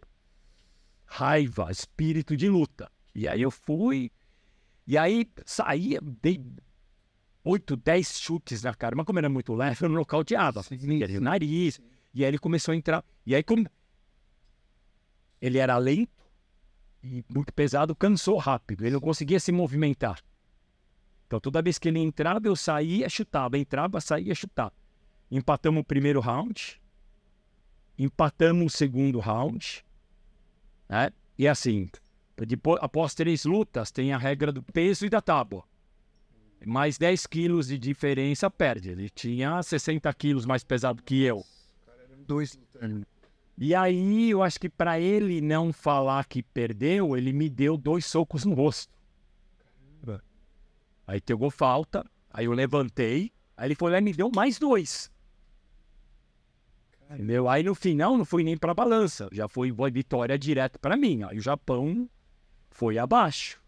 raiva, 1.06 1.72
espírito 1.72 2.36
de 2.36 2.50
luta. 2.50 2.91
E 3.15 3.30
aí 3.30 3.41
eu 3.41 3.50
fui, 3.50 4.12
e 4.86 4.98
aí 4.98 5.26
saía, 5.46 6.02
dei 6.02 6.43
oito, 7.46 7.78
dez 7.78 8.19
chutes 8.19 8.62
na 8.62 8.74
cara, 8.74 8.93
mas 8.93 9.06
como 9.06 9.19
era 9.19 9.30
muito 9.30 9.54
leve, 9.54 9.86
eu 9.86 9.88
não 9.88 9.96
nocauteava. 9.96 10.65
E 10.69 10.76
o 10.76 11.08
sim, 11.08 11.19
nariz, 11.22 11.76
sim. 11.76 11.84
e 12.13 12.26
aí 12.26 12.28
ele 12.28 12.39
começou 12.39 12.74
a 12.74 12.76
entrar. 12.76 13.06
E 13.26 13.34
aí, 13.34 13.41
como 13.41 13.65
ele 15.39 15.60
era 15.60 15.78
lento 15.78 16.12
e 17.02 17.24
muito 17.34 17.54
pesado, 17.54 17.96
cansou 17.96 18.38
rápido, 18.38 18.84
ele 18.84 18.91
não 18.91 19.00
conseguia 19.00 19.39
se 19.39 19.50
movimentar. 19.54 20.22
Então, 21.28 21.40
toda 21.40 21.62
vez 21.62 21.80
que 21.80 21.88
ele 21.88 22.00
entrava, 22.00 22.48
eu 22.48 22.56
saía, 22.56 23.10
chutava, 23.10 23.58
entrava, 23.58 24.00
saía, 24.00 24.36
chutava. 24.36 24.74
Empatamos 25.32 25.82
o 25.82 25.84
primeiro 25.84 26.20
round, 26.20 26.80
empatamos 27.98 28.74
o 28.74 28.78
segundo 28.78 29.20
round, 29.20 29.84
né? 30.88 31.12
E 31.38 31.48
assim, 31.48 31.90
depois, 32.38 32.80
após 32.82 33.14
três 33.16 33.46
lutas, 33.46 33.92
tem 33.92 34.14
a 34.14 34.18
regra 34.18 34.52
do 34.52 34.62
peso 34.62 35.06
e 35.06 35.10
da 35.10 35.22
tábua. 35.22 35.64
Mais 36.66 36.98
10 36.98 37.28
quilos 37.28 37.68
de 37.68 37.78
diferença 37.78 38.50
perde. 38.50 38.92
Ele 38.92 39.10
tinha 39.10 39.62
60 39.62 40.12
quilos 40.14 40.46
mais 40.46 40.64
pesado 40.64 41.04
que 41.04 41.22
eu. 41.22 41.44
Dois 42.26 42.56
lutando. 42.56 43.06
E 43.58 43.76
aí, 43.76 44.32
eu 44.32 44.42
acho 44.42 44.60
que 44.60 44.70
para 44.70 45.00
ele 45.00 45.42
não 45.42 45.72
falar 45.72 46.26
que 46.26 46.42
perdeu, 46.42 47.16
ele 47.16 47.32
me 47.34 47.50
deu 47.50 47.78
dois 47.78 48.06
socos 48.06 48.46
no 48.46 48.54
rosto. 48.56 48.92
Aí 51.06 51.20
pegou 51.22 51.50
falta, 51.52 52.06
aí 52.30 52.46
eu 52.46 52.52
levantei, 52.54 53.32
aí 53.58 53.68
ele 53.68 53.76
foi 53.76 53.92
lá 53.92 53.98
e 53.98 54.02
me 54.02 54.13
deu 54.13 54.32
mais 54.34 54.58
dois. 54.58 55.12
Entendeu? 57.12 57.48
Aí 57.48 57.62
no 57.63 57.76
final 57.76 58.18
não 58.18 58.26
fui 58.26 58.44
nem 58.44 58.58
pra 58.58 58.74
balança, 58.74 59.28
já 59.32 59.48
foi 59.48 59.72
vitória 59.92 60.38
direto 60.38 60.80
pra 60.80 60.98
mim. 60.98 61.24
Aí 61.24 61.38
o 61.38 61.42
Japão 61.42 62.10
foi 62.72 62.98
abaixo. 62.98 63.62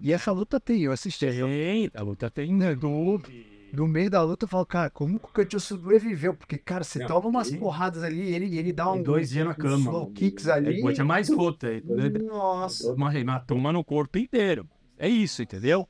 E 0.00 0.12
essa 0.12 0.30
luta 0.32 0.60
tem, 0.60 0.82
eu 0.82 0.92
assisti. 0.92 1.24
eu- 1.24 1.48
Tem, 1.48 1.90
a 1.94 2.02
luta 2.02 2.30
tem 2.30 2.52
no 2.54 2.64
YouTube. 2.64 3.58
No 3.72 3.86
meio 3.86 4.08
da 4.10 4.22
luta 4.22 4.44
eu 4.44 4.48
falo, 4.48 4.64
cara, 4.64 4.88
como 4.90 5.18
que 5.18 5.26
o 5.26 5.28
Cantinho 5.28 5.60
sobreviveu? 5.60 6.34
Porque, 6.34 6.56
cara, 6.56 6.84
você 6.84 7.00
Não, 7.00 7.06
toma 7.06 7.28
umas 7.28 7.48
ele- 7.48 7.58
porradas 7.58 8.02
ali 8.02 8.22
e 8.22 8.34
ele, 8.34 8.58
ele 8.58 8.72
dá 8.72 8.90
um. 8.92 9.02
dois 9.02 9.30
dias 9.30 9.46
na 9.46 9.54
cama. 9.54 9.90
Low 9.90 10.10
kicks 10.12 10.46
ali. 10.48 10.76
Depois 10.76 10.94
tinha 10.94 11.04
mais 11.04 11.28
luta. 11.28 11.74
entendeu? 11.74 12.26
Nossa. 12.26 12.92
uma 12.94 13.14
hematoma 13.14 13.72
no 13.72 13.84
corpo 13.84 14.18
inteiro. 14.18 14.66
É 14.96 15.08
isso, 15.08 15.42
entendeu? 15.42 15.86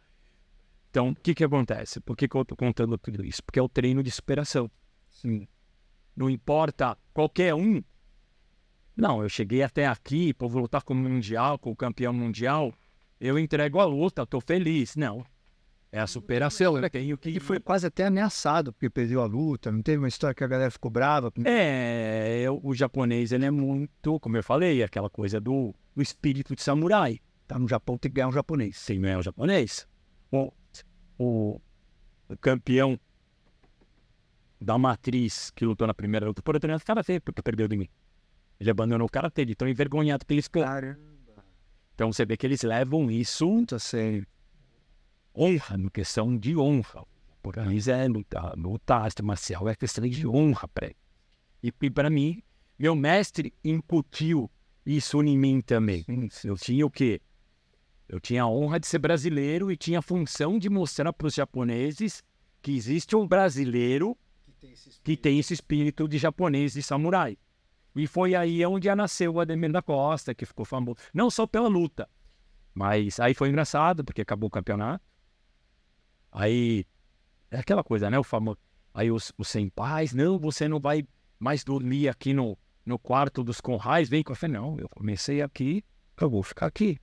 Então, 0.91 1.11
o 1.11 1.15
que 1.15 1.35
que 1.35 1.45
acontece? 1.45 2.01
Por 2.01 2.17
que, 2.17 2.27
que 2.27 2.37
eu 2.37 2.45
tô 2.45 2.57
contando 2.57 2.97
tudo 2.99 3.25
isso? 3.25 3.43
Porque 3.45 3.59
é 3.59 3.63
o 3.63 3.69
treino 3.69 4.03
de 4.03 4.11
superação. 4.11 4.71
Sim. 5.09 5.47
Não 6.17 6.29
importa 6.31 6.97
qualquer 7.13 7.55
um. 7.55 7.83
Não, 8.97 9.23
eu 9.23 9.29
cheguei 9.29 9.63
até 9.63 9.87
aqui, 9.87 10.35
para 10.35 10.49
vou 10.49 10.63
lutar 10.63 10.83
como 10.83 11.09
mundial, 11.09 11.59
com 11.59 11.71
o 11.71 11.77
campeão 11.77 12.13
mundial, 12.13 12.73
eu 13.21 13.39
entrego 13.39 13.79
a 13.79 13.85
luta, 13.85 14.27
tô 14.27 14.41
feliz. 14.41 14.97
Não. 14.97 15.25
É 15.91 16.01
a 16.01 16.07
superação. 16.07 16.77
Eu 16.77 16.91
tenho 16.91 17.17
que 17.17 17.31
E 17.31 17.41
foi 17.41 17.59
quase 17.59 17.87
até 17.87 18.05
ameaçado 18.07 18.73
porque 18.73 18.91
perdeu 18.91 19.23
a 19.23 19.27
luta. 19.27 19.73
Não 19.73 19.81
teve 19.83 19.99
uma 19.99 20.09
história 20.09 20.35
que 20.35 20.45
a 20.45 20.47
galera 20.47 20.71
ficou 20.71 20.91
brava. 20.91 21.33
É, 21.45 22.41
eu- 22.43 22.61
o 22.63 22.75
japonês, 22.75 23.33
ele 23.33 23.47
é 23.47 23.51
muito, 23.51 24.21
como 24.21 24.37
eu 24.37 24.43
falei, 24.43 24.83
aquela 24.83 25.09
coisa 25.09 25.41
do, 25.41 25.75
do 25.95 26.03
espírito 26.03 26.55
de 26.55 26.63
samurai. 26.63 27.21
Tá 27.47 27.59
no 27.59 27.67
Japão, 27.67 27.97
tem 27.97 28.11
que 28.11 28.17
ganhar 28.17 28.29
um 28.29 28.33
japonês. 28.33 28.77
Sim, 28.77 28.99
não 28.99 29.09
é 29.09 29.17
o 29.17 29.23
japonês. 29.23 29.89
O, 30.31 30.53
o, 31.19 31.61
o 32.29 32.37
campeão 32.37 32.99
da 34.61 34.79
matriz 34.79 35.51
que 35.51 35.65
lutou 35.65 35.87
na 35.87 35.95
primeira 35.95 36.27
luta 36.27 36.43
por 36.43 36.59
treinado 36.59 36.85
karatê, 36.85 37.21
porque 37.21 37.43
perdeu 37.43 37.69
de 37.69 37.77
mim. 37.77 37.89
Ele 38.59 38.71
abandonou 38.71 39.07
o 39.07 39.11
karatê, 39.11 39.45
de 39.45 39.55
tão 39.55 39.69
envergonhado 39.69 40.25
que 40.25 40.35
eles. 40.35 40.49
Caramba. 40.49 40.99
Então 41.95 42.13
você 42.13 42.25
vê 42.25 42.37
que 42.37 42.47
eles 42.47 42.63
levam 42.63 43.11
isso 43.11 43.47
Muito 43.47 43.75
a 43.75 43.79
sério. 43.79 44.27
honra, 45.35 45.77
no 45.77 45.91
questão 45.91 46.37
de 46.37 46.57
honra. 46.57 47.05
Por 47.43 47.57
eles 47.59 47.89
é 47.89 48.07
luta, 48.09 48.53
luta 48.57 48.97
arte 48.97 49.23
marcial 49.23 49.69
é 49.69 49.75
questão 49.75 50.09
de 50.09 50.27
honra 50.27 50.67
para 50.69 50.93
E, 51.63 51.73
e 51.81 51.91
para 51.91 52.11
mim, 52.11 52.43
meu 52.79 52.95
mestre 52.95 53.55
incutiu 53.65 54.51
isso 54.85 55.23
em 55.23 55.37
mim 55.39 55.61
também. 55.61 56.05
Eu 56.45 56.57
tinha 56.57 56.85
o 56.85 56.91
quê? 56.91 57.21
Eu 58.09 58.19
tinha 58.19 58.43
a 58.43 58.49
honra 58.49 58.81
de 58.81 58.87
ser 58.87 58.99
brasileiro 58.99 59.71
e 59.71 59.77
tinha 59.77 59.99
a 59.99 60.03
função 60.03 60.59
de 60.59 60.71
mostrar 60.71 61.13
para 61.13 61.27
os 61.27 61.35
japoneses 61.35 62.23
que 62.63 62.73
existe 62.73 63.15
um 63.15 63.27
brasileiro 63.27 64.17
que 65.05 65.17
tem 65.17 65.39
esse 65.39 65.55
espírito 65.55 66.09
de 66.09 66.19
japonês, 66.19 66.73
de 66.73 66.83
samurai. 66.83 67.37
E 67.95 68.07
foi 68.07 68.35
aí 68.35 68.65
onde 68.65 68.93
nasceu 68.95 69.35
o 69.35 69.41
Ademir 69.41 69.73
da 69.73 69.83
Costa, 69.83 70.35
que 70.35 70.47
ficou 70.47 70.65
famoso. 70.65 70.97
Não 71.13 71.31
só 71.31 71.47
pela 71.47 71.69
luta, 71.69 72.09
mas 72.75 73.21
aí 73.21 73.35
foi 73.35 73.49
engraçado, 73.49 74.05
porque 74.05 74.23
acabou 74.23 74.49
o 74.49 74.51
campeonato. 74.51 75.05
Aí, 76.31 76.87
é 77.51 77.59
aquela 77.59 77.83
coisa, 77.83 78.09
né? 78.11 78.19
O 78.19 78.25
famoso. 78.25 78.59
Aí 78.95 79.11
os, 79.11 79.33
os 79.37 79.49
senpais, 79.49 80.13
não, 80.13 80.39
você 80.39 80.67
não 80.67 80.81
vai 80.81 81.07
mais 81.39 81.63
dormir 81.63 82.09
aqui 82.09 82.33
no, 82.33 82.57
no 82.85 82.99
quarto 82.99 83.45
dos 83.45 83.61
conrais, 83.61 84.09
vem 84.09 84.23
com 84.23 84.33
a 84.33 84.37
fé. 84.37 84.49
Não, 84.49 84.79
eu 84.79 84.89
comecei 84.89 85.43
aqui, 85.43 85.85
eu 86.21 86.31
vou 86.31 86.43
ficar 86.43 86.67
aqui. 86.67 86.99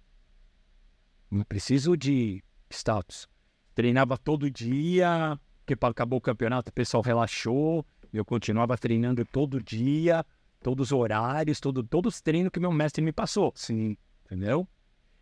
Não 1.30 1.44
preciso 1.44 1.98
de 1.98 2.44
status. 2.70 3.28
Treinava 3.74 4.18
todo 4.18 4.50
dia, 4.50 5.40
porque 5.66 5.86
acabou 5.86 6.20
o 6.20 6.22
campeonato, 6.22 6.70
o 6.70 6.74
pessoal 6.74 7.04
relaxou. 7.04 7.86
Eu 8.14 8.24
continuava 8.24 8.78
treinando 8.78 9.26
todo 9.26 9.62
dia, 9.62 10.26
todos 10.62 10.88
os 10.88 10.98
horários, 10.98 11.60
todo, 11.60 11.84
todos 11.84 12.16
os 12.16 12.22
treinos 12.22 12.52
que 12.52 12.60
meu 12.60 12.72
mestre 12.72 13.04
me 13.04 13.12
passou. 13.12 13.52
Sim. 13.56 13.98
Entendeu? 14.26 14.68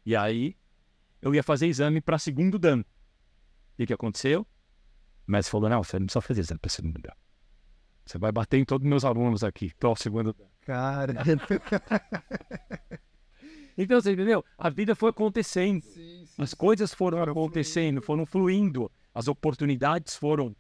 E 0.06 0.16
aí, 0.16 0.56
eu 1.22 1.34
ia 1.34 1.42
fazer 1.42 1.68
exame 1.68 2.02
para 2.02 2.20
segundo 2.20 2.60
dan. 2.60 2.82
O 2.82 3.86
que, 3.86 3.94
aconteceu? 3.94 4.42
O 5.28 5.32
mestre 5.32 5.52
falou: 5.52 5.70
não, 5.70 5.84
você 5.84 5.98
não 5.98 6.06
precisa 6.06 6.22
fazer 6.22 6.42
exame 6.42 6.60
para 6.60 6.70
segundo 6.70 7.02
dan. 7.02 7.14
Você 8.06 8.18
vai 8.18 8.32
bater 8.32 8.58
em 8.58 8.66
todos 8.66 8.86
os 8.86 8.90
meus 8.90 9.06
alunos 9.06 9.44
aqui, 9.44 9.72
o 9.82 9.96
segundo 9.96 10.34
dan. 10.34 10.46
Cara. 10.62 11.14
Então, 13.78 14.00
você 14.00 14.14
entendeu? 14.14 14.44
A 14.58 14.70
vida 14.70 14.96
foi 14.96 15.10
acontecendo. 15.10 15.82
sim, 15.84 16.26
As 16.38 16.54
coisas 16.54 16.94
foram 16.94 17.22
acontecendo, 17.24 18.02
foram 18.02 18.26
fluindo, 18.26 18.92
as 19.14 19.28
oportunidades 19.28 20.16
foram 20.16 20.56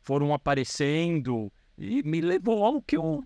foram 0.00 0.34
aparecendo 0.34 1.50
e 1.78 2.02
me 2.02 2.20
levou 2.20 2.62
ao 2.62 2.82
que 2.82 2.94
eu 2.96 3.24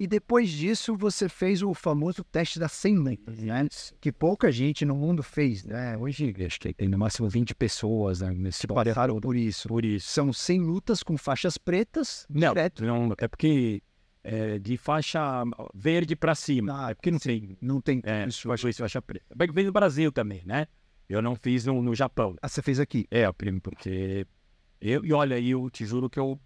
E 0.00 0.06
depois 0.06 0.48
disso, 0.50 0.96
você 0.96 1.28
fez 1.28 1.62
o 1.62 1.72
famoso 1.74 2.22
teste 2.24 2.58
das 2.58 2.70
100 2.72 2.98
letras, 2.98 3.38
né? 3.38 3.66
Que 4.00 4.12
pouca 4.12 4.50
gente 4.52 4.84
no 4.84 4.94
mundo 4.94 5.22
fez, 5.22 5.64
né? 5.64 5.96
Hoje 5.96 6.34
acho 6.46 6.60
que 6.60 6.72
tem 6.74 6.88
no 6.88 6.98
máximo 6.98 7.28
20 7.28 7.54
pessoas 7.54 8.20
né, 8.20 8.30
nesse 8.32 8.66
passaram 8.66 9.20
por 9.20 9.34
isso. 9.36 9.66
por 9.68 9.84
isso. 9.84 10.08
São 10.08 10.32
100 10.32 10.60
lutas 10.60 11.02
com 11.02 11.16
faixas 11.16 11.56
pretas, 11.58 12.26
Não, 12.28 12.48
direto. 12.54 12.84
não 12.84 13.12
é 13.18 13.26
porque 13.28 13.82
é 14.24 14.58
de 14.58 14.76
faixa 14.76 15.42
verde 15.74 16.14
para 16.16 16.34
cima. 16.34 16.86
Ah, 16.86 16.90
é 16.90 16.94
porque 16.94 17.10
não 17.10 17.18
tem. 17.18 17.56
Não 17.60 17.80
tem 17.80 18.00
É, 18.04 18.26
isso. 18.26 18.48
faixa, 18.48 18.72
faixa 18.72 19.00
preta. 19.02 19.26
Bem 19.34 19.48
que 19.48 19.54
vem 19.54 19.64
no 19.64 19.72
Brasil 19.72 20.10
também, 20.12 20.42
né? 20.44 20.66
Eu 21.08 21.22
não 21.22 21.34
fiz 21.34 21.64
no, 21.64 21.80
no 21.82 21.94
Japão. 21.94 22.36
Ah, 22.42 22.48
você 22.48 22.60
fez 22.60 22.78
aqui. 22.80 23.06
É, 23.10 23.30
primo, 23.32 23.60
porque. 23.60 24.26
Eu, 24.80 25.04
e 25.04 25.12
olha, 25.12 25.40
eu 25.40 25.68
te 25.70 25.84
juro 25.86 26.08
que 26.10 26.18
eu 26.20 26.38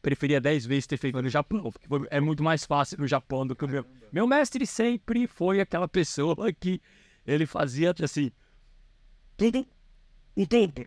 preferia 0.00 0.40
10 0.40 0.66
vezes 0.66 0.86
ter 0.86 0.96
feito 0.96 1.20
no 1.22 1.28
Japão. 1.28 1.70
Porque 1.72 1.86
foi- 1.88 2.06
é 2.10 2.20
muito 2.20 2.42
mais 2.42 2.64
fácil 2.64 2.98
no 2.98 3.06
Japão 3.06 3.46
do 3.46 3.56
que 3.56 3.64
o 3.64 3.68
meu. 3.68 3.84
Meu 4.12 4.26
mestre 4.26 4.66
sempre 4.66 5.26
foi 5.26 5.60
aquela 5.60 5.88
pessoa 5.88 6.52
que 6.52 6.80
ele 7.26 7.46
fazia 7.46 7.94
assim. 8.02 8.30
Entendi. 10.36 10.86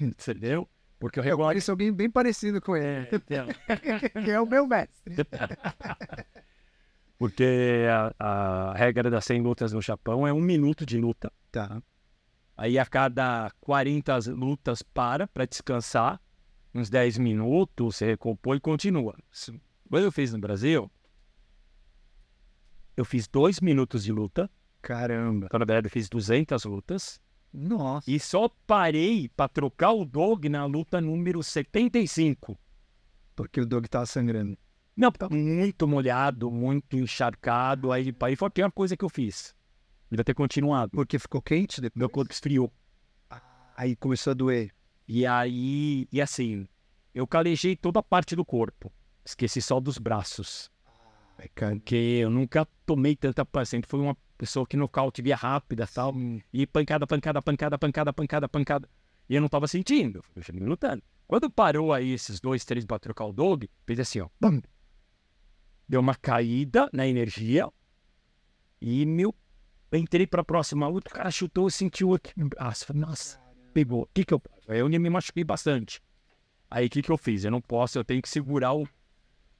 Entendeu? 0.00 0.68
Porque 0.98 1.20
o 1.20 1.20
Eu 1.20 1.24
regular... 1.24 1.50
conheço 1.52 1.70
alguém 1.70 1.92
bem 1.92 2.10
parecido 2.10 2.60
com 2.60 2.76
ele, 2.76 2.86
É, 2.86 3.08
então, 3.12 3.46
que 4.24 4.30
é 4.30 4.40
o 4.40 4.46
meu 4.46 4.66
mestre. 4.66 5.14
porque 7.18 7.84
a, 8.18 8.70
a 8.70 8.74
regra 8.74 9.10
das 9.10 9.24
100 9.24 9.42
lutas 9.42 9.72
no 9.72 9.80
Japão 9.80 10.26
é 10.26 10.32
um 10.32 10.40
minuto 10.40 10.84
de 10.84 10.98
luta. 10.98 11.32
Tá. 11.52 11.80
Aí 12.56 12.78
a 12.78 12.84
cada 12.84 13.50
40 13.60 14.18
lutas 14.32 14.82
para 14.82 15.28
para 15.28 15.44
descansar, 15.44 16.20
uns 16.74 16.90
10 16.90 17.18
minutos, 17.18 17.96
você 17.96 18.06
recompõe 18.06 18.56
e 18.56 18.60
continua. 18.60 19.16
Quando 19.88 20.04
eu 20.04 20.12
fiz 20.12 20.32
no 20.32 20.40
Brasil, 20.40 20.90
eu 22.96 23.04
fiz 23.04 23.28
2 23.28 23.60
minutos 23.60 24.02
de 24.02 24.12
luta. 24.12 24.50
Caramba. 24.82 25.46
Então, 25.46 25.58
na 25.58 25.64
verdade, 25.64 25.86
eu 25.86 25.90
fiz 25.90 26.08
200 26.08 26.64
lutas. 26.64 27.20
Nossa. 27.52 28.10
E 28.10 28.20
só 28.20 28.48
parei 28.66 29.28
para 29.28 29.48
trocar 29.48 29.92
o 29.92 30.04
dog 30.04 30.48
na 30.48 30.64
luta 30.64 31.00
número 31.00 31.42
75. 31.42 32.58
Porque 33.34 33.60
o 33.60 33.66
dog 33.66 33.88
tava 33.88 34.06
sangrando. 34.06 34.58
Não, 34.96 35.12
tá 35.12 35.28
muito 35.28 35.86
molhado, 35.86 36.50
muito 36.50 36.96
encharcado. 36.96 37.92
Aí, 37.92 38.14
aí 38.20 38.36
foi 38.36 38.48
a 38.48 38.50
pior 38.50 38.72
coisa 38.72 38.96
que 38.96 39.04
eu 39.04 39.08
fiz. 39.08 39.54
Devia 40.10 40.24
ter 40.24 40.34
continuado. 40.34 40.90
Porque 40.90 41.18
ficou 41.18 41.40
quente 41.40 41.80
depois. 41.80 41.98
Meu 41.98 42.10
corpo 42.10 42.32
esfriou. 42.32 42.72
Aí 43.76 43.94
começou 43.94 44.32
a 44.32 44.34
doer. 44.34 44.72
E 45.06 45.24
aí, 45.24 46.08
e 46.10 46.20
assim, 46.20 46.66
eu 47.14 47.26
calejei 47.26 47.76
toda 47.76 48.00
a 48.00 48.02
parte 48.02 48.34
do 48.34 48.44
corpo. 48.44 48.92
Esqueci 49.24 49.62
só 49.62 49.78
dos 49.78 49.98
braços. 49.98 50.70
Cara. 51.54 51.76
Porque 51.76 51.94
eu 51.94 52.30
nunca 52.30 52.66
tomei 52.84 53.14
tanta 53.14 53.44
paciente. 53.44 53.86
Foi 53.86 54.00
uma 54.00 54.16
pessoa 54.36 54.66
que 54.66 54.76
nocaute 54.76 55.22
via 55.22 55.36
rápida 55.36 55.86
tal. 55.86 56.14
E 56.52 56.66
pancada, 56.66 57.06
pancada, 57.06 57.40
pancada, 57.42 57.78
pancada, 57.78 58.12
pancada, 58.12 58.48
pancada. 58.48 58.88
E 59.28 59.34
eu 59.34 59.40
não 59.40 59.48
tava 59.48 59.68
sentindo. 59.68 60.22
Eu 60.34 60.42
fiquei 60.42 60.60
lutando. 60.60 61.02
Quando 61.26 61.50
parou 61.50 61.92
aí 61.92 62.12
esses 62.12 62.40
dois, 62.40 62.64
três 62.64 62.84
pra 62.84 62.98
trocar 62.98 63.26
o 63.26 63.32
dog, 63.32 63.68
fez 63.86 64.00
assim, 64.00 64.20
ó. 64.20 64.28
Bam! 64.40 64.62
Deu 65.88 66.00
uma 66.00 66.14
caída 66.14 66.88
na 66.92 67.06
energia. 67.06 67.68
E 68.80 69.04
meu. 69.06 69.34
eu 69.90 69.98
Entrei 69.98 70.26
pra 70.26 70.44
próxima 70.44 70.86
luta, 70.88 71.10
o 71.10 71.14
cara 71.14 71.30
chutou, 71.30 71.66
eu 71.66 71.70
senti 71.70 72.04
o 72.04 72.14
aqui 72.14 72.32
no 72.36 72.48
braço. 72.48 72.86
Falei, 72.86 73.02
Nossa, 73.02 73.38
pegou. 73.72 74.02
O 74.02 74.08
que 74.12 74.24
que 74.24 74.34
eu. 74.34 74.42
Eu 74.66 74.88
me 74.88 75.10
machuquei 75.10 75.44
bastante. 75.44 76.02
Aí 76.70 76.86
o 76.86 76.90
que 76.90 77.02
que 77.02 77.10
eu 77.10 77.16
fiz? 77.16 77.44
Eu 77.44 77.50
não 77.50 77.60
posso, 77.60 77.98
eu 77.98 78.04
tenho 78.04 78.20
que 78.20 78.28
segurar 78.28 78.74
o- 78.74 78.86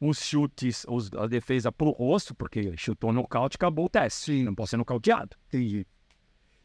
os 0.00 0.18
chutes, 0.22 0.84
os- 0.88 1.10
a 1.14 1.26
defesa 1.26 1.72
pro 1.72 1.90
rosto, 1.90 2.34
porque 2.34 2.76
chutou 2.76 3.12
nocaute, 3.12 3.56
acabou 3.56 3.86
o 3.86 3.88
teste. 3.88 4.32
Sim. 4.32 4.44
Não 4.44 4.54
posso 4.54 4.70
ser 4.70 4.76
nocauteado. 4.76 5.36
Entendi. 5.48 5.86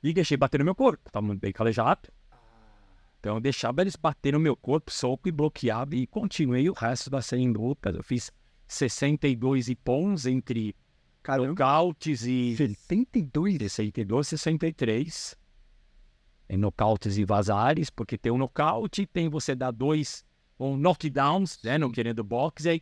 E 0.02 0.14
deixei 0.14 0.38
bater 0.38 0.60
no 0.60 0.66
meu 0.66 0.76
corpo. 0.76 1.10
Tava 1.12 1.34
bem 1.36 1.52
calejado. 1.52 2.10
Então 3.20 3.36
eu 3.36 3.40
deixava 3.42 3.82
eles 3.82 3.96
bater 3.96 4.34
no 4.34 4.40
meu 4.40 4.56
corpo, 4.56 4.92
soco 4.92 5.30
e 5.30 5.32
bloqueava. 5.32 5.96
E 5.96 6.06
continuei 6.06 6.70
o 6.70 6.74
resto 6.74 7.10
das 7.10 7.26
100 7.26 7.54
lutas. 7.54 7.96
Eu 7.96 8.04
fiz 8.04 8.32
62 8.68 9.70
ipons 9.70 10.26
entre 10.26 10.76
Caramba. 11.24 11.48
nocautes 11.48 12.24
e 12.24 12.54
72? 12.58 13.58
62, 13.60 14.28
63. 14.28 15.38
Em 16.50 16.58
nocautes 16.58 17.18
e 17.18 17.24
vazares, 17.24 17.90
porque 17.90 18.18
tem 18.18 18.32
o 18.32 18.38
nocaute, 18.38 19.06
tem 19.08 19.30
você 19.30 19.56
dar 19.56 19.72
dois 19.72 20.26
ou 20.58 20.78
knockdowns, 20.78 21.60
né? 21.64 21.78
Não 21.78 21.90
querendo 21.90 22.24
boxe, 22.24 22.68
aí 22.70 22.82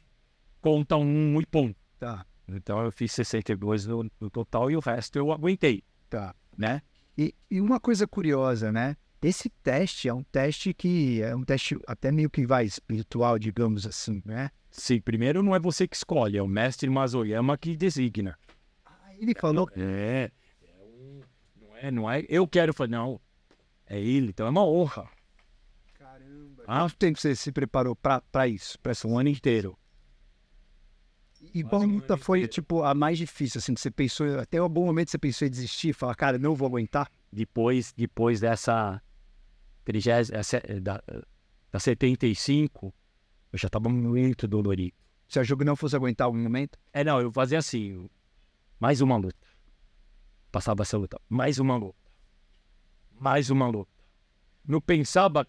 conta 0.62 0.95
um 0.97 1.39
ipom. 1.41 1.74
Tá, 1.99 2.26
Então 2.47 2.82
eu 2.84 2.91
fiz 2.91 3.12
62 3.12 3.86
no, 3.86 4.09
no 4.20 4.30
total 4.30 4.70
e 4.72 4.76
o 4.76 4.80
resto 4.80 5.18
eu 5.18 5.32
aguentei, 5.32 5.84
tá. 6.09 6.34
né? 6.57 6.82
E, 7.18 7.34
e 7.49 7.59
uma 7.62 7.80
coisa 7.80 8.07
curiosa, 8.07 8.72
né? 8.72 8.95
Esse 9.22 9.49
teste 9.62 10.07
é 10.09 10.14
um 10.14 10.24
teste 10.24 10.74
que 10.74 11.22
é 11.22 11.36
um 11.36 11.43
teste 11.43 11.78
até 11.86 12.12
meio 12.12 12.30
que 12.30 12.45
vai 12.47 12.66
espiritual, 12.66 13.38
digamos 13.38 13.86
assim, 13.86 14.22
né? 14.26 14.49
Sim, 14.72 14.99
primeiro 15.01 15.43
não 15.43 15.55
é 15.55 15.59
você 15.59 15.88
que 15.88 15.95
escolhe, 15.95 16.38
é 16.38 16.41
o 16.41 16.47
mestre 16.47 16.89
Mazoyama 16.89 17.57
que 17.57 17.76
designa. 17.76 18.36
Ele 19.20 19.36
falou, 19.39 19.70
É, 19.76 20.32
é 20.64 20.84
um- 20.84 21.22
não 21.62 21.78
é, 21.78 21.91
não 21.91 22.09
é. 22.12 22.26
Eu 22.28 22.47
quero 22.47 22.74
falar, 22.74 22.89
não. 22.89 23.22
É 23.86 23.99
ele, 23.99 24.30
então 24.30 24.47
é 24.47 24.49
uma 24.49 24.66
honra. 24.66 25.07
caramba, 25.99 26.64
Ah, 26.66 26.80
quanto 26.82 26.95
tempo 26.95 27.20
você 27.20 27.36
se 27.36 27.51
preparou 27.51 27.95
pra 27.95 28.47
isso? 28.47 28.80
Pra 28.80 28.91
essa 28.93 29.07
um 29.07 29.20
ano 29.20 29.30
inteiro. 29.30 29.78
E 31.54 31.64
qual 31.64 31.82
luta 31.84 32.16
foi, 32.18 32.48
tipo, 32.48 32.84
a 32.84 32.94
mais 32.94 33.18
difícil, 33.18 33.60
assim, 33.60 33.74
que 33.74 33.82
você 33.82 33.92
pensou, 33.92 34.39
até 34.39 34.58
algum 34.58 34.86
momento 34.86 35.10
você 35.12 35.18
pensou 35.18 35.48
em 35.48 35.52
desistir, 35.52 35.94
falar, 35.94 36.16
cara, 36.16 36.38
não 36.38 36.56
vou 36.56 36.68
aguentar? 36.68 37.12
Depois, 37.32 37.92
depois 37.94 38.39
dessa 38.39 39.02
30, 39.84 40.10
essa- 40.36 40.62
da, 40.82 41.02
da 41.72 41.80
75, 41.80 42.94
eu 43.52 43.60
já 43.60 43.68
tava 43.70 43.89
muito 43.89 44.48
dolorido. 44.48 44.96
Você 45.28 45.39
achou 45.39 45.58
que 45.58 45.64
não 45.66 45.76
fosse 45.76 45.96
aguentar 45.96 46.26
algum 46.26 46.38
momento? 46.38 46.78
É, 46.94 47.04
não, 47.04 47.20
eu 47.20 47.32
fazia 47.32 47.58
assim, 47.60 48.10
mais 48.80 49.02
uma 49.02 49.18
luta. 49.18 49.48
Passava 50.52 50.84
essa 50.84 50.98
luta, 50.98 51.20
mais 51.30 51.58
uma 51.60 51.76
luta. 51.78 51.98
Mais 53.20 53.50
uma 53.50 53.68
luta. 53.68 53.92
Não 54.66 54.82
pensava, 54.82 55.48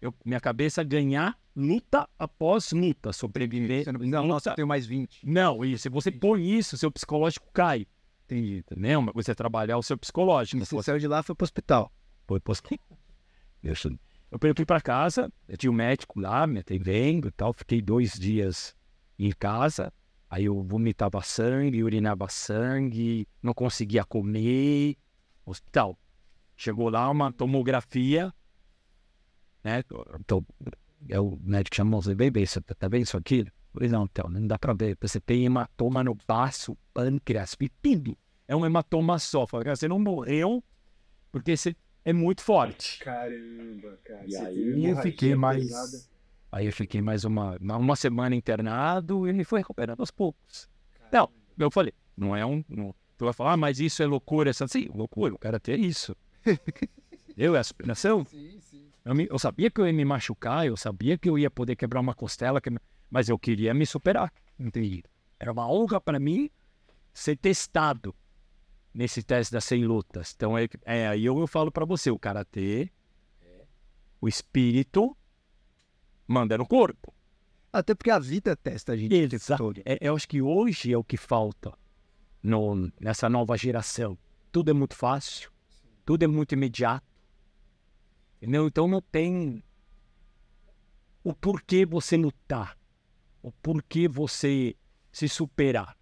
eu, 0.00 0.14
minha 0.24 0.40
cabeça 0.40 0.82
ganhar 0.82 1.38
luta 1.54 2.08
após 2.18 2.72
luta, 2.72 3.12
sobreviver. 3.12 3.84
Você 3.84 3.92
não, 3.92 4.00
não, 4.00 4.26
nossa, 4.26 4.50
eu 4.50 4.54
tenho 4.54 4.68
mais 4.68 4.86
20. 4.86 5.26
Não, 5.26 5.58
se 5.76 5.88
você 5.88 6.10
põe 6.10 6.48
isso, 6.50 6.76
seu 6.76 6.90
psicológico 6.90 7.46
cai. 7.52 7.86
Entendi. 8.24 8.58
Entendeu? 8.58 9.00
Uma 9.00 9.12
coisa 9.12 9.32
é 9.32 9.34
trabalhar 9.34 9.78
o 9.78 9.82
seu 9.82 9.98
psicológico. 9.98 10.64
Você 10.64 10.82
saiu 10.82 10.98
de 10.98 11.06
lá 11.06 11.20
e 11.20 11.22
foi 11.22 11.34
pro 11.34 11.44
hospital. 11.44 11.92
Foi 12.26 12.40
pós... 12.40 12.62
Eu 13.62 13.76
sou- 13.76 13.92
eu 14.32 14.38
fui 14.56 14.64
para 14.64 14.80
casa, 14.80 15.30
eu 15.46 15.58
tinha 15.58 15.70
um 15.70 15.74
médico 15.74 16.18
lá 16.18 16.46
me 16.46 16.60
atendendo 16.60 17.28
e 17.28 17.30
tal, 17.30 17.52
fiquei 17.52 17.82
dois 17.82 18.14
dias 18.18 18.74
em 19.18 19.30
casa, 19.30 19.92
aí 20.28 20.46
eu 20.46 20.62
vomitava 20.62 21.20
sangue, 21.20 21.84
urinava 21.84 22.26
sangue, 22.28 23.28
não 23.42 23.52
conseguia 23.52 24.04
comer, 24.04 24.96
hospital. 25.44 25.98
Chegou 26.56 26.88
lá 26.88 27.10
uma 27.10 27.30
tomografia, 27.30 28.32
né? 29.62 29.84
Então, 30.18 30.44
é 31.08 31.20
o 31.20 31.38
médico 31.42 31.76
chamou 31.76 32.02
você, 32.02 32.14
bem, 32.14 32.30
bem, 32.30 32.46
você 32.46 32.60
tá 32.60 32.88
vendo 32.88 33.02
isso 33.02 33.16
aqui? 33.16 33.46
Falei, 33.72 33.88
não, 33.88 34.04
então, 34.04 34.28
não 34.28 34.46
dá 34.46 34.58
pra 34.58 34.74
ver, 34.74 34.96
você 35.00 35.20
tem 35.20 35.44
hematoma 35.44 36.04
no 36.04 36.16
baço, 36.26 36.76
pâncreas, 36.92 37.56
tudo. 37.80 38.16
É 38.46 38.54
um 38.54 38.66
hematoma 38.66 39.18
só. 39.18 39.46
Falei, 39.46 39.64
cara, 39.64 39.76
você 39.76 39.88
não 39.88 39.98
morreu 39.98 40.62
porque 41.30 41.56
você 41.56 41.74
é 42.04 42.12
muito 42.12 42.42
forte. 42.42 42.98
Caramba, 42.98 43.98
cara. 44.04 44.24
E 44.26 44.36
aí 44.36 44.84
eu 44.84 44.96
fiquei 44.98 45.34
mais. 45.34 46.10
Aí 46.50 46.66
eu 46.66 46.72
fiquei 46.72 47.00
mais 47.00 47.24
uma, 47.24 47.56
uma, 47.58 47.96
semana 47.96 48.36
internado 48.36 49.26
e 49.26 49.42
foi 49.42 49.60
recuperando 49.60 50.00
aos 50.00 50.10
poucos. 50.10 50.68
Não, 51.10 51.30
eu 51.58 51.70
falei, 51.70 51.94
não 52.14 52.36
é 52.36 52.44
um. 52.44 52.62
Não, 52.68 52.94
tu 53.16 53.24
vai 53.24 53.32
falar, 53.32 53.52
ah, 53.52 53.56
mas 53.56 53.80
isso 53.80 54.02
é 54.02 54.06
loucura. 54.06 54.50
Essa, 54.50 54.68
sim, 54.68 54.90
loucura, 54.94 55.32
eu 55.32 55.38
quero 55.38 55.58
ter 55.58 55.78
isso. 55.78 56.14
eu, 57.38 57.56
é 57.56 57.58
a 57.58 57.64
superação. 57.64 58.26
Sim, 58.26 58.58
sim. 58.60 58.71
Eu, 59.04 59.14
me- 59.14 59.26
eu 59.30 59.38
sabia 59.38 59.70
que 59.70 59.80
eu 59.80 59.86
ia 59.86 59.92
me 59.92 60.04
machucar, 60.04 60.66
eu 60.66 60.76
sabia 60.76 61.18
que 61.18 61.28
eu 61.28 61.38
ia 61.38 61.50
poder 61.50 61.76
quebrar 61.76 62.00
uma 62.00 62.14
costela, 62.14 62.60
que- 62.60 62.70
mas 63.10 63.28
eu 63.28 63.38
queria 63.38 63.74
me 63.74 63.84
superar. 63.84 64.32
Entendi. 64.58 65.02
Era 65.38 65.52
uma 65.52 65.68
honra 65.70 66.00
para 66.00 66.20
mim 66.20 66.48
ser 67.12 67.36
testado 67.36 68.14
nesse 68.94 69.22
teste 69.22 69.52
das 69.52 69.64
100 69.64 69.84
lutas. 69.84 70.32
Então, 70.36 70.56
é, 70.56 70.68
é 70.84 71.08
aí 71.08 71.24
eu, 71.24 71.38
eu 71.38 71.46
falo 71.46 71.70
para 71.72 71.84
você, 71.84 72.10
o 72.10 72.18
karatê, 72.18 72.90
o 74.20 74.28
espírito 74.28 75.16
manda 76.26 76.56
no 76.56 76.66
corpo. 76.66 77.12
Até 77.72 77.94
porque 77.94 78.10
a 78.10 78.18
vida 78.18 78.54
testa 78.54 78.92
a 78.92 78.96
gente 78.96 79.14
Exato. 79.14 79.72
É, 79.84 79.98
eu 80.00 80.14
acho 80.14 80.28
que 80.28 80.40
hoje 80.42 80.92
é 80.92 80.96
o 80.96 81.02
que 81.02 81.16
falta 81.16 81.72
no, 82.42 82.92
nessa 83.00 83.28
nova 83.28 83.56
geração. 83.56 84.16
Tudo 84.52 84.70
é 84.70 84.74
muito 84.74 84.94
fácil, 84.94 85.50
tudo 86.04 86.22
é 86.22 86.26
muito 86.26 86.52
imediato. 86.52 87.04
Entendeu? 88.42 88.66
Então 88.66 88.88
não 88.88 89.00
tem 89.00 89.62
o 91.22 91.32
porquê 91.32 91.86
você 91.86 92.16
lutar, 92.16 92.76
o 93.40 93.52
porquê 93.52 94.08
você 94.08 94.74
se 95.12 95.28
superar. 95.28 95.96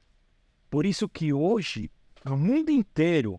Por 0.70 0.86
isso 0.86 1.06
que 1.06 1.34
hoje, 1.34 1.90
no 2.24 2.38
mundo 2.38 2.70
inteiro, 2.70 3.38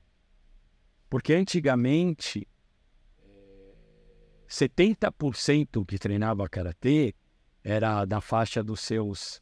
porque 1.10 1.34
antigamente 1.34 2.48
70% 4.48 5.84
que 5.84 5.98
treinava 5.98 6.48
karatê 6.48 7.16
era 7.64 8.06
da 8.06 8.22
faixa 8.22 8.64
dos 8.64 8.82
seus 8.82 9.42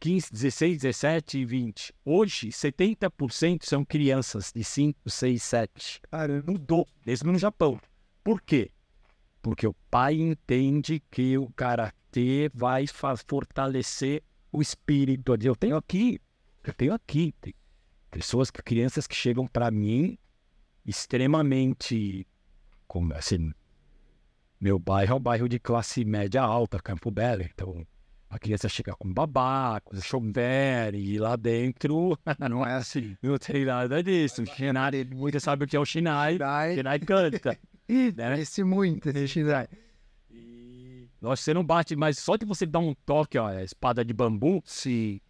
15, 0.00 0.32
16, 0.32 0.82
17 0.82 1.38
e 1.38 1.44
20. 1.46 1.94
Hoje, 2.04 2.48
70% 2.48 3.64
são 3.64 3.86
crianças 3.86 4.52
de 4.54 4.62
5, 4.62 5.08
6, 5.08 5.42
7. 5.42 6.00
Caramba. 6.10 6.52
Mudou, 6.52 6.86
mesmo 7.06 7.32
no 7.32 7.38
Japão. 7.38 7.80
Por 8.22 8.42
quê? 8.42 8.70
Porque 9.42 9.66
o 9.66 9.74
pai 9.90 10.14
entende 10.14 11.02
que 11.10 11.36
o 11.36 11.50
karatê 11.50 12.48
vai 12.54 12.86
fortalecer 12.86 14.22
o 14.52 14.62
espírito. 14.62 15.36
Eu 15.42 15.56
tenho 15.56 15.76
aqui, 15.76 16.20
eu 16.62 16.72
tenho 16.72 16.94
aqui. 16.94 17.34
Tem 17.40 17.52
pessoas, 18.10 18.50
crianças 18.50 19.06
que 19.06 19.14
chegam 19.14 19.46
para 19.46 19.70
mim 19.70 20.16
extremamente, 20.86 22.26
como 22.86 23.14
assim, 23.14 23.52
meu 24.60 24.78
bairro 24.78 25.12
é 25.12 25.16
um 25.16 25.20
bairro 25.20 25.48
de 25.48 25.58
classe 25.58 26.04
média 26.04 26.40
alta, 26.40 26.78
Campo 26.80 27.10
Belo. 27.10 27.42
Então, 27.42 27.84
a 28.32 28.38
criança 28.38 28.66
chega 28.66 28.94
com 28.96 29.12
babá, 29.12 29.78
com 29.84 29.94
chover, 30.00 30.94
e 30.94 31.18
lá 31.18 31.36
dentro 31.36 32.18
Não 32.48 32.64
é 32.66 32.72
assim. 32.72 33.14
não 33.22 33.36
tem 33.36 33.66
nada 33.66 34.02
disso. 34.02 34.42
Shinai, 34.46 35.04
você 35.04 35.38
sabe 35.38 35.64
o 35.64 35.68
que 35.68 35.76
é 35.76 35.78
o 35.78 35.84
Shinai? 35.84 36.38
Shinai 36.74 36.98
canta. 37.00 37.58
né? 38.16 38.40
Esse 38.40 38.64
muito, 38.64 39.10
esse 39.10 39.28
Shirai. 39.28 39.68
E... 40.30 41.06
Nossa, 41.20 41.42
você 41.42 41.52
não 41.52 41.62
bate, 41.62 41.94
mas 41.94 42.18
só 42.18 42.36
de 42.36 42.46
você 42.46 42.64
dar 42.64 42.78
um 42.78 42.94
toque, 43.04 43.36
ó, 43.36 43.48
a 43.48 43.62
espada 43.62 44.02
de 44.02 44.14
bambu. 44.14 44.62
Sim. 44.64 45.20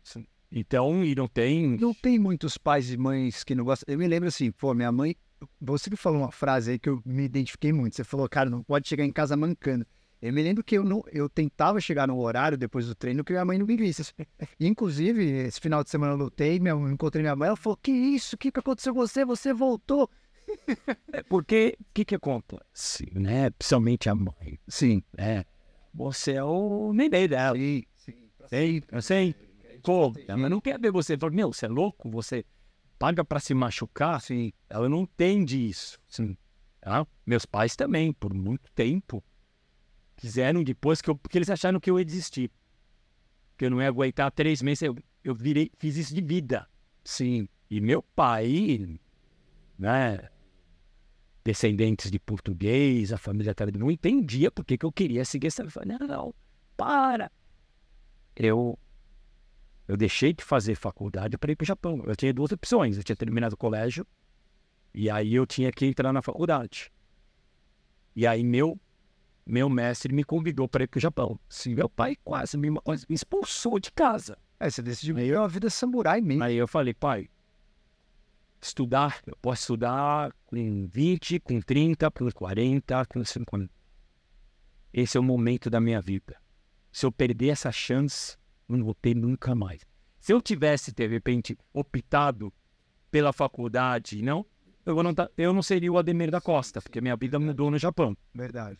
Então, 0.53 1.05
e 1.05 1.13
não 1.17 1.27
tem. 1.27 1.77
Não 1.79 1.93
tem 1.93 2.21
muitos 2.21 2.57
pais 2.57 2.93
e 2.93 2.97
mães 2.97 3.43
que 3.43 3.57
não 3.57 3.65
gostam. 3.65 3.93
Eu 3.93 3.99
me 3.99 4.07
lembro 4.07 4.29
assim, 4.29 4.53
pô, 4.53 4.73
minha 4.75 4.93
mãe. 4.93 5.17
Você 5.61 5.91
que 5.91 5.97
falou 5.97 6.21
uma 6.21 6.31
frase 6.31 6.71
aí 6.71 6.79
que 6.79 6.89
eu 6.89 7.03
me 7.05 7.25
identifiquei 7.25 7.73
muito. 7.73 7.97
Você 7.97 8.05
falou, 8.05 8.29
cara, 8.29 8.49
não 8.49 8.63
pode 8.63 8.89
chegar 8.89 9.05
em 9.05 9.11
casa 9.11 9.37
mancando. 9.37 9.85
Eu 10.23 10.33
me 10.33 10.41
lembro 10.41 10.63
que 10.63 10.79
eu, 10.79 10.85
não, 10.85 11.03
eu 11.11 11.29
tentava 11.29 11.81
chegar 11.81 12.07
no 12.07 12.17
horário 12.21 12.57
depois 12.57 12.87
do 12.87 12.95
treino 12.95 13.25
que 13.25 13.33
minha 13.33 13.45
mãe 13.45 13.59
não 13.59 13.67
me 13.67 13.77
visse. 13.77 14.15
Inclusive, 14.61 15.21
esse 15.25 15.61
final 15.61 15.83
de 15.83 15.91
semana 15.91 16.13
eu 16.13 16.17
lutei, 16.17 16.61
minha, 16.61 16.71
eu 16.75 16.89
encontrei 16.89 17.23
minha 17.23 17.35
mãe, 17.35 17.49
ela 17.49 17.57
falou: 17.57 17.77
Que 17.77 17.91
isso? 17.91 18.37
O 18.37 18.39
que, 18.39 18.53
que 18.53 18.61
aconteceu 18.61 18.95
com 18.95 19.01
você? 19.01 19.25
Você 19.25 19.53
voltou? 19.53 20.09
É 21.13 21.25
porque, 21.25 21.77
o 21.81 21.85
que 21.93 22.05
que 22.05 22.15
acontece, 22.15 23.11
né? 23.15 23.51
Principalmente 23.51 24.09
a 24.09 24.15
mãe, 24.15 24.61
Sim. 24.69 25.03
né? 25.17 25.45
Você 25.93 26.33
é 26.35 26.45
o 26.45 26.93
neném 26.93 27.27
dela. 27.27 27.57
Sim, 27.57 27.83
sim. 27.97 28.31
Sei, 28.47 28.83
eu 28.93 29.03
sei. 29.03 29.35
Pô, 29.83 30.13
ela 30.29 30.49
não 30.49 30.61
quer 30.61 30.79
ver 30.81 30.93
você. 30.93 31.19
Fala, 31.19 31.33
meu, 31.33 31.53
você 31.53 31.67
é 31.67 31.69
louco? 31.69 32.09
Você 32.11 32.45
paga 32.97 33.25
pra 33.25 33.41
se 33.41 33.55
machucar? 33.55 34.21
Sim. 34.21 34.53
Ela 34.71 34.89
não 34.89 35.01
entende 35.03 35.69
isso. 35.69 35.99
Assim, 36.09 36.37
tá? 36.81 37.05
Meus 37.27 37.45
pais 37.45 37.75
também, 37.75 38.13
por 38.13 38.33
muito 38.33 38.71
tempo, 38.73 39.23
quiseram 40.17 40.63
depois 40.63 41.01
que 41.01 41.11
eu. 41.11 41.17
Porque 41.17 41.39
eles 41.39 41.51
acharam 41.51 41.81
que 41.81 41.91
eu 41.91 41.99
ia 41.99 42.05
desistir. 42.05 42.51
Que 43.57 43.67
eu 43.67 43.71
não 43.71 43.81
ia 43.81 43.89
aguentar 43.89 44.31
três 44.31 44.63
meses. 44.63 44.83
Eu, 44.83 44.97
eu 45.23 45.35
virei, 45.35 45.71
fiz 45.79 45.97
isso 45.97 46.15
de 46.15 46.21
vida. 46.21 46.69
Sim. 47.05 47.49
E 47.71 47.81
meu 47.81 48.03
pai, 48.03 48.99
né? 49.79 50.29
Descendentes 51.45 52.11
de 52.11 52.19
português, 52.19 53.13
a 53.13 53.19
família 53.19 53.55
toda 53.55 53.77
não 53.77 53.91
entendia 53.91 54.51
por 54.51 54.65
que, 54.65 54.79
que 54.79 54.87
eu 54.87 54.93
queria 54.93 55.25
seguir 55.25 55.49
essa. 55.49 55.63
Eu 55.63 55.71
falei, 55.71 55.97
não, 55.99 56.07
não, 56.07 56.35
para. 56.77 57.31
Eu, 58.37 58.79
eu 59.89 59.97
deixei 59.97 60.33
de 60.33 60.45
fazer 60.45 60.75
faculdade 60.75 61.37
para 61.37 61.53
ir 61.53 61.57
para 61.57 61.65
o 61.65 61.67
Japão. 61.67 62.03
Eu 62.07 62.15
tinha 62.15 62.33
duas 62.33 62.53
opções. 62.53 62.97
Eu 62.97 63.03
tinha 63.03 63.17
terminado 63.17 63.55
o 63.55 63.59
colégio 63.59 64.07
e 64.95 65.09
aí 65.09 65.35
eu 65.35 65.47
tinha 65.47 65.73
que 65.73 65.87
entrar 65.87 66.13
na 66.13 66.21
faculdade. 66.21 66.93
E 68.15 68.27
aí 68.27 68.45
meu 68.45 68.79
meu 69.45 69.69
mestre 69.69 70.13
me 70.13 70.25
convidou 70.25 70.69
para 70.69 70.85
ir 70.85 70.87
para 70.87 70.99
o 70.99 71.01
Japão. 71.01 71.39
Sim, 71.49 71.75
meu 71.75 71.89
pai 71.89 72.17
quase 72.25 72.57
me, 72.57 72.73
quase 72.81 73.05
me 73.09 73.15
expulsou 73.15 73.79
de 73.79 73.91
casa. 73.93 74.39
É, 74.61 74.71
você 74.71 74.81
decidiu 74.83 75.15
viver 75.15 75.37
uma 75.37 75.49
vida 75.49 75.69
samurai 75.69 76.21
mesmo. 76.21 76.45
Aí 76.45 76.57
eu 76.57 76.69
falei, 76.69 76.95
pai, 76.95 77.29
estudar, 78.61 79.21
eu 79.27 79.37
posso 79.43 79.63
estudar 79.63 80.33
com 80.47 80.87
20, 80.87 81.41
com 81.41 81.61
30, 81.61 82.11
com 82.11 82.31
40, 82.31 83.07
com 83.07 83.25
50. 83.25 83.69
Esse 84.93 85.17
é 85.17 85.21
o 85.21 85.23
momento 85.23 85.69
da 85.69 85.81
minha 85.81 86.01
vida. 86.01 86.37
Se 86.93 87.07
eu 87.07 87.11
perder 87.11 87.49
essa 87.49 87.73
chance, 87.73 88.37
eu 88.69 88.77
não 88.77 88.85
vou 88.85 88.95
ter 88.95 89.15
nunca 89.15 89.55
mais. 89.55 89.81
Se 90.21 90.33
eu 90.33 90.41
tivesse, 90.41 90.93
de 90.93 91.07
repente, 91.09 91.59
optado 91.73 92.53
pela 93.11 93.33
faculdade, 93.33 94.23
não, 94.23 94.47
eu 94.87 95.03
não, 95.03 95.13
tá- 95.15 95.29
eu 95.37 95.53
não 95.53 95.63
seria 95.63 95.91
o 95.93 95.99
Ademir 95.99 96.31
da 96.31 96.41
Costa, 96.41 96.81
porque 96.81 97.01
minha 97.01 97.17
vida 97.17 97.39
mudou 97.41 97.71
no 97.71 97.79
Japão. 97.79 98.17
Verdade. 98.35 98.79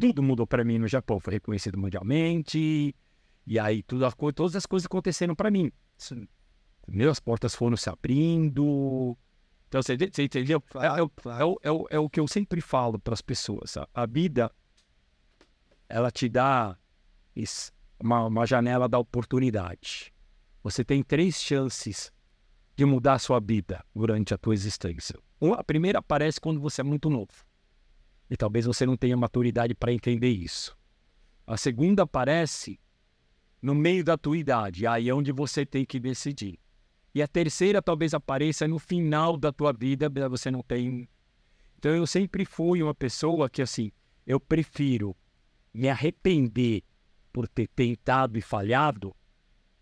Tudo 0.00 0.22
mudou 0.22 0.46
para 0.46 0.64
mim 0.64 0.78
no 0.78 0.88
Japão, 0.88 1.18
foi 1.20 1.34
reconhecido 1.34 1.78
mundialmente, 1.78 2.94
e 3.46 3.58
aí 3.58 3.82
tudo, 3.82 4.04
todas 4.34 4.56
as 4.56 4.66
coisas 4.66 4.86
aconteceram 4.86 5.34
para 5.34 5.50
mim. 5.50 5.70
Sim. 5.98 6.26
Entendeu? 6.88 7.10
As 7.10 7.20
portas 7.20 7.54
foram 7.54 7.76
se 7.76 7.88
abrindo. 7.88 9.16
Então, 9.68 9.82
você, 9.82 9.96
você 9.96 10.24
entendeu? 10.24 10.62
É, 10.76 10.86
é 10.98 11.02
o- 11.02 11.58
é 11.62 11.68
é 11.70 11.96
é 11.96 11.98
o 11.98 12.10
que 12.10 12.20
eu 12.20 12.28
sempre 12.28 12.60
falo 12.60 12.98
para 12.98 13.14
as 13.14 13.20
pessoas. 13.22 13.76
A, 13.76 13.88
a 13.94 14.04
vida, 14.06 14.50
ela 15.88 16.10
te 16.10 16.28
dá 16.28 16.76
isso, 17.34 17.72
uma, 17.98 18.26
uma 18.26 18.46
janela 18.46 18.88
da 18.88 18.98
oportunidade. 18.98 20.12
Você 20.62 20.84
tem 20.84 21.02
três 21.02 21.40
chances 21.40 22.12
de 22.76 22.84
mudar 22.84 23.14
a 23.14 23.18
sua 23.18 23.40
vida 23.40 23.84
durante 23.94 24.32
a 24.34 24.38
tua 24.38 24.54
existência. 24.54 25.18
Uma- 25.40 25.56
A 25.56 25.64
primeira 25.64 25.98
aparece 25.98 26.40
quando 26.40 26.60
você 26.60 26.80
é 26.80 26.84
muito 26.84 27.08
novo. 27.10 27.32
E 28.32 28.36
talvez 28.36 28.64
você 28.64 28.86
não 28.86 28.96
tenha 28.96 29.14
maturidade 29.14 29.74
para 29.74 29.92
entender 29.92 30.30
isso. 30.30 30.74
A 31.46 31.54
segunda 31.58 32.04
aparece 32.04 32.80
no 33.60 33.74
meio 33.74 34.02
da 34.02 34.16
tua 34.16 34.38
idade, 34.38 34.86
aí 34.86 35.10
é 35.10 35.14
onde 35.14 35.30
você 35.30 35.66
tem 35.66 35.84
que 35.84 36.00
decidir. 36.00 36.58
E 37.14 37.20
a 37.20 37.28
terceira 37.28 37.82
talvez 37.82 38.14
apareça 38.14 38.66
no 38.66 38.78
final 38.78 39.36
da 39.36 39.52
tua 39.52 39.70
vida, 39.70 40.08
você 40.30 40.50
não 40.50 40.62
tem. 40.62 41.06
Então 41.76 41.94
eu 41.94 42.06
sempre 42.06 42.46
fui 42.46 42.82
uma 42.82 42.94
pessoa 42.94 43.50
que 43.50 43.60
assim, 43.60 43.92
eu 44.26 44.40
prefiro 44.40 45.14
me 45.74 45.90
arrepender 45.90 46.82
por 47.34 47.46
ter 47.46 47.68
tentado 47.68 48.38
e 48.38 48.40
falhado 48.40 49.14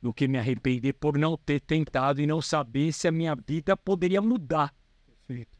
do 0.02 0.12
que 0.12 0.26
me 0.26 0.38
arrepender 0.38 0.94
por 0.94 1.16
não 1.16 1.36
ter 1.36 1.60
tentado 1.60 2.20
e 2.20 2.26
não 2.26 2.42
saber 2.42 2.92
se 2.92 3.06
a 3.06 3.12
minha 3.12 3.36
vida 3.36 3.76
poderia 3.76 4.20
mudar. 4.20 4.74
Perfeito. 5.06 5.59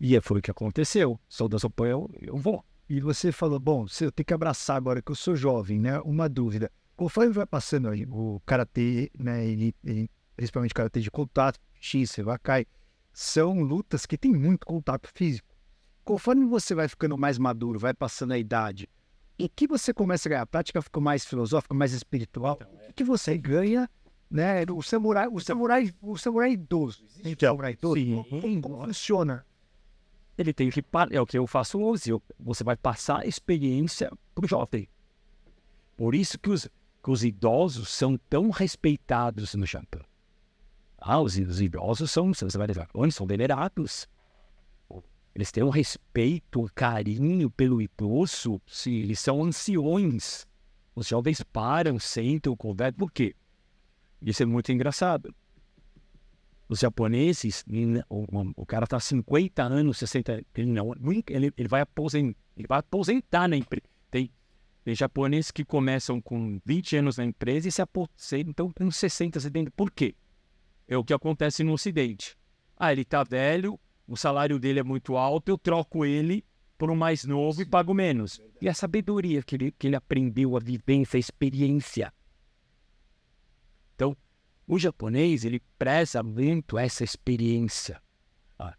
E 0.00 0.20
foi 0.20 0.38
o 0.38 0.42
que 0.42 0.50
aconteceu. 0.50 1.18
Sou 1.28 1.48
da 1.48 1.58
sopa, 1.58 1.86
eu, 1.86 2.10
eu 2.20 2.36
vou. 2.36 2.64
E 2.88 3.00
você 3.00 3.32
falou, 3.32 3.58
bom, 3.58 3.86
eu 4.00 4.12
tenho 4.12 4.26
que 4.26 4.34
abraçar 4.34 4.76
agora 4.76 5.02
que 5.02 5.10
eu 5.10 5.16
sou 5.16 5.34
jovem, 5.34 5.80
né? 5.80 5.98
Uma 6.00 6.28
dúvida. 6.28 6.70
Conforme 6.94 7.32
vai 7.32 7.46
passando 7.46 7.88
o 8.10 8.40
karatê, 8.46 9.10
né? 9.18 9.44
Ele, 9.46 9.74
ele- 9.84 10.10
principalmente 10.36 10.74
karatê 10.74 11.00
de 11.00 11.10
contato, 11.10 11.58
X, 11.80 12.10
Sevakai, 12.10 12.66
são 13.12 13.60
lutas 13.62 14.04
que 14.06 14.16
tem 14.18 14.32
muito 14.32 14.66
contato 14.66 15.08
físico. 15.14 15.48
Conforme 16.04 16.44
você 16.46 16.74
vai 16.74 16.86
ficando 16.88 17.16
mais 17.18 17.38
maduro, 17.38 17.78
vai 17.78 17.92
passando 17.94 18.32
a 18.32 18.38
idade, 18.38 18.88
o 19.40 19.48
que 19.48 19.66
você 19.66 19.92
começa 19.92 20.28
a 20.28 20.30
ganhar? 20.30 20.42
A 20.42 20.46
prática 20.46 20.80
fica 20.80 21.00
mais 21.00 21.24
filosófica, 21.24 21.74
mais 21.74 21.92
espiritual? 21.92 22.58
O 22.88 22.92
que, 22.92 23.02
você 23.02 23.36
ganha, 23.36 23.90
né? 24.30 24.62
O 24.70 24.82
samurai, 24.82 25.26
o 25.28 25.40
samurai, 25.40 25.92
o 26.00 26.16
samurai 26.16 26.52
idoso. 26.52 27.02
Existe 27.04 27.26
o 27.26 27.30
Então, 27.30 27.52
samurai 27.54 27.72
idoso? 27.72 27.94
sim. 27.96 28.60
Como 28.60 28.86
funciona? 28.86 29.44
Ele 30.38 30.52
tem 30.52 30.70
que. 30.70 30.84
É 31.10 31.20
o 31.20 31.26
que 31.26 31.38
eu 31.38 31.46
faço 31.46 31.80
hoje. 31.80 32.10
Você 32.38 32.62
vai 32.62 32.76
passar 32.76 33.22
a 33.22 33.26
experiência 33.26 34.10
para 34.34 34.44
o 34.44 34.48
jovem. 34.48 34.88
Por 35.96 36.14
isso 36.14 36.38
que 36.38 36.50
os, 36.50 36.68
que 37.02 37.10
os 37.10 37.24
idosos 37.24 37.88
são 37.88 38.18
tão 38.28 38.50
respeitados 38.50 39.54
no 39.54 39.64
Japão. 39.64 40.02
Ah, 40.98 41.20
os, 41.20 41.36
os 41.36 41.60
idosos 41.60 42.10
são, 42.10 42.34
você 42.34 42.58
vai 42.58 42.66
dizer, 42.66 42.88
onde 42.94 43.14
são 43.14 43.26
venerados. 43.26 44.08
Eles 45.34 45.52
têm 45.52 45.62
um 45.62 45.68
respeito, 45.68 46.62
um 46.62 46.68
carinho 46.74 47.50
pelo 47.50 47.80
idoso. 47.80 48.60
Sim, 48.66 48.94
eles 48.94 49.20
são 49.20 49.44
anciões. 49.44 50.46
Os 50.94 51.08
jovens 51.08 51.42
param, 51.42 51.98
sentam, 51.98 52.56
conversam. 52.56 52.98
Por 52.98 53.12
quê? 53.12 53.34
Isso 54.20 54.42
é 54.42 54.46
muito 54.46 54.72
engraçado. 54.72 55.34
Os 56.68 56.80
japoneses, 56.80 57.64
o, 58.08 58.24
o- 58.56 58.66
cara 58.66 58.86
tá 58.86 58.98
50 58.98 59.62
anos, 59.62 59.98
60 59.98 60.44
ele 60.56 60.70
não, 60.72 60.92
ele, 61.28 61.52
ele 61.56 61.68
vai 61.68 61.80
aposentar, 61.80 62.36
ele 62.56 62.66
vai 62.66 62.80
aposentar 62.80 63.46
na 63.46 63.56
empresa. 63.56 63.86
Tem, 64.10 64.30
tem 64.84 64.94
japoneses 64.94 65.50
que 65.52 65.64
começam 65.64 66.20
com 66.20 66.60
20 66.64 66.96
anos 66.96 67.18
na 67.18 67.24
empresa 67.24 67.68
e 67.68 67.72
se 67.72 67.80
aposentam 67.80 68.72
com 68.72 68.90
60, 68.90 69.38
70. 69.38 69.70
Por 69.70 69.92
quê? 69.92 70.16
É 70.88 70.96
o 70.96 71.04
que 71.04 71.14
acontece 71.14 71.62
no 71.62 71.72
Ocidente. 71.72 72.36
Ah, 72.76 72.92
ele 72.92 73.04
tá 73.04 73.22
velho, 73.22 73.78
o 74.06 74.16
salário 74.16 74.58
dele 74.58 74.80
é 74.80 74.84
muito 74.84 75.16
alto, 75.16 75.48
eu 75.48 75.58
troco 75.58 76.04
ele 76.04 76.44
por 76.76 76.90
um 76.90 76.96
mais 76.96 77.24
novo 77.24 77.62
e 77.62 77.64
pago 77.66 77.94
menos. 77.94 78.40
E 78.60 78.68
a 78.68 78.74
sabedoria 78.74 79.42
que 79.42 79.54
ele, 79.54 79.72
que 79.72 79.86
ele 79.86 79.96
aprendeu, 79.96 80.56
a 80.56 80.60
vivência, 80.60 81.16
a 81.16 81.20
experiência. 81.20 82.12
Então, 83.94 84.16
o 84.66 84.78
japonês, 84.78 85.44
ele 85.44 85.60
preza 85.78 86.22
muito 86.22 86.76
essa 86.76 87.04
experiência 87.04 88.02
ah, 88.58 88.74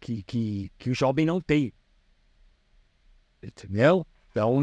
que, 0.00 0.22
que, 0.22 0.70
que 0.78 0.90
o 0.90 0.94
jovem 0.94 1.26
não 1.26 1.40
tem. 1.40 1.72
Entendeu? 3.42 4.06
Então, 4.30 4.62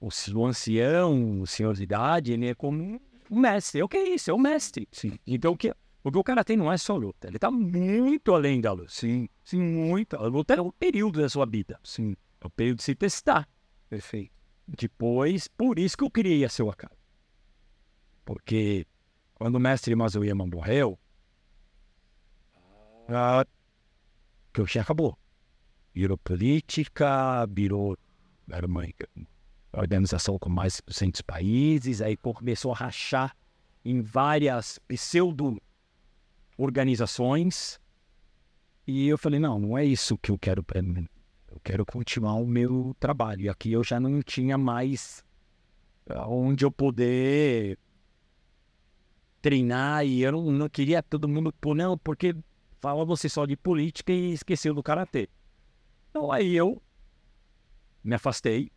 o, 0.00 0.46
ancião, 0.46 1.40
o 1.40 1.46
senhor 1.46 1.74
de 1.74 1.82
idade, 1.82 2.32
ele 2.32 2.48
é 2.48 2.54
como 2.54 3.00
um 3.30 3.38
mestre. 3.38 3.80
É 3.80 3.84
o 3.84 3.88
que 3.88 3.96
é 3.96 4.08
isso? 4.14 4.30
É 4.30 4.34
o 4.34 4.38
mestre. 4.38 4.88
Sim. 4.90 5.18
Então, 5.26 5.52
o 5.52 5.56
que, 5.56 5.74
o 6.02 6.10
que 6.10 6.18
o 6.18 6.24
cara 6.24 6.44
tem 6.44 6.56
não 6.56 6.72
é 6.72 6.76
só 6.76 6.96
luta. 6.96 7.28
Ele 7.28 7.36
está 7.36 7.50
muito 7.50 8.34
além 8.34 8.60
da 8.60 8.72
luta. 8.72 8.88
Sim, 8.88 9.28
Sim, 9.44 9.60
muito. 9.60 10.16
A 10.16 10.26
luta 10.26 10.54
é 10.54 10.60
um 10.62 10.70
período 10.70 11.20
da 11.20 11.28
sua 11.28 11.46
vida. 11.46 11.78
sim, 11.84 12.16
É 12.40 12.46
o 12.46 12.50
período 12.50 12.78
de 12.78 12.84
se 12.84 12.94
testar. 12.94 13.48
perfeito. 13.88 14.32
Depois, 14.66 15.46
por 15.46 15.78
isso 15.78 15.96
que 15.96 16.04
eu 16.04 16.10
queria 16.10 16.48
ser 16.48 16.62
o 16.62 16.70
Akari. 16.70 16.96
Porque 18.24 18.86
quando 19.34 19.56
o 19.56 19.60
mestre 19.60 19.94
Mazuyama 19.94 20.46
morreu, 20.46 20.98
ah, 23.08 23.44
Kyoshin 24.52 24.78
acabou. 24.78 25.18
virou 25.92 26.16
política, 26.16 27.44
virou 27.46 27.98
era 28.50 28.66
uma 28.66 28.82
organização 29.72 30.38
com 30.38 30.48
mais 30.48 30.76
de 30.76 30.82
200 30.86 31.20
países, 31.22 32.00
aí 32.02 32.16
começou 32.16 32.72
a 32.72 32.76
rachar 32.76 33.36
em 33.84 34.00
várias 34.00 34.78
pseudo-organizações. 34.86 37.80
E 38.86 39.08
eu 39.08 39.18
falei, 39.18 39.40
não, 39.40 39.58
não 39.58 39.78
é 39.78 39.84
isso 39.84 40.16
que 40.18 40.30
eu 40.30 40.38
quero 40.38 40.62
para 40.62 40.82
mim. 40.82 41.08
Eu 41.50 41.58
quero 41.60 41.84
continuar 41.86 42.34
o 42.34 42.46
meu 42.46 42.94
trabalho. 43.00 43.40
E 43.42 43.48
aqui 43.48 43.72
eu 43.72 43.82
já 43.82 43.98
não 43.98 44.22
tinha 44.22 44.58
mais 44.58 45.24
onde 46.26 46.64
eu 46.64 46.70
poder 46.70 47.78
treinar 49.44 50.06
e 50.06 50.22
eu 50.22 50.32
não, 50.32 50.50
não 50.50 50.68
queria 50.70 51.02
todo 51.02 51.28
mundo, 51.28 51.52
por 51.60 51.76
não, 51.76 51.98
porque 51.98 52.34
fala 52.80 53.04
você 53.04 53.28
só 53.28 53.44
de 53.44 53.54
política 53.54 54.10
e 54.10 54.32
esqueceu 54.32 54.72
do 54.72 54.82
karatê. 54.82 55.28
Então 56.08 56.32
aí 56.32 56.56
eu 56.56 56.82
me 58.02 58.14
afastei, 58.14 58.70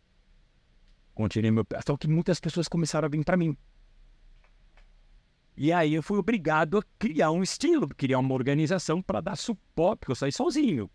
continuei 1.14 1.50
meu. 1.50 1.66
Só 1.86 1.96
que 1.96 2.06
muitas 2.06 2.38
pessoas 2.38 2.68
começaram 2.68 3.06
a 3.06 3.08
vir 3.08 3.24
para 3.24 3.34
mim. 3.34 3.56
E 5.56 5.72
aí 5.72 5.94
eu 5.94 6.02
fui 6.02 6.18
obrigado 6.18 6.76
a 6.76 6.82
criar 6.98 7.30
um 7.30 7.42
estilo, 7.42 7.88
criar 7.88 8.18
uma 8.18 8.34
organização 8.34 9.00
para 9.00 9.22
dar 9.22 9.36
suporte, 9.36 10.00
porque 10.00 10.12
eu 10.12 10.16
saí 10.16 10.30
sozinho, 10.30 10.90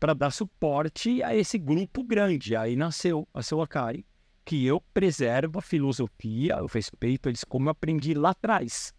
para 0.00 0.12
dar 0.12 0.32
suporte 0.32 1.22
a 1.22 1.36
esse 1.36 1.56
grupo 1.56 2.02
grande. 2.02 2.56
Aí 2.56 2.74
nasceu 2.74 3.28
a 3.32 3.44
seu 3.44 3.62
Akai, 3.62 4.04
que 4.44 4.64
eu 4.66 4.80
preservo 4.92 5.58
a 5.58 5.62
filosofia, 5.62 6.56
eu 6.58 6.66
respeito 6.66 7.28
eles 7.28 7.44
como 7.44 7.68
eu 7.68 7.70
aprendi 7.70 8.14
lá 8.14 8.30
atrás. 8.30 8.92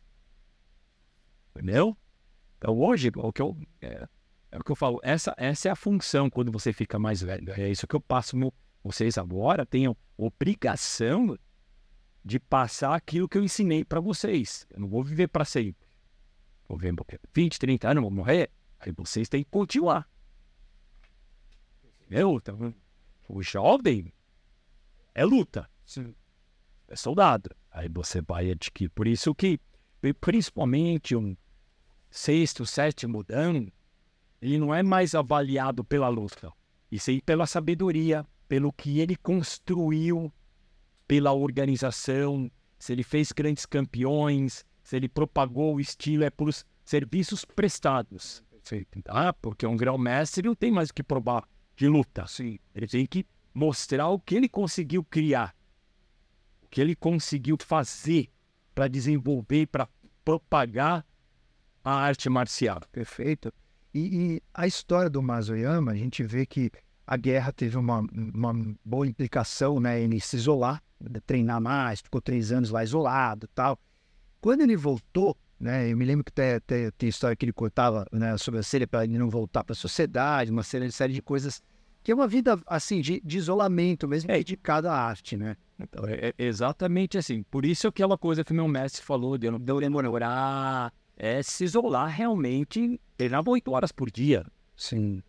Entendeu? 1.51 1.97
Então 2.57 2.77
hoje, 2.79 3.11
o 3.15 3.31
que 3.31 3.41
eu, 3.41 3.57
é, 3.81 4.07
é 4.51 4.57
o 4.57 4.63
que 4.63 4.71
eu 4.71 4.75
falo, 4.75 4.99
essa, 5.03 5.33
essa 5.37 5.67
é 5.67 5.71
a 5.71 5.75
função 5.75 6.29
quando 6.29 6.51
você 6.51 6.71
fica 6.71 6.97
mais 6.97 7.21
velho. 7.21 7.51
É 7.53 7.69
isso 7.69 7.87
que 7.87 7.95
eu 7.95 8.01
passo. 8.01 8.37
Meu, 8.37 8.53
vocês 8.83 9.17
agora 9.17 9.65
têm 9.65 9.93
obrigação 10.17 11.37
de 12.23 12.39
passar 12.39 12.95
aquilo 12.95 13.27
que 13.27 13.37
eu 13.37 13.43
ensinei 13.43 13.83
para 13.83 13.99
vocês. 13.99 14.65
Eu 14.69 14.79
não 14.79 14.87
vou 14.87 15.03
viver 15.03 15.27
para 15.27 15.43
sempre. 15.43 15.87
Vou 16.67 16.77
viver 16.77 16.95
20, 17.33 17.59
30 17.59 17.89
anos, 17.89 18.01
vou 18.01 18.11
morrer. 18.11 18.49
Aí 18.79 18.91
vocês 18.91 19.27
têm 19.27 19.43
que 19.43 19.49
continuar. 19.49 20.09
Entendeu? 22.01 22.37
Então, 22.41 22.73
o 23.27 23.41
jovem 23.41 24.13
é 25.13 25.25
luta. 25.25 25.69
Sim. 25.85 26.13
É 26.87 26.95
soldado. 26.95 27.49
Aí 27.71 27.89
você 27.89 28.21
vai 28.21 28.51
adquirir. 28.51 28.89
Por 28.89 29.07
isso 29.07 29.33
que, 29.33 29.59
principalmente 30.19 31.15
um 31.15 31.35
sexto, 32.09 32.65
sétimo 32.65 33.23
dan, 33.23 33.67
ele 34.41 34.59
não 34.59 34.73
é 34.73 34.83
mais 34.83 35.15
avaliado 35.15 35.83
pela 35.83 36.09
luta, 36.09 36.51
e 36.91 36.99
sim 36.99 37.19
pela 37.25 37.47
sabedoria, 37.47 38.25
pelo 38.47 38.71
que 38.71 38.99
ele 38.99 39.15
construiu, 39.15 40.31
pela 41.07 41.31
organização, 41.31 42.51
se 42.77 42.91
ele 42.91 43.03
fez 43.03 43.31
grandes 43.31 43.65
campeões, 43.65 44.65
se 44.83 44.97
ele 44.97 45.07
propagou 45.07 45.75
o 45.75 45.79
estilo, 45.79 46.23
é 46.23 46.29
por 46.29 46.51
serviços 46.83 47.45
prestados. 47.45 48.43
Ah, 49.07 49.33
porque 49.33 49.65
um 49.65 49.75
grão-mestre 49.75 50.45
não 50.45 50.55
tem 50.55 50.71
mais 50.71 50.89
o 50.89 50.93
que 50.93 51.01
provar 51.01 51.47
de 51.75 51.87
luta. 51.87 52.27
Sim. 52.27 52.59
Ele 52.75 52.87
tem 52.87 53.05
que 53.05 53.25
mostrar 53.53 54.07
o 54.09 54.19
que 54.19 54.35
ele 54.35 54.49
conseguiu 54.49 55.03
criar, 55.03 55.55
o 56.63 56.67
que 56.67 56.81
ele 56.81 56.95
conseguiu 56.95 57.57
fazer 57.59 58.29
para 58.73 58.87
desenvolver, 58.87 59.67
para 59.67 59.87
propagar 60.25 61.05
a 61.83 61.93
arte 61.93 62.29
marcial. 62.29 62.81
Perfeito. 62.91 63.53
E, 63.93 63.99
e, 63.99 64.43
a 64.53 64.65
história 64.65 65.09
do 65.09 65.21
Mazoyama, 65.21 65.91
a 65.91 65.95
gente 65.95 66.23
vê 66.23 66.45
que 66.45 66.71
a 67.05 67.15
guerra 67.15 67.51
teve 67.51 67.77
uma, 67.77 67.99
uma 67.99 68.75
boa 68.83 69.05
implicação 69.05 69.79
né, 69.79 70.01
em 70.01 70.19
se 70.19 70.37
isolar, 70.37 70.81
treinar 71.27 71.61
mais, 71.61 72.01
ficou 72.01 72.21
três 72.21 72.51
anos 72.51 72.71
lá 72.71 72.83
isolado 72.83 73.47
tal. 73.53 73.77
Quando 74.41 74.61
ele 74.61 74.75
voltou, 74.75 75.37
né, 75.59 75.91
eu 75.91 75.95
me 75.95 76.05
lembro 76.05 76.23
que 76.23 76.31
tem, 76.31 77.09
história 77.09 77.35
que 77.35 77.45
ele 77.45 77.53
contava 77.53 78.05
né, 78.11 78.35
sobre 78.37 78.59
a 78.61 78.63
série 78.63 78.87
para 78.87 79.03
ele 79.03 79.17
não 79.17 79.29
voltar 79.29 79.63
para 79.63 79.73
a 79.73 79.75
sociedade, 79.75 80.49
uma 80.49 80.63
série, 80.63 80.91
série 80.91 81.13
de 81.13 81.21
coisas 81.21 81.61
que 82.03 82.11
é 82.11 82.15
uma 82.15 82.27
vida 82.27 82.59
assim 82.67 82.99
de, 82.99 83.21
de 83.21 83.37
isolamento 83.37 84.07
mesmo, 84.07 84.29
é. 84.29 84.37
dedicada 84.37 84.91
à 84.91 84.95
arte, 84.95 85.37
né? 85.37 85.55
Então, 85.79 86.05
é, 86.05 86.29
é, 86.29 86.33
exatamente 86.37 87.17
assim. 87.17 87.43
Por 87.43 87.65
isso 87.65 87.87
aquela 87.87 88.17
coisa 88.17 88.43
que 88.43 88.53
meu 88.53 88.67
mestre 88.67 89.01
falou 89.01 89.37
de 89.37 89.47
eu 89.47 89.51
não 89.51 89.59
demorar, 89.59 90.93
é 91.15 91.41
se 91.41 91.63
isolar 91.63 92.09
realmente, 92.09 92.99
treinava 93.15 93.49
oito 93.51 93.71
horas 93.71 93.91
por 93.91 94.11
dia. 94.11 94.45
Sim. 94.75 95.23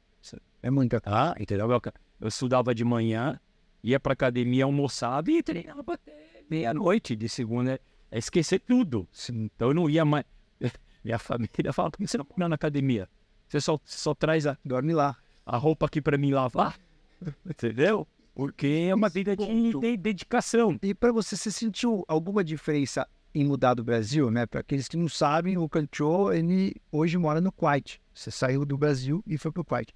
É 0.62 0.70
muita. 0.70 1.00
Ah, 1.04 1.34
entendeu? 1.38 1.70
Eu, 1.70 1.80
eu 2.20 2.28
estudava 2.28 2.74
de 2.74 2.82
manhã, 2.84 3.38
ia 3.82 4.00
para 4.00 4.14
academia, 4.14 4.64
almoçava 4.64 5.30
e 5.30 5.42
treinava 5.42 5.84
até 5.92 6.42
meia-noite 6.48 7.14
de 7.14 7.28
segunda. 7.28 7.78
É 8.10 8.18
esquecer 8.18 8.60
tudo. 8.60 9.06
Sim. 9.12 9.50
Então 9.54 9.68
eu 9.68 9.74
não 9.74 9.90
ia 9.90 10.06
mais. 10.06 10.24
Minha 11.04 11.18
família 11.18 11.70
fala: 11.70 11.90
por 11.90 11.98
que 11.98 12.06
você 12.06 12.16
não 12.16 12.26
vai 12.36 12.48
na 12.48 12.54
academia? 12.54 13.06
Você 13.46 13.60
só, 13.60 13.78
só 13.84 14.14
traz 14.14 14.46
a. 14.46 14.56
Dorme 14.64 14.94
lá. 14.94 15.16
A 15.44 15.56
roupa 15.56 15.86
aqui 15.86 16.00
para 16.00 16.18
mim 16.18 16.30
lavar. 16.30 16.78
Entendeu? 17.44 18.06
Porque 18.34 18.86
é 18.88 18.94
uma 18.94 19.08
vida 19.08 19.36
de, 19.36 19.72
de 19.72 19.96
dedicação. 19.96 20.78
E 20.82 20.94
para 20.94 21.12
você, 21.12 21.36
você 21.36 21.50
sentiu 21.50 22.04
alguma 22.08 22.42
diferença 22.42 23.06
em 23.34 23.44
mudar 23.44 23.74
do 23.74 23.84
Brasil, 23.84 24.30
né? 24.30 24.46
Para 24.46 24.60
aqueles 24.60 24.88
que 24.88 24.96
não 24.96 25.08
sabem, 25.08 25.58
o 25.58 25.68
Cancho, 25.68 26.32
ele 26.32 26.74
hoje 26.90 27.18
mora 27.18 27.40
no 27.40 27.52
Kuwait. 27.52 28.00
Você 28.12 28.30
saiu 28.30 28.64
do 28.64 28.78
Brasil 28.78 29.22
e 29.26 29.36
foi 29.36 29.50
para 29.50 29.60
o 29.60 29.64
Kuwait. 29.64 29.92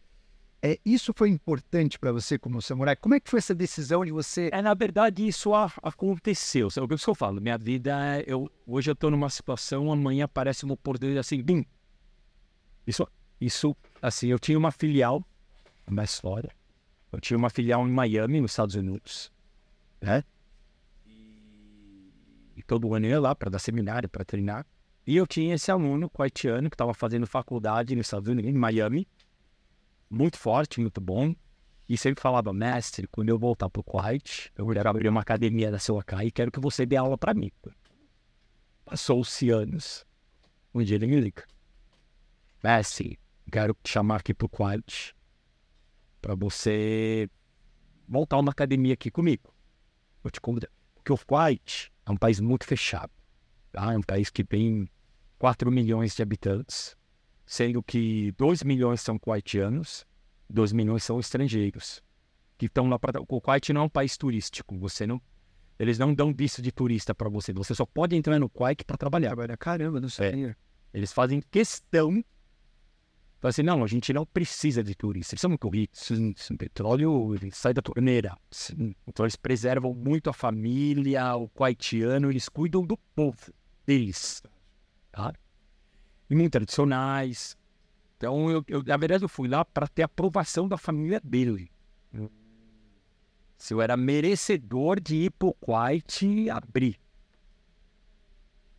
É, 0.61 0.77
isso 0.85 1.13
foi 1.17 1.31
importante 1.31 2.01
para 2.01 2.11
você 2.11 2.37
como 2.37 2.61
samurai? 2.61 2.97
Como 2.97 3.15
é 3.15 3.21
que 3.21 3.31
foi 3.31 3.39
essa 3.39 3.55
decisão 3.55 4.05
de 4.05 4.11
você... 4.11 4.51
É, 4.53 4.61
na 4.61 4.75
verdade, 4.75 5.27
isso 5.27 5.55
a, 5.55 5.73
aconteceu. 5.83 6.69
É 6.77 6.81
o 6.81 6.89
que 6.89 6.95
eu 6.95 7.15
falo. 7.15 7.41
Minha 7.41 7.57
vida, 7.57 8.21
eu, 8.27 8.51
hoje 8.67 8.91
eu 8.91 8.95
estou 8.95 9.09
numa 9.09 9.31
situação, 9.31 9.93
amanhã 9.93 10.25
aparece 10.25 10.65
uma 10.65 10.75
oportunidade 10.75 11.21
assim, 11.21 11.41
bim. 11.41 11.65
Isso, 12.85 13.07
isso, 13.41 13.77
assim, 14.03 14.29
eu 14.29 14.39
tinha 14.39 14.59
uma 14.59 14.73
filial, 14.73 15.25
uma 15.91 16.05
história. 16.05 16.51
Eu 17.11 17.21
tinha 17.21 17.37
uma 17.37 17.51
filial 17.51 17.87
em 17.87 17.91
Miami, 17.91 18.41
nos 18.41 18.53
Estados 18.53 18.75
Unidos, 18.75 19.33
né? 20.01 20.23
E 22.57 22.63
todo 22.63 22.93
ano 22.95 23.07
eu 23.07 23.11
ia 23.11 23.21
lá 23.21 23.35
para 23.35 23.51
dar 23.51 23.59
seminário, 23.59 24.09
para 24.09 24.25
treinar. 24.25 24.67
E 25.07 25.17
eu 25.17 25.27
tinha 25.27 25.55
esse 25.55 25.71
aluno 25.71 26.11
haitiano 26.19 26.69
que 26.69 26.75
estava 26.75 26.93
fazendo 26.93 27.27
faculdade 27.27 27.95
nos 27.97 28.07
Estados 28.07 28.29
Unidos, 28.29 28.51
em 28.51 28.55
Miami. 28.55 29.09
Muito 30.11 30.37
forte, 30.37 30.81
muito 30.81 31.01
bom. 31.01 31.35
E 31.89 31.97
sempre 31.97 32.21
falava, 32.21 32.53
mestre, 32.53 33.07
quando 33.07 33.31
eu 33.31 33.39
voltar 33.39 33.71
para 33.71 33.81
o 33.81 33.85
Kuwait, 33.85 34.53
eu 34.55 34.67
quero 34.67 34.91
abrir 34.91 35.09
uma 35.09 35.23
academia 35.23 35.71
da 35.71 35.79
Silacai 35.79 36.27
e 36.27 36.31
quero 36.31 36.51
que 36.51 36.61
você 36.61 36.85
dê 36.85 36.97
aula 36.97 37.17
para 37.17 37.33
mim. 37.33 37.51
Passou-se 38.85 39.49
anos. 39.49 40.05
Um 40.75 40.83
dia 40.83 40.97
ele 40.97 41.07
me 41.07 41.21
liga. 41.21 41.45
Mestre, 42.63 43.19
quero 43.51 43.75
te 43.83 43.91
chamar 43.91 44.17
aqui 44.17 44.35
para 44.35 44.45
o 44.45 44.49
Kuwait 44.49 45.15
para 46.21 46.35
você 46.35 47.29
montar 48.07 48.39
uma 48.39 48.51
academia 48.51 48.95
aqui 48.95 49.11
comigo. 49.11 49.55
Eu 50.25 50.31
te 50.31 50.41
convido. 50.41 50.69
Porque 50.95 51.13
o 51.13 51.19
Kuwait 51.19 51.93
é 52.05 52.11
um 52.11 52.17
país 52.17 52.41
muito 52.41 52.65
fechado. 52.65 53.13
Tá? 53.73 53.93
É 53.93 53.97
um 53.97 54.03
país 54.03 54.31
que 54.31 54.45
tem 54.45 54.89
4 55.39 55.71
milhões 55.71 56.15
de 56.15 56.23
habitantes, 56.23 56.97
sendo 57.47 57.83
que 57.83 58.33
2 58.33 58.63
milhões 58.63 59.01
são 59.01 59.19
kuwaitianos, 59.19 60.07
2 60.51 60.73
milhões 60.73 61.05
são 61.05 61.21
estrangeiros, 61.21 62.03
que 62.57 62.67
estão 62.67 62.89
lá 62.89 62.99
para... 62.99 63.21
O 63.21 63.41
Kuwait 63.41 63.73
não 63.73 63.83
é 63.83 63.85
um 63.85 63.89
país 63.89 64.17
turístico, 64.17 64.77
você 64.79 65.07
não... 65.07 65.21
Eles 65.79 65.97
não 65.97 66.13
dão 66.13 66.35
visto 66.35 66.61
de 66.61 66.73
turista 66.73 67.15
para 67.15 67.29
você, 67.29 67.53
você 67.53 67.73
só 67.73 67.87
pode 67.87 68.17
entrar 68.17 68.39
no 68.41 68.49
Kuwait 68.49 68.85
para 68.85 68.97
trabalhar. 68.97 69.37
Caramba, 69.57 70.01
não 70.01 70.09
sabia. 70.09 70.49
É. 70.51 70.57
Eles 70.93 71.13
fazem 71.13 71.41
questão 71.41 72.25
Fala 73.41 73.51
assim, 73.51 73.63
não, 73.63 73.85
a 73.85 73.87
gente 73.87 74.13
não 74.13 74.27
precisa 74.27 74.83
de 74.83 74.97
turistas. 74.97 75.35
Eles 75.35 75.41
são 75.41 75.51
muito 75.51 75.69
ricos. 75.69 76.11
Petróleo 76.59 77.37
sai 77.53 77.73
da 77.73 77.81
torneira. 77.81 78.37
Então 79.07 79.25
eles 79.25 79.37
preservam 79.37 79.95
muito 79.95 80.29
a 80.29 80.33
família, 80.33 81.37
o 81.37 81.49
haitiano, 81.61 82.31
eles 82.31 82.49
cuidam 82.49 82.85
do 82.85 82.97
povo 83.15 83.53
deles. 83.87 84.43
Tá? 85.13 85.33
E 86.29 86.35
muito 86.35 86.51
tradicionais. 86.51 87.57
Então, 88.17 88.51
eu, 88.51 88.65
eu, 88.67 88.83
na 88.83 88.97
verdade, 88.97 89.23
eu 89.23 89.29
fui 89.29 89.47
lá 89.47 89.65
para 89.65 89.87
ter 89.87 90.03
aprovação 90.03 90.67
da 90.67 90.77
família 90.77 91.21
dele. 91.23 91.71
Se 93.57 93.73
eu 93.73 93.81
era 93.81 93.97
merecedor 93.97 94.99
de 94.99 95.15
ir 95.15 95.31
para 95.31 95.49
o 95.49 95.55
Kuwait 95.55 96.51
abrir. 96.51 96.99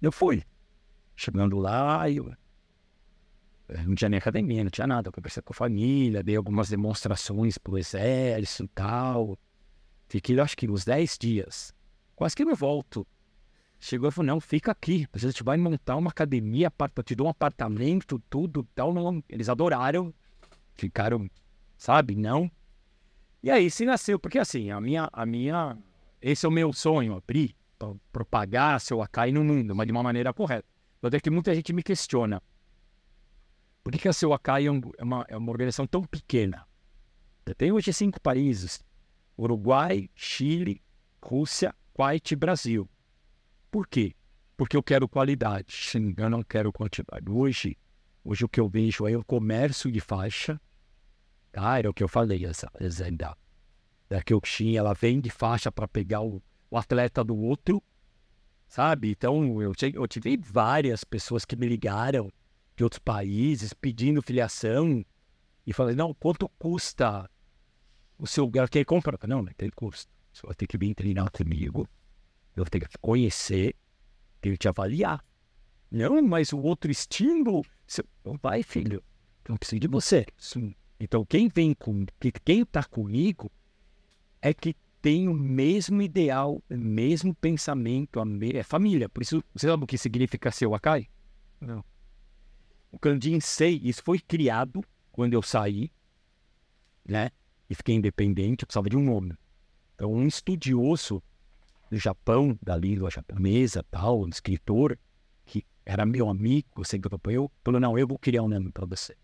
Eu 0.02 0.12
fui. 0.12 0.44
Chegando 1.16 1.58
lá, 1.58 2.10
eu 2.10 2.34
não 3.86 3.96
tinha 3.96 4.10
nem 4.10 4.18
academia, 4.18 4.64
não 4.64 4.72
tinha 4.72 4.88
nada. 4.88 5.10
Eu 5.10 5.14
conversei 5.14 5.42
com 5.44 5.54
a 5.54 5.56
família, 5.56 6.24
dei 6.24 6.36
algumas 6.36 6.70
demonstrações 6.70 7.58
pro 7.58 7.78
exército 7.78 8.64
e 8.66 8.68
tal. 8.70 9.40
Fiquei, 10.08 10.40
acho 10.40 10.58
que 10.58 10.70
uns 10.70 10.86
10 10.86 11.18
dias. 11.18 11.74
Quase 12.16 12.36
que 12.36 12.44
eu 12.44 12.56
volto. 12.56 13.06
Chegou 13.80 14.10
e 14.10 14.12
falou, 14.12 14.28
não, 14.28 14.40
fica 14.42 14.72
aqui. 14.72 15.08
A 15.14 15.18
gente 15.18 15.44
vai 15.44 15.58
montar 15.58 15.96
uma 15.96 16.10
academia, 16.10 16.72
te 17.06 17.16
dou 17.16 17.28
um 17.28 17.30
apartamento, 17.30 18.22
tudo 18.30 18.68
tal. 18.76 18.94
Não. 18.94 19.24
Eles 19.30 19.48
adoraram. 19.48 20.14
Ficaram 20.76 21.30
sabe? 21.80 22.16
Não. 22.16 22.52
E 23.42 23.50
aí 23.50 23.72
se 23.72 23.86
nasceu, 23.86 24.20
porque 24.20 24.38
assim, 24.38 24.70
a 24.70 24.80
minha, 24.82 25.10
a 25.12 25.26
minha, 25.26 25.78
esse 26.22 26.46
é 26.46 26.50
o 26.50 26.52
meu 26.52 26.74
sonho, 26.74 27.16
abrir, 27.16 27.56
propagar 28.12 28.80
seu 28.82 29.02
Akai 29.02 29.32
no 29.32 29.44
mundo, 29.44 29.74
mas 29.74 29.88
de 29.88 29.94
uma 29.94 30.04
maneira 30.04 30.34
correta. 30.34 30.68
Mas 31.02 31.14
é 31.14 31.20
que 31.20 31.30
muita 31.30 31.56
gente 31.56 31.72
me 31.72 31.82
questiona. 31.82 32.44
Por 33.90 34.00
que, 34.00 34.08
a 34.08 34.14
seu 34.14 34.34
Akai 34.34 34.68
é, 34.68 34.72
é 34.98 35.04
uma, 35.04 35.26
é 35.28 35.36
uma 35.36 35.52
organização 35.52 35.88
tão 35.88 36.04
pequena? 36.04 36.64
Tem 37.58 37.72
hoje 37.72 37.92
cinco 37.92 38.22
países: 38.22 38.84
Uruguai, 39.38 40.10
Chile, 40.14 40.80
Rússia, 41.24 41.74
Kuwait 41.92 42.32
e 42.32 42.36
Brasil. 42.36 42.88
Por 43.72 43.88
quê? 43.88 44.14
Porque 44.56 44.78
eu 44.78 44.84
quero 44.84 45.10
qualidade. 45.10 45.74
Sim, 45.74 46.14
eu 46.16 46.30
não 46.30 46.44
quero 46.44 46.72
quantidade. 46.72 47.32
Hoje, 47.32 47.76
hoje 48.24 48.46
o 48.46 48.50
que 48.50 48.60
eu 48.60 48.70
vejo 48.70 49.08
é 49.08 49.18
o 49.18 49.26
comércio 49.26 49.92
de 49.92 50.00
faixa. 50.00 50.62
Tá? 51.52 51.80
Era 51.80 51.90
o 51.90 51.94
que 51.94 52.04
eu 52.04 52.08
falei, 52.08 52.46
essa, 52.46 52.70
essa 52.76 53.10
da, 53.12 53.36
Kyokushin, 54.24 54.76
ela 54.76 54.94
vende 54.94 55.32
faixa 55.32 55.72
para 55.72 55.88
pegar 55.88 56.22
o, 56.22 56.42
o 56.70 56.78
atleta 56.78 57.24
do 57.24 57.36
outro, 57.36 57.82
sabe? 58.68 59.12
Então, 59.12 59.60
eu, 59.62 59.74
eu 59.94 60.08
tive 60.08 60.38
várias 60.38 61.04
pessoas 61.04 61.44
que 61.44 61.56
me 61.56 61.68
ligaram 61.68 62.32
de 62.80 62.84
outros 62.86 63.00
países 63.00 63.74
pedindo 63.74 64.22
filiação 64.22 65.06
e 65.68 65.74
falei, 65.74 65.96
não, 65.96 66.14
quanto 66.14 66.48
custa 66.58 67.30
o 68.18 68.26
seu 68.26 68.46
lugar 68.46 68.70
que 68.70 68.86
compra? 68.86 69.20
Não, 69.28 69.42
não 69.42 69.52
tem 69.54 69.70
custo. 69.70 70.10
Você 70.32 70.48
vai 70.48 70.56
ter 70.56 70.66
que 70.66 70.78
vir 70.78 70.96
treinar 70.96 71.30
comigo. 71.30 71.86
Eu 72.56 72.64
ter 72.64 72.80
que 72.88 72.98
conhecer, 73.02 73.76
tenho 74.40 74.54
que 74.54 74.60
te 74.60 74.70
avaliar. 74.70 75.24
Não, 75.92 76.22
mas 76.22 76.54
o 76.54 76.60
outro 76.60 76.90
estímulo, 76.90 77.66
você... 77.86 78.02
vai, 78.42 78.64
filho. 78.64 79.04
Eu 79.44 79.58
preciso 79.58 79.82
de 79.82 79.88
você. 79.90 80.26
Sim. 80.38 80.74
Então, 80.98 81.26
quem 81.26 81.50
vem 81.50 81.74
com, 81.74 82.06
que- 82.18 82.32
quem 82.32 82.62
está 82.62 82.82
comigo 82.86 83.52
é 84.42 84.54
que 84.54 84.74
tem 85.02 85.28
o 85.28 85.34
mesmo 85.34 86.02
ideal, 86.02 86.64
o 86.70 86.78
mesmo 86.78 87.36
pensamento, 87.36 88.22
a 88.22 88.26
me... 88.26 88.52
é 88.56 88.64
família. 88.64 89.10
Por 89.10 89.22
isso, 89.22 89.44
você 89.54 89.68
sabe 89.68 89.84
o 89.84 89.88
que 89.88 89.98
significa 89.98 90.50
ser 90.50 90.66
o 90.66 90.76
Akai? 90.76 91.10
Não. 91.60 91.84
O 92.92 92.98
Kanjin 92.98 93.40
Sei, 93.40 93.80
isso 93.84 94.02
foi 94.04 94.20
criado 94.20 94.84
quando 95.12 95.34
eu 95.34 95.42
saí, 95.42 95.92
né? 97.06 97.32
E 97.70 97.76
fiquei 97.76 97.96
independente, 97.96 98.64
eu 98.64 98.68
precisava 98.68 98.90
de 98.90 98.98
um 98.98 99.04
nome. 99.04 99.36
Então, 99.96 100.12
um 100.12 100.26
estudioso 100.26 101.22
do 101.90 101.98
Japão, 101.98 102.58
da 102.62 102.76
língua 102.76 103.10
japonesa, 103.10 103.84
tal, 103.92 104.22
um 104.22 104.30
escritor, 104.30 104.98
que 105.46 105.66
era 105.86 106.06
meu 106.06 106.30
amigo, 106.30 106.84
sempre 106.86 107.08
acompanhou, 107.08 107.52
falou, 107.64 107.80
não, 107.80 107.98
eu 107.98 108.08
vou 108.08 108.18
criar 108.18 108.44
um 108.44 108.48
nome 108.48 108.72
para 108.72 108.86
você. 108.86 109.16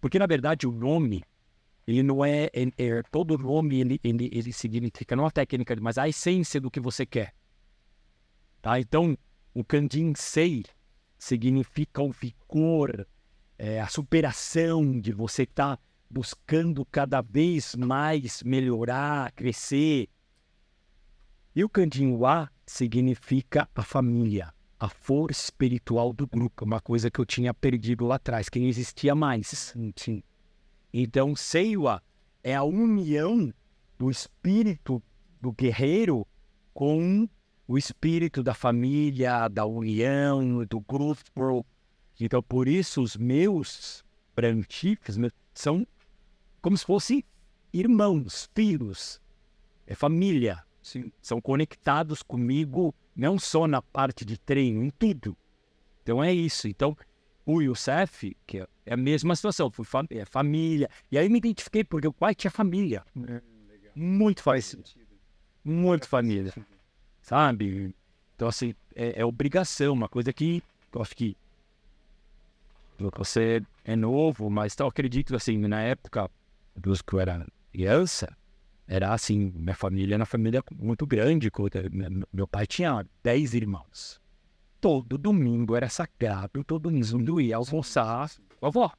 Porque, 0.00 0.18
na 0.18 0.26
verdade, 0.26 0.66
o 0.66 0.72
nome, 0.72 1.22
ele 1.86 2.02
não 2.02 2.24
é, 2.24 2.50
é- 2.52 2.72
é- 2.76 3.02
todo 3.10 3.38
nome, 3.38 3.80
ele, 3.80 4.00
ele, 4.02 4.30
ele 4.32 4.52
significa, 4.52 5.16
não 5.16 5.26
a 5.26 5.30
técnica, 5.30 5.74
mas 5.80 5.96
a 5.96 6.08
essência 6.08 6.60
do 6.60 6.70
que 6.70 6.80
você 6.80 7.06
quer. 7.06 7.34
Tá? 8.60 8.80
Então, 8.80 9.16
o 9.54 9.62
Kanjin 9.62 10.14
Sei 10.16 10.64
significa 11.18 12.02
o 12.02 12.10
vigor, 12.10 13.06
é, 13.58 13.80
a 13.80 13.86
superação 13.86 15.00
de 15.00 15.12
você 15.12 15.44
estar 15.44 15.78
buscando 16.10 16.84
cada 16.86 17.20
vez 17.20 17.74
mais 17.74 18.42
melhorar, 18.42 19.32
crescer. 19.32 20.08
E 21.54 21.64
o 21.64 21.68
Kanjin 21.68 22.12
Wa 22.12 22.50
significa 22.66 23.68
a 23.74 23.82
família, 23.82 24.52
a 24.78 24.88
força 24.88 25.44
espiritual 25.44 26.12
do 26.12 26.26
grupo, 26.26 26.64
uma 26.64 26.80
coisa 26.80 27.10
que 27.10 27.20
eu 27.20 27.26
tinha 27.26 27.54
perdido 27.54 28.06
lá 28.06 28.16
atrás, 28.16 28.48
que 28.48 28.58
não 28.58 28.66
existia 28.66 29.14
mais. 29.14 29.74
Sim. 29.96 30.22
Então, 30.92 31.34
Seiwa 31.34 32.02
é 32.42 32.54
a 32.54 32.62
união 32.62 33.52
do 33.98 34.10
espírito 34.10 35.02
do 35.40 35.52
guerreiro 35.52 36.26
com 36.72 37.28
o 37.66 37.78
espírito 37.78 38.42
da 38.42 38.54
família, 38.54 39.48
da 39.48 39.64
união, 39.64 40.64
do 40.64 40.80
grupo. 40.80 41.66
Então, 42.20 42.42
por 42.42 42.68
isso, 42.68 43.02
os 43.02 43.16
meus 43.16 44.04
prantifes 44.34 45.16
são 45.52 45.86
como 46.60 46.76
se 46.76 46.84
fossem 46.84 47.24
irmãos, 47.72 48.48
filhos, 48.54 49.20
é 49.86 49.94
família. 49.94 50.64
São 51.20 51.40
conectados 51.40 52.22
comigo, 52.22 52.94
não 53.16 53.38
só 53.38 53.66
na 53.66 53.80
parte 53.80 54.24
de 54.24 54.38
treino, 54.38 54.82
em 54.82 54.90
tudo. 54.90 55.36
Então, 56.02 56.22
é 56.22 56.32
isso. 56.32 56.68
Então, 56.68 56.96
o 57.46 57.60
Youssef, 57.62 58.36
que 58.46 58.60
é 58.60 58.66
é 58.86 58.92
a 58.92 58.96
mesma 58.98 59.34
situação, 59.34 59.70
fui 59.70 59.84
fam- 59.84 60.06
é 60.10 60.24
família. 60.26 60.90
E 61.10 61.16
aí 61.16 61.26
me 61.28 61.38
identifiquei, 61.38 61.82
porque 61.82 62.06
o 62.06 62.12
pai 62.12 62.34
tinha 62.34 62.50
família. 62.50 63.02
Muito 63.94 64.42
família. 64.42 64.84
Muito 65.64 66.06
família. 66.06 66.52
Sabe? 67.22 67.94
Então, 68.36 68.46
assim, 68.48 68.74
é, 68.94 69.20
é 69.20 69.24
obrigação, 69.24 69.94
uma 69.94 70.08
coisa 70.08 70.32
que 70.32 70.62
eu 70.92 71.00
acho 71.00 71.16
que 71.16 71.34
você 72.98 73.62
é 73.84 73.96
novo, 73.96 74.48
mas 74.50 74.76
eu 74.78 74.86
acredito, 74.86 75.34
assim, 75.36 75.58
na 75.58 75.80
época 75.82 76.30
dos 76.76 77.02
que 77.02 77.14
eu 77.14 77.20
era 77.20 77.46
criança, 77.72 78.36
era 78.86 79.12
assim, 79.12 79.52
minha 79.54 79.74
família 79.74 80.14
era 80.14 80.20
uma 80.22 80.26
família 80.26 80.62
muito 80.72 81.06
grande. 81.06 81.50
co- 81.50 81.68
meu- 82.32 82.46
pai 82.46 82.66
tinha 82.66 83.04
10 83.22 83.54
irmãos. 83.54 84.20
Todo 84.80 85.16
domingo 85.16 85.74
era 85.74 85.88
sagrado, 85.88 86.62
todo 86.62 86.90
mundo 86.90 87.40
ia 87.40 87.56
almoçar 87.56 88.30
com 88.60 88.66
a 88.66 88.68
avó. 88.68 88.92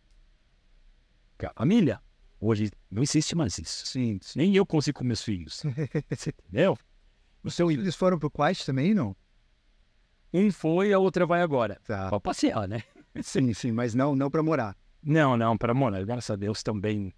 A 1.43 1.53
família. 1.59 2.01
Hoje 2.39 2.71
não 2.89 3.03
existe 3.03 3.35
mais 3.35 3.57
isso. 3.59 3.85
Sim. 3.87 4.19
Nem 4.35 4.55
eu 4.55 4.65
consigo 4.65 4.99
com 4.99 5.05
meus 5.05 5.21
filhos. 5.21 5.63
Você 6.09 6.29
entendeu? 6.31 6.77
O 7.43 7.51
seu 7.51 7.69
Eles 7.71 7.95
foram 7.95 8.17
pro 8.19 8.29
Kuwait 8.31 8.65
também, 8.65 8.93
não? 8.93 9.15
um 10.33 10.51
foi, 10.51 10.91
a 10.91 10.99
outra 10.99 11.25
vai 11.25 11.41
agora. 11.41 11.79
Tá. 11.85 12.09
Pra 12.09 12.19
passear, 12.19 12.67
né? 12.67 12.83
Sim, 13.21 13.53
sim, 13.53 13.71
mas 13.71 13.93
não, 13.93 14.15
não 14.15 14.29
para 14.29 14.43
morar. 14.43 14.75
Não, 15.01 15.37
não, 15.37 15.57
para 15.57 15.73
morar. 15.73 16.03
Graças 16.05 16.31
a 16.31 16.35
Deus 16.35 16.61
bem 16.81 17.13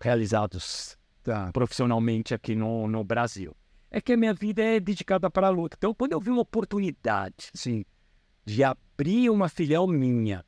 realizados 0.00 0.96
Tá. 1.22 1.50
profissionalmente 1.52 2.32
aqui 2.34 2.54
no, 2.54 2.86
no 2.86 3.02
Brasil. 3.02 3.56
É 3.90 4.00
que 4.00 4.12
a 4.12 4.16
minha 4.16 4.32
vida 4.32 4.62
é 4.62 4.78
dedicada 4.78 5.28
para 5.28 5.48
a 5.48 5.50
luta. 5.50 5.76
Então, 5.76 5.92
quando 5.92 6.12
eu 6.12 6.20
vi 6.20 6.30
uma 6.30 6.42
oportunidade 6.42 7.50
Sim. 7.52 7.84
de 8.44 8.62
abrir 8.62 9.28
uma 9.30 9.48
filial 9.48 9.88
minha 9.88 10.44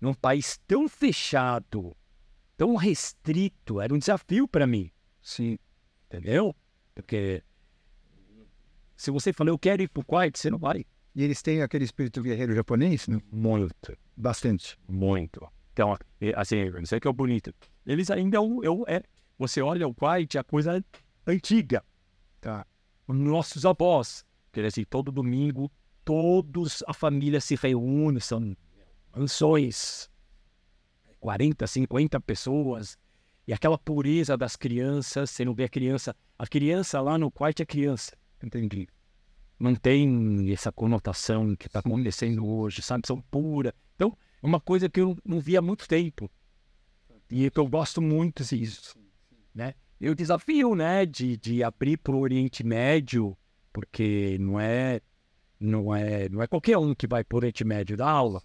num 0.00 0.14
país 0.14 0.58
tão 0.68 0.88
fechado, 0.88 1.96
tão 2.56 2.76
restrito, 2.76 3.80
era 3.80 3.92
um 3.92 3.98
desafio 3.98 4.46
para 4.46 4.66
mim, 4.66 4.90
Sim. 5.20 5.58
entendeu? 6.06 6.54
Porque 6.94 7.42
se 8.96 9.10
você 9.10 9.32
falar, 9.32 9.50
eu 9.50 9.58
quero 9.58 9.82
ir 9.82 9.88
para 9.88 10.00
o 10.00 10.04
Kuwait, 10.04 10.38
você 10.38 10.48
não 10.50 10.58
vai. 10.58 10.86
E 11.14 11.22
eles 11.22 11.42
têm 11.42 11.62
aquele 11.62 11.84
espírito 11.84 12.22
guerreiro 12.22 12.54
japonês? 12.54 13.08
Não? 13.08 13.20
Muito. 13.32 13.96
Bastante. 14.16 14.78
Muito. 14.88 15.46
Então, 15.72 15.96
e, 16.20 16.32
assim, 16.36 16.56
isso 16.80 16.94
é 16.94 17.00
que 17.00 17.06
é 17.06 17.10
o 17.10 17.14
bonito. 17.14 17.52
Eles 17.84 18.10
ainda, 18.10 18.36
eu, 18.36 18.60
eu, 18.62 18.84
é, 18.86 19.02
você 19.38 19.60
olha 19.60 19.88
o 19.88 19.94
é 20.34 20.38
a 20.38 20.44
coisa 20.44 20.84
antiga. 21.26 21.84
Tá. 22.40 22.66
Os 23.06 23.16
nossos 23.16 23.66
avós, 23.66 24.24
quer 24.52 24.66
dizer, 24.66 24.86
todo 24.86 25.10
domingo, 25.10 25.70
todos, 26.04 26.82
a 26.86 26.94
família 26.94 27.40
se 27.40 27.56
reúne, 27.56 28.20
são 28.20 28.56
mansões, 29.14 30.08
40, 31.20 31.66
50 31.66 32.20
pessoas, 32.20 32.98
e 33.46 33.52
aquela 33.52 33.78
pureza 33.78 34.36
das 34.36 34.56
crianças, 34.56 35.30
você 35.30 35.44
não 35.44 35.54
vê 35.54 35.64
a 35.64 35.68
criança, 35.68 36.14
a 36.38 36.46
criança 36.46 37.00
lá 37.00 37.18
no 37.18 37.30
Kuwait 37.30 37.60
é 37.60 37.66
criança, 37.66 38.16
Entendi. 38.42 38.88
tem 39.80 40.52
essa 40.52 40.70
conotação 40.70 41.54
que 41.56 41.66
está 41.66 41.80
acontecendo 41.80 42.46
hoje, 42.46 42.82
sabe? 42.82 43.06
São 43.06 43.20
pura. 43.20 43.74
Então, 43.94 44.16
é 44.42 44.46
uma 44.46 44.60
coisa 44.60 44.88
que 44.88 45.00
eu 45.00 45.16
não 45.24 45.40
via 45.40 45.58
há 45.58 45.62
muito 45.62 45.88
tempo. 45.88 46.30
E 47.30 47.50
que 47.50 47.58
eu 47.58 47.66
gosto 47.66 48.00
muito 48.02 48.44
disso, 48.44 48.96
né? 49.54 49.74
E 50.00 50.08
o 50.08 50.14
desafio, 50.14 50.74
né, 50.74 51.06
de, 51.06 51.36
de 51.36 51.62
abrir 51.62 51.96
para 51.96 52.14
o 52.14 52.20
Oriente 52.20 52.62
Médio, 52.62 53.36
porque 53.72 54.36
não 54.38 54.60
é, 54.60 55.00
não 55.58 55.94
é, 55.94 56.28
não 56.28 56.42
é 56.42 56.46
qualquer 56.46 56.76
um 56.76 56.94
que 56.94 57.06
vai 57.06 57.24
para 57.24 57.36
o 57.36 57.38
Oriente 57.38 57.64
Médio 57.64 57.96
dar 57.96 58.10
aula. 58.10 58.40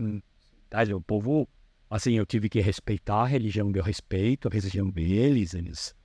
Tá? 0.69 0.83
O 0.95 1.01
povo, 1.01 1.49
assim, 1.89 2.13
eu 2.13 2.25
tive 2.25 2.47
que 2.47 2.61
respeitar 2.61 3.23
a 3.23 3.25
religião 3.25 3.71
que 3.71 3.79
eu 3.79 3.83
respeito, 3.83 4.47
a 4.47 4.51
religião 4.51 4.89
deles, 4.89 5.53
eles, 5.53 5.95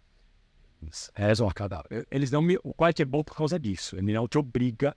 eles 0.83 1.11
rezam 1.15 1.49
a 1.49 1.53
cada... 1.53 1.85
Eles 2.11 2.31
não 2.31 2.43
me... 2.43 2.59
O 2.65 2.75
quarto 2.75 3.01
é 3.01 3.05
bom 3.05 3.23
por 3.23 3.37
causa 3.37 3.59
disso. 3.59 3.97
Ele 3.97 4.13
não 4.13 4.27
te 4.27 4.39
obriga 4.39 4.97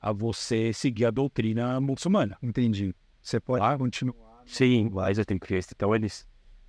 a 0.00 0.10
você 0.10 0.72
seguir 0.72 1.04
a 1.04 1.10
doutrina 1.10 1.80
muçulmana. 1.80 2.36
Entendi. 2.42 2.92
Você 3.22 3.40
pode 3.40 3.60
Tá. 3.64 3.78
continuar. 3.78 4.42
Sim, 4.44 4.90
mas 4.92 5.18
eu 5.18 5.24
tenho 5.24 5.38
que 5.40 5.54
Então 5.54 5.94
eles 5.94 6.26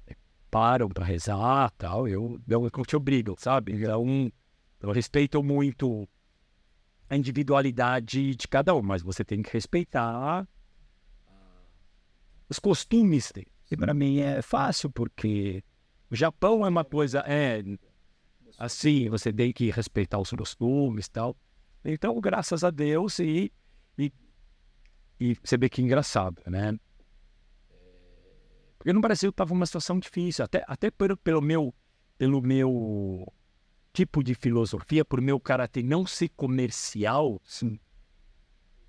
eh, 0.08 0.16
param 0.52 0.88
para 0.88 1.04
rezar 1.04 1.72
tal. 1.72 2.08
Eu 2.08 2.40
não, 2.48 2.62
não 2.62 2.84
te 2.86 2.96
obrigo, 2.96 3.36
sabe? 3.40 3.74
Então, 3.74 4.32
eu 4.80 4.92
respeito 4.92 5.42
muito 5.42 6.08
a 7.10 7.16
individualidade 7.18 8.36
de 8.36 8.48
cada 8.48 8.74
um, 8.76 8.82
mas 8.82 9.02
você 9.02 9.24
tem 9.26 9.42
que 9.42 9.52
respeitar 9.52 10.48
os 12.50 12.60
costumes 12.60 13.32
dele. 13.32 13.48
E 13.72 13.76
para 13.78 13.94
mim 13.94 14.20
é 14.20 14.42
fácil, 14.42 14.90
porque 14.92 15.64
O 16.12 16.16
Japão 16.16 16.64
é 16.64 16.70
uma 16.70 16.86
coisa, 16.86 17.20
é 17.26 17.64
assim, 18.60 19.10
você 19.10 19.34
tem 19.34 19.52
que 19.52 19.72
respeitar 19.72 20.20
os 20.20 20.30
costumes 20.30 21.08
e 21.08 21.12
tal. 21.12 21.36
Então, 21.84 22.20
graças 22.22 22.64
a 22.64 22.70
Deus, 22.70 23.18
e, 23.18 23.52
e, 23.98 24.12
e 25.20 25.36
você 25.44 25.58
vê 25.58 25.70
que 25.70 25.82
é 25.82 25.84
engraçado, 25.84 26.42
né? 26.48 26.78
Porque 28.78 28.92
no 28.92 29.00
Brasil 29.00 29.30
estava 29.30 29.54
uma 29.54 29.66
situação 29.66 29.98
difícil, 29.98 30.44
até, 30.44 30.64
até 30.68 30.92
pelo, 30.92 31.16
pelo, 31.16 31.42
meu, 31.42 31.74
pelo 32.18 32.42
meu 32.42 33.26
tipo 33.94 34.22
de 34.22 34.36
filosofia, 34.36 35.06
por 35.06 35.22
meu 35.22 35.40
caráter 35.40 35.84
não 35.84 36.06
ser 36.06 36.28
comercial, 36.36 37.40
Sim. 37.46 37.80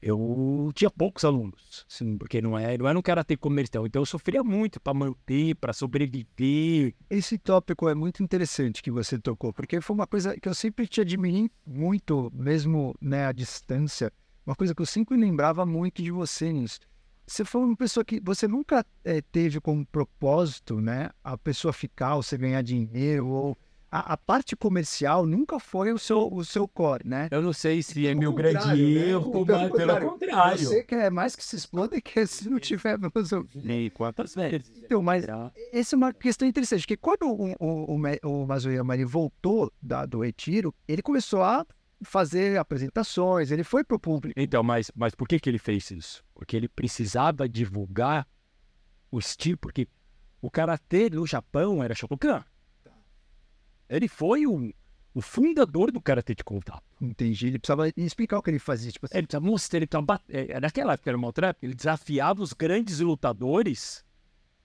eu 0.02 0.72
tinha 0.74 0.90
poucos 0.90 1.24
alunos, 1.24 1.86
sim, 1.86 2.18
porque 2.18 2.42
não 2.42 2.58
é, 2.58 2.76
não 2.76 2.88
era 2.88 2.98
um 2.98 3.02
karatê 3.02 3.36
comercial. 3.36 3.86
Então 3.86 4.02
eu 4.02 4.06
sofria 4.06 4.42
muito 4.42 4.80
para 4.80 4.92
manter, 4.92 5.54
para 5.54 5.72
sobreviver. 5.72 6.92
Esse 7.08 7.38
tópico 7.38 7.88
é 7.88 7.94
muito 7.94 8.20
interessante 8.20 8.82
que 8.82 8.90
você 8.90 9.16
tocou, 9.16 9.52
porque 9.52 9.80
foi 9.80 9.94
uma 9.94 10.08
coisa 10.08 10.36
que 10.40 10.48
eu 10.48 10.54
sempre 10.54 10.88
te 10.88 11.02
admirei 11.02 11.48
muito, 11.64 12.32
mesmo 12.34 12.96
né, 13.00 13.26
à 13.26 13.32
distância, 13.32 14.12
uma 14.46 14.54
coisa 14.54 14.74
que 14.74 14.82
eu 14.82 14.86
sempre 14.86 15.16
lembrava 15.16 15.64
muito 15.64 16.02
de 16.02 16.10
você 16.10 16.52
nisso. 16.52 16.80
Você 17.26 17.44
foi 17.44 17.62
uma 17.62 17.76
pessoa 17.76 18.04
que 18.04 18.20
você 18.20 18.46
nunca 18.46 18.84
eh, 19.02 19.22
teve 19.32 19.58
como 19.60 19.86
propósito, 19.86 20.80
né, 20.80 21.10
a 21.22 21.38
pessoa 21.38 21.72
ficar, 21.72 22.16
ou 22.16 22.22
você 22.22 22.36
ganhar 22.36 22.60
dinheiro, 22.62 23.26
ou 23.28 23.58
a, 23.94 24.14
a 24.14 24.16
parte 24.16 24.56
comercial 24.56 25.24
nunca 25.24 25.60
foi 25.60 25.92
o 25.92 25.98
seu, 25.98 26.26
o 26.26 26.44
seu 26.44 26.66
core, 26.66 27.06
né? 27.06 27.28
Eu 27.30 27.40
não 27.40 27.52
sei 27.52 27.80
se 27.80 28.04
é 28.04 28.08
Pelo 28.08 28.20
meu 28.20 28.32
grande 28.32 28.66
né? 28.66 28.76
erro, 28.76 29.30
Pelo 29.30 29.46
mas 29.46 29.70
contrário, 29.70 30.00
pelo 30.00 30.10
contrário. 30.10 30.58
Você 30.58 30.82
quer 30.82 31.10
mais 31.12 31.36
que 31.36 31.44
se 31.44 31.54
exploda 31.54 32.00
que 32.00 32.26
se 32.26 32.50
não 32.50 32.58
tiver. 32.58 32.98
Nem 33.54 33.88
quantas 33.90 34.34
vezes. 34.34 34.72
Então, 34.82 35.00
mas 35.00 35.24
essa 35.72 35.94
é 35.94 35.96
uma 35.96 36.12
questão 36.12 36.46
interessante, 36.48 36.80
porque 36.80 36.96
quando 36.96 37.22
o, 37.22 37.52
o, 37.60 37.96
o, 37.96 38.42
o 38.42 38.46
Mazuyama 38.46 38.94
ele 38.94 39.04
voltou 39.04 39.72
da, 39.80 40.04
do 40.04 40.24
retiro, 40.24 40.74
ele 40.88 41.00
começou 41.00 41.42
a 41.42 41.64
fazer 42.04 42.58
apresentações, 42.58 43.50
ele 43.50 43.64
foi 43.64 43.82
pro 43.84 43.98
público. 43.98 44.38
Então, 44.38 44.62
mas, 44.62 44.90
mas 44.94 45.14
por 45.14 45.26
que, 45.26 45.40
que 45.40 45.48
ele 45.48 45.58
fez 45.58 45.90
isso? 45.90 46.24
Porque 46.34 46.56
ele 46.56 46.68
precisava 46.68 47.48
divulgar 47.48 48.26
o 49.10 49.18
estilo, 49.18 49.58
porque 49.58 49.88
o 50.40 50.50
karatê 50.50 51.08
no 51.10 51.26
Japão 51.26 51.82
era 51.82 51.94
Shotokan. 51.94 52.44
Ele 53.88 54.08
foi 54.08 54.46
o, 54.46 54.72
o 55.14 55.20
fundador 55.20 55.92
do 55.92 56.00
karatê 56.00 56.34
de 56.34 56.42
contato. 56.42 56.82
Entendi, 57.00 57.46
ele 57.48 57.58
precisava 57.58 57.88
explicar 57.96 58.38
o 58.38 58.42
que 58.42 58.50
ele 58.50 58.58
fazia, 58.58 58.90
tipo 58.90 59.06
assim, 59.06 59.18
Ele 59.18 59.26
precisava 59.26 59.46
mostrar, 59.46 59.76
ele 59.78 59.86
precisava 59.86 60.06
bat- 60.06 60.24
eh, 60.28 60.58
naquela 60.60 60.94
época 60.94 61.10
era 61.10 61.16
uma 61.16 61.26
outra 61.26 61.48
época, 61.48 61.66
ele 61.66 61.74
desafiava 61.74 62.42
os 62.42 62.52
grandes 62.52 63.00
lutadores 63.00 64.04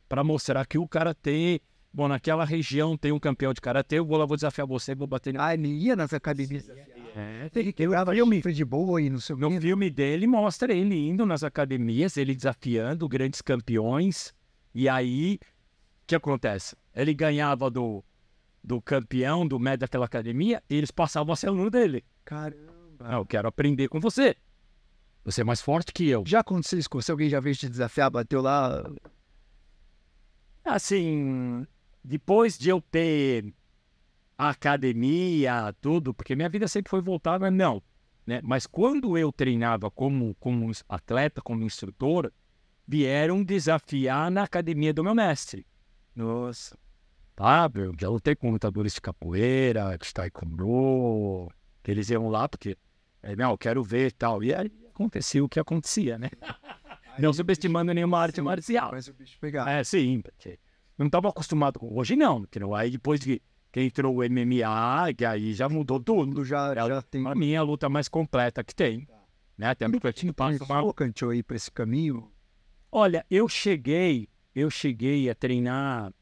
para 0.07 0.23
mostrar 0.23 0.65
que 0.65 0.77
o 0.77 0.87
karatê, 0.87 1.61
bom, 1.93 2.07
naquela 2.07 2.45
região 2.45 2.97
tem 2.97 3.11
um 3.11 3.19
campeão 3.19 3.53
de 3.53 3.61
karatê, 3.61 3.99
eu 3.99 4.05
vou 4.05 4.17
lá, 4.17 4.25
vou 4.25 4.37
desafiar 4.37 4.65
você, 4.67 4.93
vou 4.95 5.07
bater 5.07 5.33
nele. 5.33 5.43
ah, 5.43 5.53
ele 5.53 5.67
ia 5.69 5.95
nas 5.95 6.13
academias, 6.13 6.69
É, 7.15 7.49
ele 7.55 7.73
quebrava 7.73 8.13
chifre 8.15 8.53
de 8.53 8.63
boi, 8.63 9.09
não 9.09 9.19
sei 9.19 9.35
o 9.35 9.39
No 9.39 9.49
quê. 9.49 9.59
filme 9.61 9.89
dele 9.89 10.27
mostra 10.27 10.71
ele 10.73 10.95
indo 10.95 11.25
nas 11.25 11.43
academias, 11.43 12.15
ele 12.17 12.35
desafiando 12.35 13.07
grandes 13.09 13.41
campeões. 13.41 14.33
E 14.73 14.87
aí, 14.87 15.39
o 16.03 16.07
que 16.07 16.15
acontece? 16.15 16.75
Ele 16.95 17.13
ganhava 17.13 17.69
do, 17.69 18.03
do 18.63 18.79
campeão, 18.79 19.47
do 19.47 19.59
médio 19.59 19.79
daquela 19.79 20.05
academia, 20.05 20.61
e 20.69 20.75
eles 20.75 20.91
passavam 20.91 21.33
a 21.33 21.35
ser 21.35 21.47
aluno 21.47 21.69
dele. 21.71 22.05
Caramba. 22.23 22.69
Ah, 22.99 23.15
eu 23.15 23.25
quero 23.25 23.47
aprender 23.47 23.87
com 23.87 23.99
você. 23.99 24.35
Você 25.25 25.41
é 25.41 25.43
mais 25.43 25.61
forte 25.61 25.91
que 25.91 26.07
eu. 26.07 26.23
Já 26.25 26.39
aconteceu 26.41 26.77
isso 26.77 26.89
com 26.89 27.01
você? 27.01 27.11
Alguém 27.11 27.29
já 27.29 27.39
veio 27.39 27.55
te 27.55 27.67
desafiar, 27.67 28.09
bateu 28.11 28.41
lá? 28.41 28.83
Assim, 30.63 31.65
depois 32.04 32.58
de 32.58 32.70
eu 32.70 32.82
ter 32.82 33.54
a 34.38 34.50
academia, 34.50 35.74
tudo, 35.82 36.14
porque 36.14 36.36
minha 36.36 36.50
vida 36.50 36.68
sempre 36.68 36.89
foi 36.89 37.02
voltada, 37.02 37.52
não. 37.52 37.84
Né? 38.26 38.39
Mas 38.43 38.66
quando 38.66 39.18
eu 39.18 39.32
treinava 39.32 39.91
como, 39.91 40.36
como 40.36 40.72
atleta, 40.88 41.41
como 41.41 41.64
instrutor, 41.64 42.32
vieram 42.88 43.43
desafiar 43.43 44.32
na 44.32 44.43
academia 44.43 44.93
do 44.93 45.04
meu 45.04 45.14
mestre. 45.14 45.66
Nossa. 46.16 46.78
Tá, 47.36 47.70
eu 47.76 47.93
já 48.00 48.10
lutei 48.10 48.36
com 48.36 48.52
lutadores 48.52 48.93
de 48.93 49.02
capoeira, 49.02 49.97
de 49.97 50.14
taekwondo, 50.14 51.47
que 51.82 51.91
eles 51.91 52.10
iam 52.10 52.30
lá 52.30 52.50
porque, 52.50 52.78
não, 53.38 53.52
eu 53.52 53.58
quero 53.58 53.84
ver 53.84 54.08
e 54.08 54.12
tal. 54.12 54.43
E 54.43 54.54
aí 54.54 54.72
acontecia 54.89 55.43
o 55.43 55.50
que 55.50 55.60
acontecia, 55.60 56.18
né? 56.18 56.30
Não 57.18 57.34
subestimando 57.34 57.93
nenhuma 57.93 58.20
arte 58.20 58.41
marcial. 58.41 58.91
Mas 58.93 59.08
o 59.08 59.14
bicho 59.14 59.38
pegava. 59.39 59.70
É, 59.70 59.84
sim, 59.84 60.22
porque 60.22 60.58
não 61.00 61.08
estava 61.08 61.30
acostumado 61.30 61.80
com. 61.80 61.97
Hoje 61.97 62.16
não, 62.16 62.41
entendeu? 62.41 62.76
Aí 62.76 62.91
depois 62.91 63.22
que, 63.22 63.41
que 63.72 63.82
entrou 63.82 64.18
o 64.18 64.30
MMA, 64.30 65.14
que 65.18 65.24
aí 65.24 65.54
já 65.54 65.70
mudou 65.70 66.00
tudo. 66.00 66.43
Já, 66.43 66.74
É, 66.74 66.88
já 66.88 67.02
tem. 67.02 67.24
Pra 67.24 67.34
mim 67.34 67.52
é 67.52 67.58
a 67.58 67.64
luta 67.64 67.88
mais 67.88 68.10
completa 68.10 68.64
que 68.64 68.76
tem. 68.76 69.08
Né? 69.58 69.70
Até 69.70 69.89
porque 69.89 70.08
eu 70.08 70.14
tinha 70.14 70.34
passo 70.34 70.64
uma... 70.66 70.76
Pensou, 70.76 70.93
Cantou 70.93 71.30
aí 71.32 71.41
pra 71.41 71.56
esse 71.56 71.72
caminho? 71.72 72.30
Olha, 72.91 73.26
eu 73.30 73.47
cheguei, 73.47 74.28
eu 74.54 74.70
cheguei 74.70 75.30
a 75.30 75.36
treinar 75.36 76.14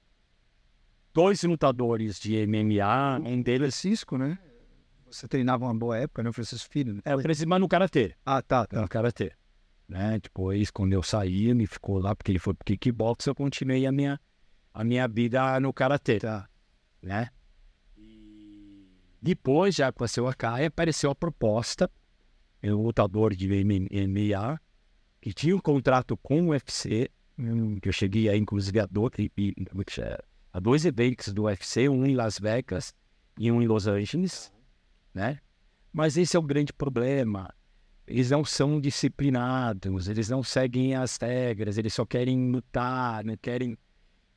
dois 1.14 1.42
lutadores 1.44 2.20
de 2.20 2.46
MMA, 2.46 3.20
um 3.26 3.42
deles. 3.42 3.80
Francisco, 3.80 4.18
né? 4.18 4.38
Você 5.10 5.28
treinava 5.28 5.66
uma 5.66 5.74
boa 5.74 5.98
época, 5.98 6.22
né? 6.22 6.30
O 6.30 6.34
Francisco 6.34 6.70
Filho. 6.72 6.96
né? 6.96 7.02
É, 7.06 7.16
o 7.16 7.20
Francisco 7.20 7.58
no 7.58 7.68
Karatê. 7.68 8.14
Ah, 8.26 8.42
tá, 8.42 8.68
tá. 8.68 8.82
No 8.82 8.88
Karatê. 8.88 9.32
Né? 9.88 10.20
Depois, 10.22 10.70
quando 10.70 10.94
eu 10.94 11.02
saí, 11.02 11.50
ele 11.50 11.66
ficou 11.66 11.98
lá, 12.00 12.16
porque 12.16 12.32
ele 12.32 12.40
foi 12.40 12.54
pro 12.54 12.66
kickbox, 12.66 13.26
eu 13.26 13.34
continuei 13.34 13.86
a 13.86 13.92
minha, 13.92 14.20
a 14.78 14.84
minha 14.84 15.08
vida 15.08 15.60
no 15.60 15.74
Karatê. 15.74 16.20
Tá. 16.20 16.48
né? 17.02 17.32
Depois, 19.20 19.74
já 19.74 19.92
com 19.92 20.04
a 20.04 20.08
seu 20.08 20.28
Akai, 20.28 20.66
apareceu 20.66 21.10
a 21.10 21.16
proposta, 21.16 21.90
um 22.64 22.84
lutador 22.84 23.36
de 23.36 23.48
MMA, 23.48 24.62
que 25.20 25.34
tinha 25.34 25.56
um 25.56 25.60
contrato 25.60 26.16
com 26.18 26.44
o 26.44 26.50
UFC, 26.50 27.10
hum, 27.40 27.80
que 27.80 27.90
eu 27.90 27.94
cheguei 27.94 28.30
a, 28.30 28.38
inclusive, 28.38 28.80
a, 28.80 28.86
do, 28.86 29.10
e- 29.18 29.56
a 30.54 30.60
dois 30.60 30.86
eventos 30.86 31.34
do 31.34 31.44
UFC, 31.46 31.90
um 31.90 32.06
em 32.06 32.14
Las 32.14 32.38
Vegas 32.38 32.94
e 33.40 33.52
um 33.52 33.60
em 33.64 33.66
Los 33.66 33.88
Angeles, 33.88 34.54
né? 35.12 35.40
Mas 35.92 36.18
esse 36.18 36.38
é 36.38 36.40
o 36.40 36.44
grande 36.44 36.72
problema. 36.72 37.52
Eles 38.06 38.30
não 38.30 38.46
são 38.46 38.80
disciplinados, 38.80 40.08
eles 40.08 40.30
não 40.30 40.44
seguem 40.44 40.94
as 40.94 41.18
regras, 41.18 41.80
eles 41.80 41.96
só 41.96 42.06
querem 42.06 42.52
lutar, 42.52 43.26
não 43.26 43.36
querem 43.36 43.76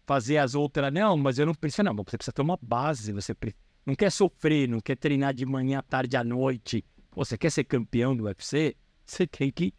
fazer 0.06 0.38
as 0.38 0.54
outras. 0.54 0.92
Não, 0.92 1.16
mas 1.16 1.38
eu 1.38 1.46
não 1.46 1.54
preciso, 1.54 1.82
não. 1.82 1.94
Você 1.94 2.16
precisa 2.16 2.32
ter 2.32 2.42
uma 2.42 2.58
base. 2.60 3.12
Você 3.12 3.34
pre- 3.34 3.54
não 3.86 3.94
quer 3.94 4.10
sofrer, 4.10 4.68
não 4.68 4.80
quer 4.80 4.96
treinar 4.96 5.32
de 5.34 5.46
manhã, 5.46 5.78
à 5.78 5.82
tarde, 5.82 6.16
à 6.16 6.24
noite. 6.24 6.84
Você 7.12 7.36
quer 7.36 7.50
ser 7.50 7.64
campeão 7.64 8.16
do 8.16 8.24
UFC? 8.24 8.76
Você 9.04 9.26
tem 9.26 9.50
que 9.50 9.74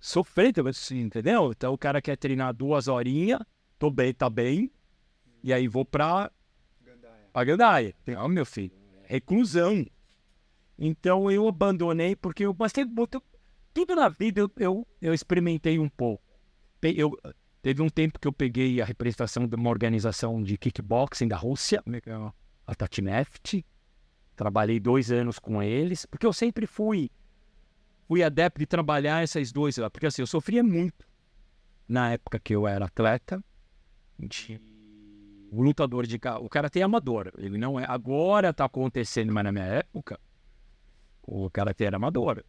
sofrer 0.00 0.52
também, 0.52 0.70
assim, 0.70 1.00
entendeu? 1.00 1.50
Então 1.52 1.72
o 1.72 1.78
cara 1.78 2.00
quer 2.00 2.16
treinar 2.16 2.54
duas 2.54 2.88
horinhas, 2.88 3.40
tô 3.78 3.90
bem, 3.90 4.12
tá 4.12 4.28
bem, 4.30 4.70
e 5.42 5.52
aí 5.52 5.68
vou 5.68 5.84
pra 5.84 6.30
a 7.34 7.44
gandaia. 7.44 7.94
Não, 8.06 8.28
meu 8.28 8.44
filho, 8.46 8.72
reclusão. 9.04 9.86
Então 10.78 11.30
eu 11.30 11.46
abandonei 11.48 12.14
porque 12.16 12.44
eu 12.44 12.54
mas 12.58 12.72
muito- 12.88 13.22
tudo 13.74 13.94
na 13.94 14.08
vida 14.08 14.40
eu, 14.40 14.50
eu, 14.56 14.86
eu 15.00 15.14
experimentei 15.14 15.78
um 15.78 15.88
pouco. 15.88 16.22
Eu, 16.82 17.16
teve 17.62 17.82
um 17.82 17.88
tempo 17.88 18.18
que 18.18 18.28
eu 18.28 18.32
peguei 18.32 18.80
a 18.80 18.84
representação 18.84 19.46
de 19.46 19.54
uma 19.54 19.70
organização 19.70 20.42
de 20.42 20.56
kickboxing 20.56 21.28
da 21.28 21.36
Rússia, 21.36 21.82
a 22.66 22.74
Tatineft. 22.74 23.64
Trabalhei 24.36 24.78
dois 24.78 25.10
anos 25.10 25.38
com 25.38 25.62
eles, 25.62 26.06
porque 26.06 26.26
eu 26.26 26.32
sempre 26.32 26.66
fui 26.66 27.10
fui 28.08 28.22
adepto 28.22 28.58
de 28.58 28.66
trabalhar 28.66 29.22
essas 29.22 29.52
duas 29.52 29.76
lá, 29.76 29.90
porque 29.90 30.06
assim, 30.06 30.22
eu 30.22 30.26
sofria 30.26 30.64
muito 30.64 31.06
na 31.86 32.12
época 32.12 32.40
que 32.40 32.54
eu 32.54 32.66
era 32.66 32.86
atleta. 32.86 33.44
De... 34.18 34.60
O 35.50 35.62
lutador 35.62 36.06
de 36.06 36.18
o 36.40 36.48
cara 36.48 36.68
tem 36.68 36.82
amador, 36.82 37.32
ele 37.38 37.56
não 37.58 37.78
é. 37.78 37.84
Agora 37.86 38.52
tá 38.52 38.64
acontecendo, 38.64 39.32
mas 39.32 39.44
na 39.44 39.52
minha 39.52 39.64
época 39.64 40.18
o 41.22 41.50
karatê 41.50 41.84
era 41.84 41.96
amador. 41.96 42.42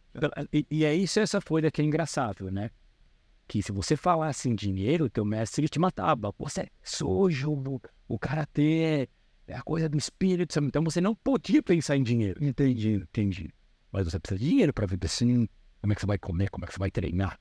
E, 0.52 0.66
e 0.70 0.84
é 0.84 0.94
isso, 0.94 1.20
essa 1.20 1.40
folha 1.40 1.70
que 1.70 1.82
é 1.82 1.84
engraçado, 1.84 2.50
né? 2.50 2.70
Que 3.50 3.64
se 3.64 3.72
você 3.72 3.96
falasse 3.96 4.48
em 4.48 4.54
dinheiro, 4.54 5.10
teu 5.10 5.24
mestre 5.24 5.68
te 5.68 5.80
matava. 5.80 6.32
Você 6.38 6.60
é 6.60 6.68
sujo, 6.84 7.80
o, 8.06 8.16
karatê 8.16 9.08
é, 9.48 9.54
a 9.56 9.60
coisa 9.60 9.88
do 9.88 9.98
espírito. 9.98 10.56
Então 10.60 10.84
você 10.84 11.00
não 11.00 11.16
podia 11.16 11.60
pensar 11.60 11.96
em 11.96 12.02
dinheiro. 12.04 12.44
Entendi. 12.44 12.92
Entendi. 12.92 13.52
Mas 13.90 14.04
você 14.04 14.20
precisa 14.20 14.38
de 14.38 14.48
dinheiro 14.48 14.72
para 14.72 14.86
viver 14.86 15.06
assim. 15.06 15.48
Como 15.80 15.92
é 15.92 15.96
que 15.96 16.00
você 16.00 16.06
vai 16.06 16.16
comer? 16.16 16.48
Como 16.48 16.64
é 16.64 16.68
que 16.68 16.74
você 16.74 16.78
vai 16.78 16.92
treinar? 16.92 17.40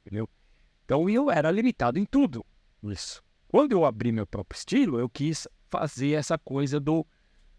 Entendeu? 0.00 0.26
Então 0.86 1.10
eu 1.10 1.30
era 1.30 1.50
limitado 1.50 1.98
em 1.98 2.06
tudo. 2.06 2.42
Isso. 2.82 3.22
Quando 3.46 3.72
eu 3.72 3.84
abri 3.84 4.12
meu 4.12 4.26
próprio 4.26 4.56
estilo, 4.56 4.98
eu 4.98 5.10
quis 5.10 5.46
fazer 5.70 6.12
essa 6.12 6.38
coisa 6.38 6.80
do 6.80 7.06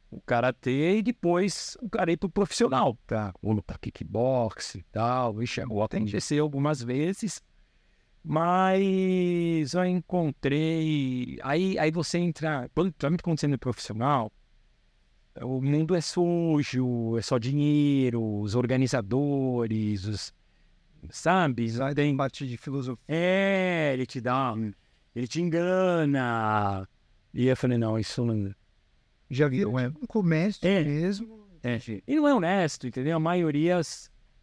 o 0.09 0.19
karatê 0.21 0.97
e 0.97 1.03
depois 1.03 1.77
o 1.83 1.87
cara 1.87 2.11
ir 2.11 2.17
pro 2.17 2.29
profissional, 2.29 2.97
tá? 3.05 3.31
Ou 3.43 3.51
lutar 3.51 3.77
kickbox 3.77 4.73
e 4.73 4.83
tal. 4.91 5.43
E 5.43 5.45
chegou 5.45 5.83
a 5.83 5.85
acontecer 5.85 6.39
algumas 6.39 6.81
vezes. 6.81 7.43
Mas 8.27 9.75
eu 9.75 9.85
encontrei. 9.85 11.37
Aí, 11.43 11.77
aí 11.77 11.91
você 11.91 12.17
entra. 12.17 12.67
Quando, 12.73 12.91
principalmente 12.91 13.21
quando 13.21 13.39
você 13.39 13.45
é 13.45 13.57
profissional, 13.57 14.31
o 15.41 15.61
mundo 15.61 15.93
é 15.93 16.01
sujo, 16.01 17.17
é 17.17 17.21
só 17.21 17.37
dinheiro, 17.37 18.39
os 18.41 18.55
organizadores, 18.55 20.05
os. 20.05 20.33
Sabe? 21.11 21.69
Sai 21.69 21.93
tem 21.93 22.17
parte 22.17 22.47
de 22.47 22.57
filosofia. 22.57 22.97
É, 23.07 23.91
ele 23.93 24.07
te 24.07 24.19
dá. 24.19 24.55
Ele 25.15 25.27
te 25.27 25.39
engana. 25.39 26.89
E 27.31 27.45
eu 27.45 27.55
falei, 27.55 27.77
não, 27.77 27.99
isso 27.99 28.25
não. 28.25 28.55
Já 29.29 29.47
viu? 29.47 29.77
É 29.77 29.87
um 29.87 30.07
comércio 30.07 30.67
É. 30.67 30.83
mesmo. 30.83 31.45
É. 31.61 31.79
E 32.07 32.15
não 32.15 32.27
é 32.27 32.33
honesto, 32.33 32.87
entendeu? 32.87 33.17
A 33.17 33.19
maioria 33.19 33.79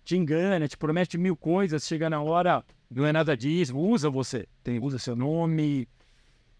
te 0.04 0.16
engana, 0.16 0.68
te 0.68 0.76
promete 0.76 1.18
mil 1.18 1.36
coisas, 1.36 1.86
chega 1.86 2.08
na 2.10 2.20
hora, 2.20 2.64
não 2.94 3.06
é 3.06 3.12
nada 3.12 3.36
disso, 3.36 3.76
usa 3.76 4.10
você, 4.10 4.46
tem, 4.62 4.78
usa 4.78 4.98
seu 4.98 5.16
nome. 5.16 5.88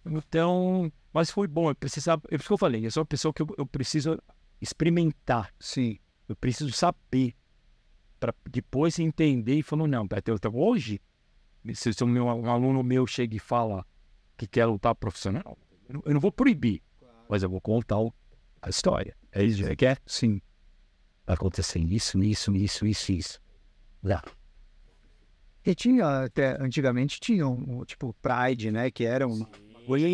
Então, 0.05 0.93
mas 1.12 1.30
foi 1.30 1.47
bom, 1.47 1.70
eu 1.70 1.74
precisava, 1.74 2.22
é 2.30 2.37
isso 2.37 2.47
que 2.47 2.53
eu 2.53 2.59
falei, 2.59 2.85
eu 2.85 2.91
sou 2.91 3.03
uma 3.03 3.07
pessoa 3.07 3.33
que 3.33 3.43
eu, 3.43 3.55
eu 3.57 3.66
preciso 3.66 4.18
experimentar, 4.61 5.53
Sim. 5.61 5.99
eu 6.28 6.35
preciso 6.35 6.72
saber, 6.72 7.35
para 8.18 8.35
depois 8.49 8.99
entender 8.99 9.57
e 9.57 9.62
falar, 9.62 9.87
não, 9.87 10.05
então 10.05 10.55
hoje, 10.55 11.01
se, 11.74 11.93
se 11.93 12.05
um, 12.05 12.07
meu, 12.07 12.26
um 12.26 12.51
aluno 12.51 12.83
meu 12.83 13.07
chega 13.07 13.37
e 13.37 13.39
fala 13.39 13.87
que 14.37 14.47
quer 14.47 14.66
lutar 14.66 14.95
profissional, 14.95 15.57
eu 15.89 15.95
não, 15.95 16.03
eu 16.07 16.14
não 16.14 16.20
vou 16.20 16.33
proibir, 16.33 16.83
mas 17.28 17.43
eu 17.43 17.51
vou 17.51 17.61
contar 17.61 17.97
a 18.61 18.68
história. 18.68 19.16
É 19.33 19.43
isso 19.43 19.64
que 19.64 19.76
quer? 19.76 20.01
Sim. 20.07 20.41
Vai 21.26 21.35
acontecer 21.35 21.78
isso, 21.78 22.22
isso, 22.22 22.55
isso, 22.55 22.87
isso, 22.87 23.12
isso. 23.12 23.41
Lá. 24.03 24.22
E 25.64 25.74
tinha, 25.74 26.24
até 26.24 26.60
antigamente 26.60 27.20
tinha 27.20 27.46
um, 27.46 27.80
um, 27.80 27.84
tipo 27.84 28.14
Pride, 28.20 28.70
né? 28.70 28.90
Que 28.90 29.04
era 29.04 29.26
um, 29.26 29.46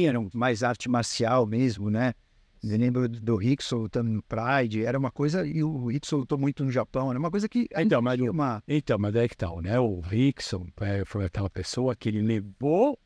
era 0.05 0.21
um 0.21 0.29
mais 0.35 0.63
arte 0.63 0.89
marcial 0.89 1.47
mesmo, 1.47 1.91
né? 1.91 2.15
Eu 2.63 2.77
lembro 2.77 3.09
do 3.09 3.37
Rickson 3.37 3.77
lutando 3.77 4.11
no 4.11 4.23
Pride, 4.23 4.85
era 4.85 4.99
uma 4.99 5.13
coisa, 5.13 5.47
e 5.47 5.63
o 5.63 5.87
Rickson 5.87 6.17
lutou 6.17 6.37
muito 6.37 6.65
no 6.65 6.73
Japão, 6.73 7.09
era 7.09 7.19
uma 7.19 7.31
coisa 7.31 7.49
que 7.49 7.69
Então, 7.77 8.03
mas, 8.03 8.21
uma. 8.21 8.63
então, 8.67 8.99
mas 8.99 9.15
é 9.15 9.29
que 9.29 9.37
tal, 9.37 9.61
né? 9.61 9.79
O 9.79 10.01
Rickson 10.01 10.67
é, 10.81 11.05
foi 11.05 11.25
aquela 11.25 11.49
pessoa 11.49 11.95
que 11.95 12.09
ele 12.09 12.21
levou, 12.21 12.99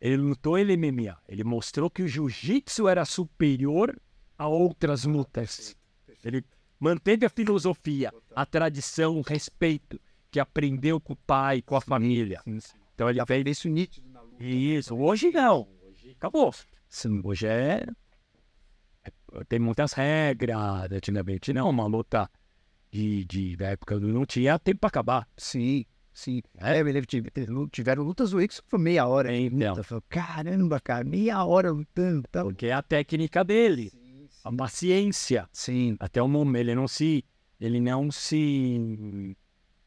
ele 0.00 0.18
lutou 0.18 0.58
ele 0.58 0.76
MMA. 0.76 1.16
Ele 1.28 1.42
mostrou 1.42 1.90
que 1.90 2.02
o 2.02 2.08
jiu-jitsu 2.08 2.86
era 2.86 3.04
superior 3.04 3.98
a 4.36 4.46
outras 4.46 5.04
lutas. 5.04 5.74
Ele 6.22 6.44
manteve 6.78 7.26
a 7.26 7.30
filosofia, 7.30 8.12
a 8.36 8.46
tradição, 8.46 9.16
o 9.16 9.22
respeito 9.22 9.98
que 10.30 10.38
aprendeu 10.40 11.00
com 11.00 11.12
o 11.12 11.16
pai, 11.16 11.62
com 11.62 11.76
a 11.76 11.80
família. 11.80 12.40
Então 12.94 13.08
ele 13.08 13.24
fez 13.26 13.44
isso 13.46 13.68
nítido 13.68 14.08
na 14.10 14.20
luta. 14.20 14.42
Isso, 14.44 14.94
hoje 14.96 15.30
não. 15.30 15.68
Hoje 15.86 16.10
acabou. 16.10 16.52
Sim, 16.88 17.20
hoje 17.24 17.46
é... 17.46 17.86
é- 19.04 19.44
Tem 19.48 19.58
muitas 19.58 19.92
regras. 19.92 20.90
Antigamente 20.90 21.52
não, 21.52 21.70
uma 21.70 21.86
luta 21.86 22.30
de, 22.90 23.24
de 23.24 23.56
da 23.56 23.68
época 23.68 23.98
não 24.00 24.24
tinha 24.26 24.58
tempo 24.58 24.80
para 24.80 24.88
acabar. 24.88 25.28
Sim, 25.36 25.84
sim. 26.12 26.42
É. 26.56 26.78
É, 26.78 26.84
me 26.84 26.92
lembro, 26.92 27.06
tive- 27.06 27.30
tive- 27.30 27.68
tiveram 27.70 28.02
lutas 28.02 28.30
do 28.30 28.38
Rickson, 28.38 28.62
foi 28.68 28.78
meia 28.78 29.06
hora. 29.06 29.34
Então. 29.34 29.70
luta. 29.70 29.82
Falei, 29.84 30.04
caramba, 30.08 30.80
cara, 30.80 31.04
meia 31.04 31.44
hora 31.44 31.70
lutando 31.70 32.22
tal. 32.30 32.46
Porque 32.46 32.66
é 32.66 32.72
a 32.72 32.82
técnica 32.82 33.44
dele, 33.44 33.92
a 34.44 34.52
paciência. 34.52 35.48
Sim, 35.52 35.96
Até 36.00 36.22
o 36.22 36.28
momento 36.28 36.60
ele 36.60 36.74
não 36.74 36.88
se. 36.88 37.24
Ele 37.60 37.80
não 37.80 38.08
se 38.10 39.36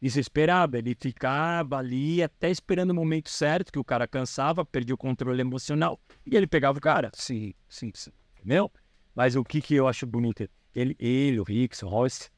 desesperava, 0.02 0.78
ele 0.80 0.96
ficava 1.00 1.78
ali 1.78 2.24
até 2.24 2.50
esperando 2.50 2.90
o 2.92 2.96
momento 2.96 3.30
certo, 3.30 3.72
que 3.72 3.80
o 3.80 3.84
cara 3.84 4.08
cansava, 4.08 4.66
perdia 4.66 4.96
o 4.96 4.98
controle 4.98 5.42
emocional 5.42 6.00
e 6.26 6.36
ele 6.36 6.48
pegava 6.48 6.78
o 6.78 6.82
cara. 6.82 7.12
sim, 7.14 7.54
sim, 7.70 7.92
sim. 7.94 8.12
entendeu? 8.38 8.72
Mas 9.16 9.36
o 9.36 9.44
que, 9.44 9.62
que 9.62 9.76
eu 9.76 9.88
acho 9.88 10.08
bonito? 10.08 10.50
Ele, 10.74 10.96
ele 11.00 11.40
o 11.40 11.44
Rickson, 11.44 11.86
o 11.86 11.90
Royce, 11.90 12.30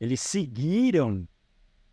eles 0.00 0.20
seguiram, 0.20 1.26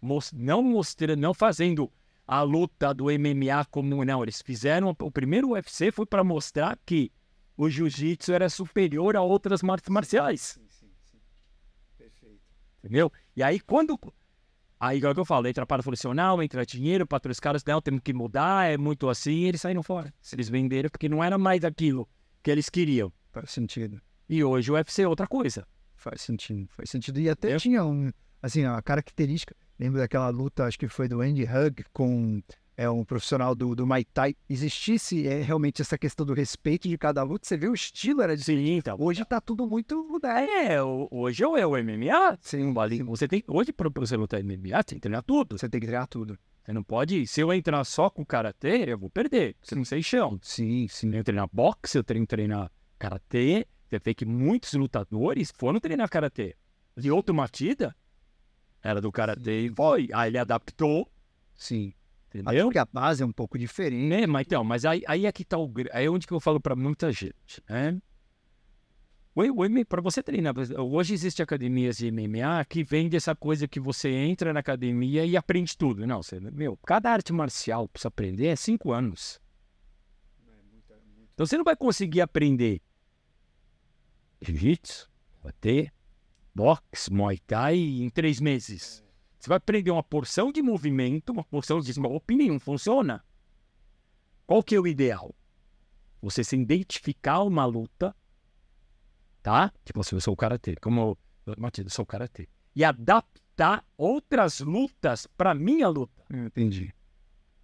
mos- 0.01 0.31
não 0.33 0.61
mostrando, 0.61 1.19
não 1.19 1.33
fazendo 1.33 1.91
a 2.27 2.41
luta 2.41 2.93
do 2.93 3.09
MMA 3.11 3.63
como 3.65 4.03
não. 4.03 4.23
Eles 4.23 4.41
fizeram 4.41 4.95
o 4.99 5.11
primeiro 5.11 5.49
UFC 5.51 5.91
foi 5.91 6.05
para 6.05 6.23
mostrar 6.23 6.77
que 6.85 7.11
o 7.55 7.69
jiu-jitsu 7.69 8.33
era 8.33 8.49
superior 8.49 9.15
a 9.15 9.21
outras 9.21 9.63
artes 9.63 9.89
marciais, 9.89 10.41
Sim, 10.41 10.65
sim, 10.67 10.91
sim. 11.03 11.17
Perfeito. 11.97 12.41
entendeu? 12.79 13.11
E 13.35 13.43
aí 13.43 13.59
quando 13.59 13.97
Aí, 14.83 14.97
igual 14.97 15.13
que 15.13 15.19
eu 15.21 15.23
falo, 15.23 15.47
entra 15.47 15.65
patrocinal, 15.65 16.43
entra 16.43 16.65
dinheiro, 16.65 17.07
para 17.07 17.31
os 17.31 17.39
caras, 17.39 17.63
não, 17.63 17.81
temos 17.81 18.01
que 18.03 18.11
mudar, 18.11 18.69
é 18.69 18.77
muito 18.77 19.07
assim, 19.07 19.31
e 19.31 19.45
eles 19.45 19.61
saíram 19.61 19.81
fora. 19.81 20.13
Eles 20.33 20.49
venderam 20.49 20.89
porque 20.89 21.07
não 21.07 21.23
era 21.23 21.37
mais 21.37 21.63
aquilo 21.63 22.05
que 22.43 22.51
eles 22.51 22.67
queriam. 22.67 23.09
Faz 23.31 23.51
sentido. 23.51 24.01
E 24.27 24.43
hoje 24.43 24.69
o 24.69 24.73
UFC 24.73 25.03
é 25.03 25.07
outra 25.07 25.25
coisa. 25.25 25.65
Faz 25.95 26.21
sentido, 26.21 26.67
faz 26.67 26.89
sentido. 26.89 27.17
E 27.17 27.29
até 27.29 27.55
tinha 27.55 27.85
um, 27.85 28.11
assim, 28.41 28.65
a 28.65 28.81
característica. 28.81 29.55
Lembro 29.79 30.01
daquela 30.01 30.27
luta, 30.27 30.65
acho 30.65 30.77
que 30.77 30.89
foi 30.89 31.07
do 31.07 31.21
Andy 31.21 31.43
Hug 31.43 31.85
com 31.93 32.43
é, 32.75 32.89
um 32.89 33.03
profissional 33.03 33.53
do, 33.55 33.75
do 33.75 33.85
Muay 33.85 34.03
Thai. 34.05 34.35
Existisse 34.49 35.27
é, 35.27 35.41
realmente 35.41 35.81
essa 35.81 35.97
questão 35.97 36.25
do 36.25 36.33
respeito 36.33 36.87
de 36.87 36.97
cada 36.97 37.23
luta, 37.23 37.47
você 37.47 37.57
vê 37.57 37.67
o 37.67 37.73
estilo 37.73 38.21
era 38.21 38.35
de. 38.35 38.43
Sim, 38.43 38.77
então. 38.77 38.97
Hoje 38.99 39.23
tá 39.25 39.39
tudo 39.39 39.67
muito. 39.67 40.19
Né? 40.21 40.73
É, 40.73 40.83
hoje 40.83 41.43
é 41.43 41.65
o 41.65 41.71
MMA, 41.71 42.37
Sim, 42.41 42.73
ali, 42.77 42.97
sim. 42.97 43.03
você 43.03 43.27
tem, 43.27 43.43
hoje 43.47 43.71
para 43.71 43.89
você 43.89 44.15
lutar 44.15 44.43
MMA, 44.43 44.77
você 44.77 44.83
tem 44.83 44.97
que 44.97 45.01
treinar 45.01 45.23
tudo. 45.23 45.57
Você 45.57 45.69
tem 45.69 45.79
que 45.79 45.87
treinar 45.87 46.07
tudo. 46.07 46.37
Você 46.63 46.71
não 46.71 46.83
pode, 46.83 47.27
se 47.27 47.41
eu 47.41 47.51
entrar 47.51 47.83
só 47.83 48.09
com 48.09 48.25
karatê, 48.25 48.85
eu 48.87 48.97
vou 48.97 49.09
perder, 49.09 49.55
você 49.61 49.75
não 49.75 49.83
sei 49.83 50.01
chão. 50.01 50.39
Sim, 50.41 50.83
Eu 50.83 50.89
sim. 50.89 51.09
tenho 51.11 51.21
que 51.21 51.25
treinar 51.25 51.49
boxe, 51.51 51.97
eu 51.97 52.03
tenho 52.03 52.21
que 52.21 52.27
treinar 52.27 52.71
karatê, 52.97 53.67
você 53.89 53.99
vê 53.99 54.13
que 54.13 54.25
muitos 54.25 54.73
lutadores 54.73 55.51
foram 55.57 55.79
treinar 55.79 56.09
karatê. 56.09 56.55
De 56.95 57.11
outra 57.11 57.33
matida, 57.33 57.93
era 58.81 59.01
do 59.01 59.11
karatê 59.11 59.65
e 59.65 59.69
foi, 59.75 60.07
aí 60.13 60.29
ele 60.29 60.37
adaptou, 60.37 61.11
Sim. 61.53 61.93
Entendeu? 62.33 62.65
porque 62.65 62.79
a 62.79 62.85
base 62.85 63.21
é 63.21 63.25
um 63.25 63.31
pouco 63.31 63.57
diferente. 63.57 64.07
Né? 64.07 64.25
Mas 64.25 64.45
então, 64.47 64.63
mas 64.63 64.85
aí, 64.85 65.03
aí 65.07 65.25
é 65.25 65.31
que 65.31 65.45
tá 65.45 65.57
o. 65.57 65.71
Aí 65.91 66.05
é 66.05 66.09
onde 66.09 66.25
que 66.25 66.33
eu 66.33 66.39
falo 66.39 66.59
pra 66.59 66.75
muita 66.75 67.11
gente, 67.11 67.61
né? 67.69 67.99
Para 69.89 70.01
você 70.01 70.21
treinar, 70.21 70.53
hoje 70.79 71.13
existe 71.15 71.41
academias 71.41 71.97
de 71.97 72.11
MMA 72.11 72.63
que 72.69 72.83
vende 72.83 73.17
essa 73.17 73.35
coisa 73.35 73.67
que 73.67 73.79
você 73.79 74.09
entra 74.09 74.53
na 74.53 74.59
academia 74.59 75.25
e 75.25 75.35
aprende 75.35 75.75
tudo. 75.75 76.05
Não, 76.05 76.21
você, 76.21 76.39
meu, 76.39 76.77
cada 76.85 77.11
arte 77.11 77.33
marcial 77.33 77.87
pra 77.87 77.99
você 77.99 78.07
aprender 78.07 78.47
é 78.47 78.55
cinco 78.55 78.91
anos. 78.91 79.41
Então 81.33 81.47
você 81.47 81.57
não 81.57 81.63
vai 81.63 81.75
conseguir 81.75 82.21
aprender 82.21 82.79
jiu-jitsu, 84.39 85.09
karatê, 85.41 85.91
boxe, 86.53 87.11
muay 87.11 87.39
thai 87.39 87.75
em 87.75 88.09
três 88.09 88.39
meses. 88.39 89.03
Você 89.43 89.49
vai 89.49 89.57
aprender 89.57 89.91
uma 89.91 90.01
porção 90.01 90.53
de 90.53 90.61
movimento, 90.61 91.33
uma 91.33 91.43
porção 91.43 91.81
de 91.81 91.91
golpe, 91.91 92.33
nenhum 92.33 92.57
funciona. 92.57 93.21
Qual 94.47 94.63
que 94.63 94.73
é 94.73 94.79
o 94.79 94.87
ideal? 94.87 95.35
Você 96.21 96.45
se 96.45 96.55
identificar 96.55 97.43
uma 97.43 97.65
luta, 97.65 98.15
tá? 99.41 99.69
Tipo 99.83 99.99
assim, 99.99 100.15
eu 100.15 100.21
sou 100.21 100.33
o 100.33 100.37
karatê, 100.37 100.77
como 100.77 101.17
eu, 101.45 101.55
Matilde, 101.57 101.89
eu 101.89 101.93
sou 101.93 102.03
o 102.03 102.05
karatê. 102.05 102.47
E 102.73 102.85
adaptar 102.85 103.85
outras 103.97 104.61
lutas 104.61 105.27
para 105.27 105.53
minha 105.53 105.89
luta. 105.89 106.23
Entendi. 106.33 106.95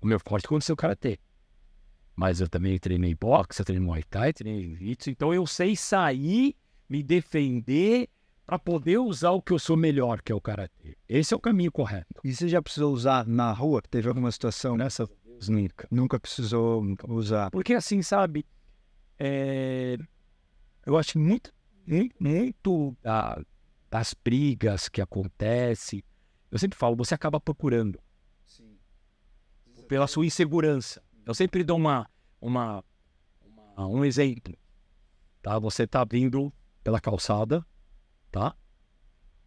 O 0.02 0.06
meu 0.06 0.20
forte 0.20 0.48
aconteceu 0.48 0.74
o 0.74 0.78
karatê. 0.78 1.18
Mas 2.14 2.42
eu 2.42 2.50
também 2.50 2.78
treinei 2.78 3.16
boxe, 3.16 3.62
eu 3.62 3.66
treinei 3.66 3.88
muay 3.88 4.04
thai, 4.04 4.34
treinei 4.34 4.66
jiu-jitsu, 4.66 5.12
então 5.12 5.34
eu 5.34 5.48
sei 5.48 5.78
sair, 5.78 6.58
me 6.90 7.02
defender 7.02 8.10
para 8.50 8.58
poder 8.58 8.98
usar 8.98 9.30
o 9.30 9.40
que 9.44 9.54
eu 9.54 9.60
sou 9.60 9.78
melhor, 9.78 10.24
que 10.24 10.32
é 10.32 10.36
o 10.36 10.42
karatê. 10.42 10.98
Esse 11.08 11.36
é 11.36 11.38
o 11.38 11.40
caminho 11.40 11.72
correto. 11.72 12.20
E 12.24 12.34
você 12.34 12.48
já 12.48 12.60
precisou 12.60 12.92
usar 12.92 13.28
na 13.28 13.52
rua? 13.52 13.80
Teve 13.92 14.08
alguma 14.10 14.32
situação 14.32 14.76
nessa? 14.76 15.08
Deus 15.24 15.48
nunca. 15.50 15.88
Nunca 15.92 16.20
precisou 16.20 16.84
usar. 17.08 17.52
Porque 17.52 17.76
assim, 17.76 18.02
sabe, 18.02 18.44
é, 19.20 20.00
eu 20.84 20.98
acho 20.98 21.20
muito, 21.20 21.54
muito, 22.20 22.98
da- 23.04 23.40
das 23.88 24.16
brigas 24.16 24.90
que 24.90 25.00
acontecem, 25.00 26.04
eu 26.50 26.58
sempre 26.58 26.76
falo, 26.78 26.96
você 26.96 27.14
acaba 27.14 27.40
procurando 27.40 28.00
pela 29.88 30.08
sua 30.08 30.26
insegurança. 30.26 31.04
Eu 31.24 31.36
sempre 31.36 31.64
dou 31.64 31.78
uma, 31.78 32.10
uma, 32.42 32.84
uma- 33.78 33.88
um 33.88 34.04
exemplo, 34.04 34.58
tá? 35.40 35.60
Você 35.60 35.86
tá 35.86 36.04
vindo 36.04 36.52
pela 36.84 37.00
calçada, 37.00 37.64
tá? 38.32 38.56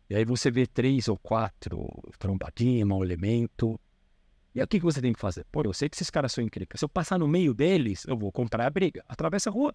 E 0.08 0.14
aí 0.14 0.24
você 0.24 0.50
vê 0.50 0.66
três 0.66 1.08
ou 1.08 1.16
quatro 1.18 1.88
trombadinhas, 2.18 2.86
mau 2.86 3.02
elemento. 3.02 3.80
E 4.54 4.60
aí 4.60 4.64
o 4.64 4.68
que, 4.68 4.78
que 4.78 4.84
você 4.84 5.00
tem 5.00 5.12
que 5.12 5.20
fazer? 5.20 5.46
Pô, 5.50 5.62
eu 5.64 5.72
sei 5.72 5.88
que 5.88 5.96
esses 5.96 6.10
caras 6.10 6.32
são 6.32 6.44
encrencas. 6.44 6.80
Se 6.80 6.84
eu 6.84 6.88
passar 6.88 7.18
no 7.18 7.26
meio 7.26 7.54
deles, 7.54 8.04
eu 8.06 8.16
vou 8.16 8.30
comprar 8.30 8.66
a 8.66 8.70
briga. 8.70 9.02
Atravessa 9.08 9.48
a 9.48 9.52
rua. 9.52 9.72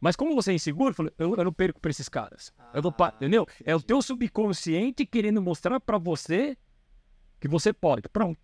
Mas 0.00 0.16
como 0.16 0.34
você 0.34 0.52
é 0.52 0.54
inseguro, 0.54 0.90
eu, 0.90 0.94
falo, 0.94 1.12
eu, 1.18 1.36
não 1.44 1.52
perco 1.52 1.78
pra 1.78 1.90
esses 1.90 2.08
caras. 2.08 2.50
Eu 2.72 2.80
vou, 2.80 2.90
pa- 2.90 3.12
entendeu? 3.16 3.46
É 3.64 3.76
o 3.76 3.82
teu 3.82 4.00
subconsciente 4.00 5.04
querendo 5.04 5.42
mostrar 5.42 5.78
pra 5.78 5.98
você 5.98 6.56
que 7.38 7.46
você 7.46 7.70
pode. 7.70 8.08
Pronto. 8.08 8.40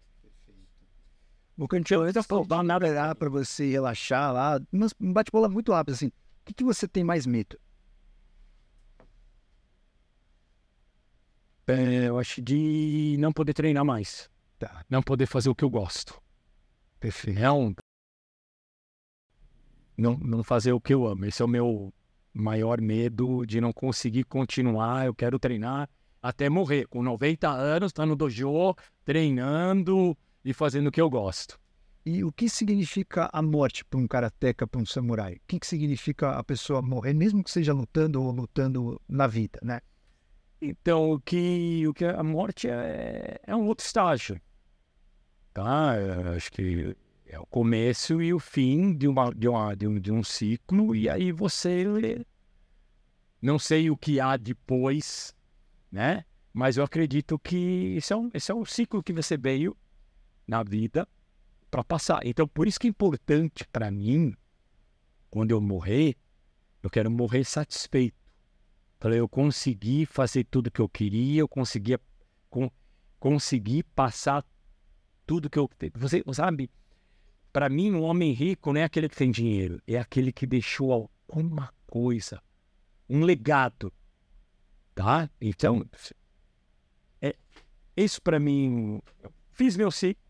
O 1.57 1.67
cantinho 1.67 2.03
antes 2.03 2.15
não 2.29 2.45
nada 2.63 3.15
para 3.15 3.31
você 3.31 3.71
relaxar 3.71 4.35
lá. 4.35 4.61
Mas 4.71 4.93
um 5.01 5.11
bate-bola 5.15 5.49
muito 5.49 5.73
rápido, 5.73 5.95
assim. 5.95 6.09
O 6.09 6.13
que, 6.45 6.53
que 6.53 6.65
você 6.65 6.87
tem 6.87 7.03
mais 7.03 7.25
medo? 7.27 7.59
É, 11.69 12.09
eu 12.09 12.19
acho 12.19 12.41
de 12.41 13.17
não 13.19 13.33
poder 13.33 13.53
treinar 13.53 13.85
mais. 13.85 14.31
Tá. 14.59 14.85
Não 14.89 15.03
poder 15.03 15.27
fazer 15.27 15.49
o 15.49 15.55
que 15.55 15.65
eu 15.65 15.71
gosto. 15.71 16.21
Perfeito. 17.01 17.41
Não, 17.41 17.75
não, 19.97 20.17
não 20.19 20.45
fazer 20.45 20.73
o 20.73 20.81
que 20.81 20.95
eu 20.95 21.07
amo. 21.07 21.27
Esse 21.27 21.43
é 21.43 21.45
o 21.45 21.49
meu 21.49 21.93
maior 22.33 22.81
medo 22.81 23.45
de 23.45 23.61
não 23.61 23.73
conseguir 23.73 24.25
continuar. 24.25 25.07
Eu 25.07 25.15
quero 25.15 25.39
treinar 25.39 25.89
até 26.23 26.49
morrer. 26.49 26.87
Com 26.87 27.03
90 27.03 27.49
anos, 27.49 27.93
tá 27.93 28.07
no 28.07 28.15
dojo, 28.15 28.75
treinando 29.05 30.17
e 30.45 30.53
fazendo 30.53 30.87
o 30.87 30.93
que 30.93 31.01
eu 31.01 31.11
gosto. 31.11 31.59
E 32.05 32.23
o 32.23 32.31
que 32.31 32.49
significa 32.49 33.29
a 33.33 33.43
morte 33.43 33.85
para 33.85 33.99
um 33.99 34.07
karateca, 34.07 34.69
para 34.69 34.81
um 34.81 34.87
samurai? 34.87 35.35
O 35.35 35.41
que, 35.49 35.59
que 35.59 35.67
significa 35.67 36.39
a 36.39 36.45
pessoa 36.45 36.81
morrer, 36.81 37.13
mesmo 37.13 37.43
que 37.43 37.51
seja 37.51 37.73
lutando 37.73 38.23
ou 38.23 38.31
lutando 38.31 39.01
na 39.09 39.27
vida, 39.27 39.59
né? 39.61 39.81
Então, 40.61 41.13
o 41.13 41.21
que, 41.21 41.87
o 41.87 41.93
que 41.93 42.05
a 42.05 42.23
morte 42.23 42.69
é, 42.69 43.39
é 43.47 43.55
um 43.55 43.67
outro 43.67 43.85
estágio. 43.85 44.41
Tá? 45.53 45.95
Acho 46.35 46.51
que 46.53 46.97
é 47.27 47.39
o 47.39 47.47
começo 47.47 48.23
e 48.23 48.33
o 48.33 48.39
fim 48.39 48.95
de, 48.95 49.09
uma, 49.09 49.33
de, 49.35 49.49
uma, 49.49 49.75
de, 49.75 49.87
um, 49.87 49.99
de 49.99 50.13
um 50.13 50.23
ciclo, 50.23 50.95
e 50.95 51.09
aí 51.09 51.33
você. 51.33 52.25
Não 53.41 53.59
sei 53.59 53.91
o 53.91 53.97
que 53.97 54.19
há 54.19 54.37
depois, 54.37 55.35
né? 55.91 56.25
Mas 56.53 56.79
eu 56.79 56.85
acredito 56.85 57.39
que 57.39 57.95
esse 57.97 58.13
é 58.13 58.17
um, 58.17 58.31
esse 58.33 58.51
é 58.51 58.55
um 58.55 58.65
ciclo 58.65 59.03
que 59.03 59.13
você 59.13 59.37
veio 59.37 59.77
na 60.47 60.63
vida 60.63 61.07
para 61.71 61.85
passar. 61.85 62.21
Então, 62.25 62.49
por 62.49 62.67
isso 62.67 62.81
que 62.81 62.87
é 62.87 62.91
importante 62.91 63.67
para 63.69 63.91
mim, 63.91 64.35
quando 65.31 65.51
eu 65.51 65.61
morrer, 65.61 66.17
eu 66.83 66.89
quero 66.89 67.11
morrer 67.11 67.45
satisfeito. 67.45 68.17
Para 68.99 69.15
eu 69.15 69.29
conseguir 69.29 70.07
fazer 70.07 70.45
tudo 70.45 70.71
que 70.71 70.81
eu 70.81 70.89
queria, 70.89 71.41
eu 71.41 71.49
conseguia 71.49 72.01
com, 72.49 72.71
conseguir 73.19 73.83
passar 73.95 74.45
tudo 75.27 75.51
que 75.51 75.59
eu. 75.59 75.69
Você 75.95 76.23
sabe? 76.33 76.71
Para 77.53 77.69
mim, 77.69 77.93
um 77.93 78.03
homem 78.03 78.33
rico 78.33 78.73
não 78.73 78.81
é 78.81 78.85
aquele 78.85 79.09
que 79.09 79.17
tem 79.17 79.31
dinheiro, 79.31 79.81
é 79.87 79.99
aquele 79.99 80.33
que 80.33 80.47
deixou 80.47 80.93
alguma 80.93 81.73
coisa, 81.87 82.43
um 83.09 83.23
legado. 83.23 83.93
Tá? 84.95 85.29
Então, 85.41 85.87
é, 87.21 87.37
isso 87.97 88.21
para 88.23 88.39
mim, 88.39 89.01
fiz 89.53 89.77
meu 89.77 89.91
ciclo, 89.91 90.23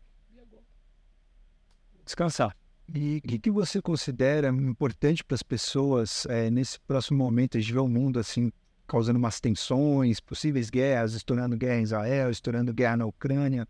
descansar. 2.05 2.55
E 2.93 3.17
o 3.17 3.21
que, 3.21 3.39
que, 3.39 3.51
você 3.51 3.81
considera 3.81 4.47
importante 4.49 5.23
para 5.23 5.35
as 5.35 5.43
pessoas 5.43 6.25
é, 6.27 6.49
nesse 6.49 6.79
próximo 6.79 7.17
momento? 7.17 7.59
Gente 7.59 7.73
vê 7.73 7.79
o 7.79 7.87
mundo 7.87 8.19
assim 8.19 8.51
causando 8.87 9.19
umas 9.19 9.41
tensões, 9.41 10.21
possíveis 10.21 10.69
guerras, 10.69 11.13
estourando 11.13 11.57
guerra 11.57 11.79
em 11.79 11.83
Israel, 11.83 12.31
estourando 12.31 12.73
guerra 12.73 12.97
na 12.97 13.05
Ucrânia. 13.05 13.67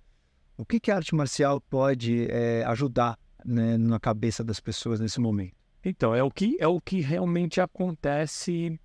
O 0.56 0.64
que, 0.64 0.80
que 0.80 0.92
a 0.92 0.96
arte 0.96 1.16
marcial 1.16 1.60
pode 1.60 2.30
é, 2.30 2.64
ajudar 2.66 3.18
né, 3.44 3.78
na 3.78 4.00
cabeça 4.00 4.44
das 4.44 4.60
pessoas 4.60 5.00
nesse 5.00 5.20
momento? 5.20 5.56
Então, 5.84 6.14
é 6.14 6.22
o 6.22 6.30
que, 6.30 6.56
é 6.60 6.68
o 6.68 6.80
que 6.80 7.02
realmente 7.02 7.60
acontece 7.60 8.80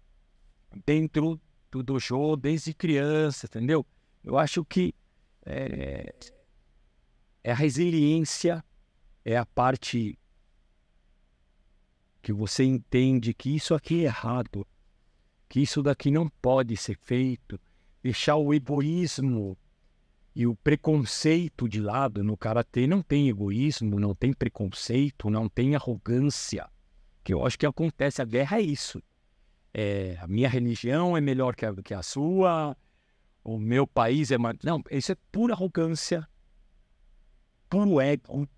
dentro 0.87 1.39
do 1.71 1.83
dojo 1.83 2.37
desde 2.37 2.73
criança, 2.73 3.47
entendeu? 3.47 3.85
Eu 4.25 4.39
acho 4.39 4.65
que 4.65 4.95
é, 5.45 6.15
é 7.45 7.53
a 7.53 7.55
resiliência, 7.55 8.65
é 9.25 9.37
a 9.37 9.45
parte 9.45 10.19
que 12.23 12.33
você 12.33 12.65
entende 12.65 13.35
que 13.35 13.55
isso 13.55 13.75
aqui 13.75 14.03
é 14.03 14.05
errado, 14.05 14.67
que 15.49 15.61
isso 15.61 15.83
daqui 15.83 16.11
não 16.11 16.29
pode 16.29 16.77
ser 16.77 16.97
feito, 16.97 17.61
deixar 18.03 18.37
o 18.37 18.55
egoísmo 18.55 19.59
e 20.35 20.47
o 20.47 20.55
preconceito 20.55 21.69
de 21.69 21.81
lado 21.81 22.25
no 22.25 22.37
karatê 22.37 22.87
não 22.87 23.03
tem 23.03 23.29
egoísmo, 23.29 24.01
não 24.01 24.15
tem 24.15 24.33
preconceito, 24.33 25.29
não 25.29 25.49
tem 25.49 25.75
arrogância. 25.75 26.71
Que 27.23 27.35
eu 27.35 27.45
acho 27.45 27.59
que 27.59 27.67
acontece, 27.67 28.23
a 28.23 28.25
guerra 28.25 28.59
é 28.59 28.63
isso. 28.63 29.03
É, 29.75 30.17
a 30.21 30.27
minha 30.27 30.49
religião 30.49 31.17
é 31.17 31.21
melhor 31.21 31.55
que 31.55 31.67
a, 31.67 31.75
que 31.75 31.93
a 31.93 32.03
sua, 32.03 32.77
o 33.45 33.59
meu 33.59 33.87
país 33.87 34.31
é 34.31 34.39
mais. 34.39 34.57
Não, 34.63 34.83
isso 34.91 35.13
é 35.13 35.17
pura 35.31 35.55
arrogância, 35.55 36.27
puro 37.69 38.01
ego, 38.01 38.49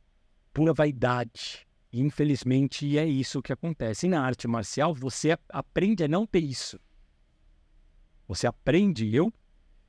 pura 0.52 0.72
vaidade. 0.72 1.66
Infelizmente 2.00 2.98
é 2.98 3.06
isso 3.06 3.42
que 3.42 3.52
acontece. 3.52 4.06
E 4.06 4.08
na 4.08 4.22
arte 4.22 4.48
marcial 4.48 4.94
você 4.94 5.36
aprende 5.48 6.04
a 6.04 6.08
não 6.08 6.26
ter 6.26 6.40
isso. 6.40 6.78
Você 8.26 8.46
aprende, 8.46 9.14
eu 9.14 9.32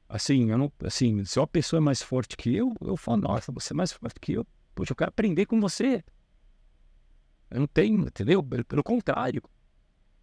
Assim, 0.07 0.51
eu 0.51 0.57
não, 0.57 0.71
assim, 0.83 1.25
se 1.25 1.39
uma 1.39 1.47
pessoa 1.47 1.79
é 1.79 1.81
mais 1.81 2.01
forte 2.01 2.37
que 2.37 2.55
eu, 2.55 2.73
eu 2.81 2.95
falo, 2.95 3.21
nossa, 3.21 3.51
você 3.51 3.73
é 3.73 3.75
mais 3.75 3.91
forte 3.91 4.19
que 4.19 4.33
eu. 4.33 4.45
Poxa, 4.75 4.91
eu 4.91 4.95
quero 4.95 5.09
aprender 5.09 5.45
com 5.45 5.59
você. 5.59 6.03
Eu 7.49 7.61
não 7.61 7.67
tenho, 7.67 8.01
entendeu? 8.01 8.43
Pelo 8.43 8.83
contrário. 8.83 9.41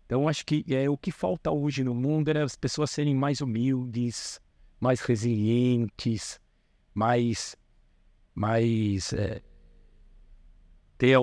Então, 0.06 0.28
acho 0.28 0.44
que 0.46 0.64
é 0.68 0.88
o 0.88 0.96
que 0.96 1.10
falta 1.10 1.50
hoje 1.50 1.82
no 1.82 1.94
mundo 1.94 2.28
é 2.28 2.42
as 2.42 2.54
pessoas 2.54 2.90
serem 2.90 3.14
mais 3.14 3.40
humildes, 3.40 4.40
mais 4.78 5.00
resilientes, 5.00 6.40
mais, 6.94 7.56
mais 8.34 9.12
é, 9.14 9.42
ter 10.98 11.16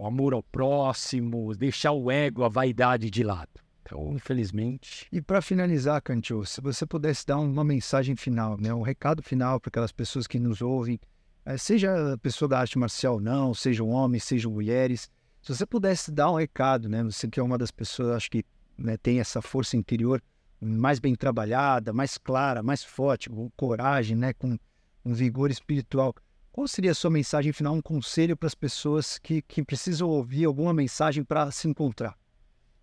o, 0.00 0.06
amor 0.06 0.32
ao 0.32 0.42
próximo, 0.42 1.54
deixar 1.54 1.92
o 1.92 2.10
ego, 2.10 2.44
a 2.44 2.48
vaidade 2.48 3.10
de 3.10 3.22
lado. 3.22 3.50
Então, 3.82 4.12
infelizmente. 4.14 5.06
E 5.10 5.20
para 5.20 5.42
finalizar, 5.42 6.00
Cantil, 6.00 6.44
se 6.44 6.60
você 6.60 6.86
pudesse 6.86 7.26
dar 7.26 7.38
uma 7.38 7.64
mensagem 7.64 8.16
final, 8.16 8.56
né, 8.58 8.72
um 8.72 8.82
recado 8.82 9.22
final 9.22 9.60
para 9.60 9.68
aquelas 9.68 9.92
pessoas 9.92 10.26
que 10.26 10.38
nos 10.38 10.62
ouvem, 10.62 10.98
eh, 11.44 11.58
seja 11.58 12.16
pessoa 12.22 12.48
da 12.48 12.60
arte 12.60 12.78
marcial 12.78 13.14
ou 13.14 13.20
não, 13.20 13.52
sejam 13.52 13.88
homens, 13.88 14.24
sejam 14.24 14.52
mulheres, 14.52 15.10
se 15.42 15.54
você 15.54 15.64
pudesse 15.66 16.12
dar 16.12 16.30
um 16.30 16.36
recado, 16.36 16.88
né, 16.88 17.02
você 17.02 17.26
que 17.28 17.40
é 17.40 17.42
uma 17.42 17.56
das 17.56 17.70
pessoas, 17.70 18.16
acho 18.16 18.30
que 18.30 18.44
né, 18.76 18.96
tem 18.96 19.20
essa 19.20 19.40
força 19.40 19.76
interior 19.76 20.22
mais 20.60 20.98
bem 20.98 21.14
trabalhada, 21.14 21.92
mais 21.92 22.18
clara, 22.18 22.62
mais 22.62 22.84
forte, 22.84 23.30
com 23.30 23.50
coragem, 23.56 24.16
né, 24.16 24.32
com 24.34 24.58
um 25.04 25.14
vigor 25.14 25.50
espiritual. 25.50 26.14
Qual 26.52 26.66
seria 26.66 26.90
a 26.90 26.94
sua 26.94 27.10
mensagem 27.10 27.52
final, 27.52 27.74
um 27.74 27.82
conselho 27.82 28.36
para 28.36 28.48
as 28.48 28.54
pessoas 28.54 29.18
que, 29.18 29.40
que 29.42 29.62
precisam 29.62 30.08
ouvir 30.08 30.44
alguma 30.44 30.74
mensagem 30.74 31.22
para 31.22 31.50
se 31.50 31.68
encontrar? 31.68 32.18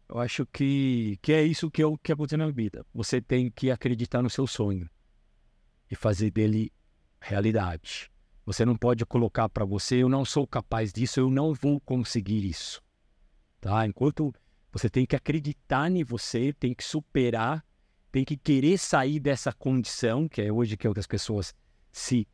Eu 0.09 0.20
acho 0.20 0.45
que, 0.45 1.20
que 1.22 1.33
é 1.33 1.43
isso 1.43 1.70
que, 1.70 1.83
eu, 1.83 1.97
que 1.97 2.13
acontece 2.13 2.37
na 2.37 2.50
vida. 2.50 2.86
Você 2.93 3.21
tem 3.21 3.51
que 3.51 3.70
acreditar 3.70 4.21
no 4.21 4.29
seu 4.29 4.47
sonho 4.47 4.89
e 5.91 5.96
fazer 5.96 6.32
dele 6.32 6.71
realidade. 7.20 8.09
Você 8.46 8.63
não 8.63 8.78
pode 8.78 9.05
colocar 9.05 9.50
para 9.50 9.66
você, 9.66 9.97
eu 9.97 10.08
não 10.08 10.24
sou 10.24 10.47
capaz 10.47 10.93
disso, 10.93 11.20
eu 11.20 11.29
não 11.29 11.54
vou 11.54 11.82
conseguir 11.82 12.46
isso. 12.46 12.82
Tá? 13.59 13.86
Enquanto 13.86 14.33
você 14.71 14.89
tem 14.89 15.05
que 15.05 15.16
acreditar 15.16 15.91
em 15.91 16.04
você, 16.05 16.54
tem 16.54 16.74
que 16.74 16.86
superar, 16.86 17.66
tem 18.09 18.24
que 18.24 18.37
querer 18.37 18.78
sair 18.78 19.20
dessa 19.20 19.51
condição, 19.51 20.29
que 20.29 20.41
é 20.41 20.51
hoje 20.51 20.78
que 20.78 20.87
outras 20.87 21.05
pessoas 21.05 21.54
se, 21.91 22.25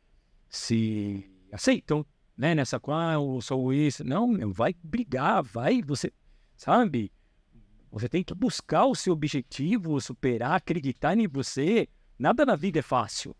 se 0.48 1.28
aceitam, 1.54 2.04
né? 2.36 2.54
Nessa, 2.54 2.80
ah, 2.88 3.14
eu 3.14 3.40
sou 3.40 3.72
isso. 3.72 4.04
Não, 4.04 4.52
vai 4.52 4.74
brigar, 4.82 5.42
vai, 5.42 5.80
você, 5.80 6.12
sabe? 6.56 7.12
Você 7.90 8.08
tem 8.08 8.24
que 8.24 8.34
buscar 8.34 8.86
o 8.86 8.94
seu 8.94 9.12
objetivo, 9.12 10.00
superar, 10.00 10.56
acreditar 10.56 11.16
em 11.16 11.28
você. 11.28 11.88
Nada 12.18 12.44
na 12.44 12.56
vida 12.56 12.80
é 12.80 12.82
fácil. 12.82 13.36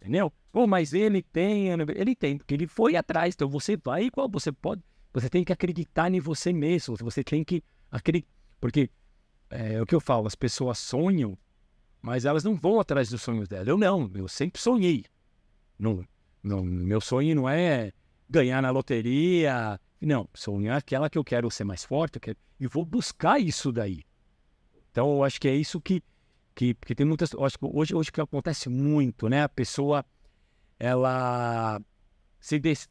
Entendeu? 0.00 0.32
Pô, 0.50 0.66
mas 0.66 0.94
ele 0.94 1.22
tem, 1.22 1.68
ele 1.68 2.14
tem, 2.14 2.38
porque 2.38 2.54
ele 2.54 2.66
foi 2.66 2.96
atrás. 2.96 3.34
Então 3.34 3.48
você 3.48 3.76
vai 3.76 4.04
igual, 4.04 4.28
você 4.28 4.50
pode. 4.50 4.82
Você 5.12 5.28
tem 5.28 5.44
que 5.44 5.52
acreditar 5.52 6.12
em 6.12 6.20
você 6.20 6.52
mesmo. 6.52 6.96
Você 6.96 7.22
tem 7.22 7.44
que 7.44 7.62
acreditar. 7.90 8.32
Porque 8.60 8.90
é, 9.50 9.74
é 9.74 9.82
o 9.82 9.86
que 9.86 9.94
eu 9.94 10.00
falo, 10.00 10.26
as 10.26 10.34
pessoas 10.34 10.78
sonham, 10.78 11.36
mas 12.00 12.24
elas 12.24 12.44
não 12.44 12.56
vão 12.56 12.80
atrás 12.80 13.10
dos 13.10 13.20
sonhos 13.20 13.46
dela. 13.46 13.68
Eu 13.68 13.76
não, 13.76 14.10
eu 14.14 14.26
sempre 14.26 14.60
sonhei. 14.60 15.04
Não, 15.78 16.04
não, 16.44 16.62
meu 16.62 17.00
sonho 17.00 17.34
não 17.34 17.48
é 17.48 17.90
ganhar 18.28 18.60
na 18.60 18.70
loteria, 18.70 19.80
não, 20.00 20.28
sonhar 20.34 20.76
aquela 20.76 21.08
que 21.08 21.16
eu 21.16 21.24
quero 21.24 21.50
ser 21.50 21.64
mais 21.64 21.84
forte, 21.84 22.20
quero... 22.20 22.36
e 22.60 22.66
vou 22.66 22.84
buscar 22.84 23.40
isso 23.40 23.72
daí. 23.72 24.04
Então, 24.90 25.10
eu 25.16 25.24
acho 25.24 25.40
que 25.40 25.48
é 25.48 25.54
isso 25.56 25.80
que, 25.80 26.02
que 26.54 26.74
porque 26.74 26.94
tem 26.94 27.06
muitas, 27.06 27.34
acho 27.34 27.58
que 27.58 27.64
hoje, 27.64 27.94
hoje 27.94 28.12
que 28.12 28.20
acontece 28.20 28.68
muito, 28.68 29.28
né? 29.28 29.42
A 29.42 29.48
pessoa, 29.48 30.04
ela 30.78 31.80
se 32.38 32.58
des, 32.58 32.88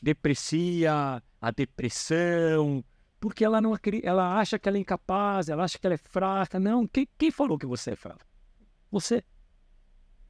deprecia, 0.00 1.20
a 1.40 1.50
depressão, 1.50 2.84
porque 3.18 3.44
ela 3.44 3.60
não 3.60 3.76
ela 4.02 4.38
acha 4.38 4.58
que 4.58 4.68
ela 4.68 4.78
é 4.78 4.80
incapaz, 4.80 5.48
ela 5.48 5.64
acha 5.64 5.78
que 5.78 5.86
ela 5.86 5.94
é 5.94 5.98
fraca. 5.98 6.60
Não, 6.60 6.86
quem, 6.86 7.08
quem 7.18 7.32
falou 7.32 7.58
que 7.58 7.66
você 7.66 7.90
é 7.90 7.96
fraca? 7.96 8.24
Você. 8.92 9.24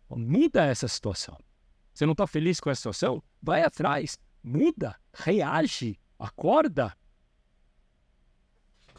Muda 0.08 0.64
essa 0.64 0.88
situação. 0.88 1.36
Você 1.96 2.04
não 2.04 2.12
está 2.12 2.26
feliz 2.26 2.60
com 2.60 2.68
essa 2.68 2.80
situação? 2.80 3.22
Vai 3.42 3.62
atrás, 3.62 4.18
muda, 4.44 4.94
reage, 5.14 5.98
acorda. 6.18 6.94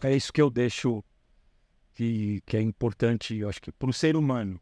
É 0.01 0.15
isso 0.15 0.33
que 0.33 0.41
eu 0.41 0.49
deixo 0.49 1.03
que, 1.93 2.41
que 2.43 2.57
é 2.57 2.61
importante, 2.61 3.35
eu 3.35 3.49
acho 3.49 3.61
que 3.61 3.71
para 3.71 3.91
o 3.91 3.93
ser 3.93 4.15
humano. 4.15 4.59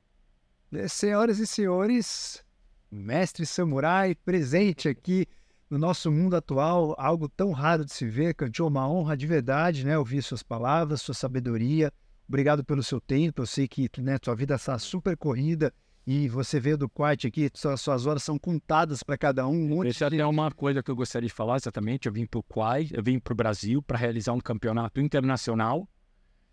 É, 0.74 0.86
senhoras 0.90 1.40
e 1.40 1.48
senhores, 1.48 2.44
mestre 2.92 3.46
samurai 3.46 4.14
presente 4.14 4.90
aqui 4.90 5.26
no 5.70 5.78
nosso 5.78 6.12
mundo 6.12 6.36
atual, 6.36 6.94
algo 6.98 7.30
tão 7.30 7.54
raro 7.54 7.86
de 7.86 7.94
se 7.94 8.06
ver, 8.06 8.34
Cantou 8.34 8.68
uma 8.68 8.86
honra 8.86 9.16
de 9.16 9.26
verdade, 9.26 9.86
né? 9.86 9.98
Ouvir 9.98 10.22
suas 10.22 10.44
palavras, 10.44 11.02
sua 11.02 11.16
sabedoria. 11.16 11.90
Obrigado 12.28 12.66
pelo 12.66 12.84
seu 12.84 13.00
tempo. 13.00 13.44
Eu 13.44 13.46
sei 13.46 13.66
que 13.66 13.90
né, 14.00 14.18
sua 14.22 14.36
vida 14.36 14.56
está 14.56 14.78
super 14.78 15.16
corrida 15.16 15.74
e 16.06 16.28
você 16.28 16.60
veio 16.60 16.78
do 16.78 16.90
Quiet 16.90 17.28
aqui, 17.28 17.50
suas, 17.54 17.82
suas 17.82 18.06
horas 18.06 18.24
são 18.24 18.38
contadas 18.38 19.02
para 19.02 19.18
cada 19.18 19.48
um. 19.48 19.80
um 19.80 19.84
de... 19.84 20.20
é 20.20 20.26
uma 20.26 20.52
coisa 20.52 20.84
que 20.84 20.92
eu 20.92 20.96
gostaria 20.96 21.28
de 21.28 21.34
falar 21.34 21.56
exatamente. 21.56 22.08
Eu 22.08 22.14
vim 22.14 22.26
para 22.26 22.40
o 22.40 22.44
Quiet, 22.44 22.94
eu 22.96 23.04
vim 23.04 23.20
para 23.20 23.34
o 23.34 23.36
Brasil 23.36 23.82
para 23.82 23.98
realizar 23.98 24.34
um 24.34 24.40
campeonato 24.40 25.02
internacional 25.02 25.88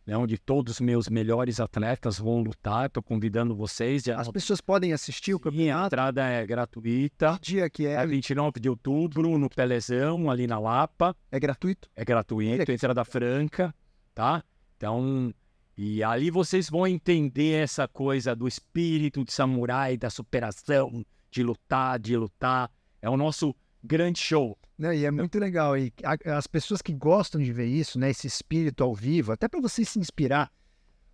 né, 0.06 0.16
onde 0.16 0.38
todos 0.38 0.74
os 0.74 0.80
meus 0.80 1.08
melhores 1.08 1.60
atletas 1.60 2.18
vão 2.18 2.40
lutar. 2.40 2.86
Estou 2.86 3.02
convidando 3.02 3.54
vocês. 3.54 4.06
As 4.08 4.28
pessoas 4.28 4.60
podem 4.60 4.92
assistir 4.92 5.34
o 5.34 5.40
campeonato? 5.40 5.82
A 5.82 5.86
entrada 5.86 6.24
é 6.24 6.46
gratuita. 6.46 7.34
Que 7.34 7.52
dia 7.52 7.70
que 7.70 7.86
é? 7.86 7.94
É 7.94 8.06
29 8.06 8.60
de 8.60 8.68
outubro, 8.68 9.38
no 9.38 9.48
Pelezão, 9.48 10.30
ali 10.30 10.46
na 10.46 10.58
Lapa. 10.58 11.16
É 11.30 11.38
gratuito? 11.38 11.88
É 11.94 12.04
gratuito, 12.04 12.70
é 12.70 12.74
entrada 12.74 13.04
franca, 13.04 13.74
tá? 14.14 14.42
Então, 14.76 15.32
e 15.76 16.02
ali 16.02 16.30
vocês 16.30 16.68
vão 16.68 16.86
entender 16.86 17.62
essa 17.62 17.88
coisa 17.88 18.36
do 18.36 18.46
espírito 18.46 19.24
de 19.24 19.32
samurai, 19.32 19.96
da 19.96 20.10
superação, 20.10 21.04
de 21.30 21.42
lutar, 21.42 21.98
de 21.98 22.16
lutar. 22.16 22.70
É 23.00 23.08
o 23.08 23.16
nosso 23.16 23.54
grande 23.82 24.20
show. 24.20 24.58
Né? 24.78 24.98
E 24.98 25.04
é 25.04 25.10
muito 25.10 25.38
legal. 25.38 25.76
E 25.76 25.92
as 26.26 26.46
pessoas 26.46 26.82
que 26.82 26.92
gostam 26.92 27.40
de 27.40 27.52
ver 27.52 27.66
isso, 27.66 27.98
né? 27.98 28.10
Esse 28.10 28.26
espírito 28.26 28.84
ao 28.84 28.94
vivo, 28.94 29.32
até 29.32 29.48
para 29.48 29.60
você 29.60 29.84
se 29.84 29.98
inspirar. 29.98 30.52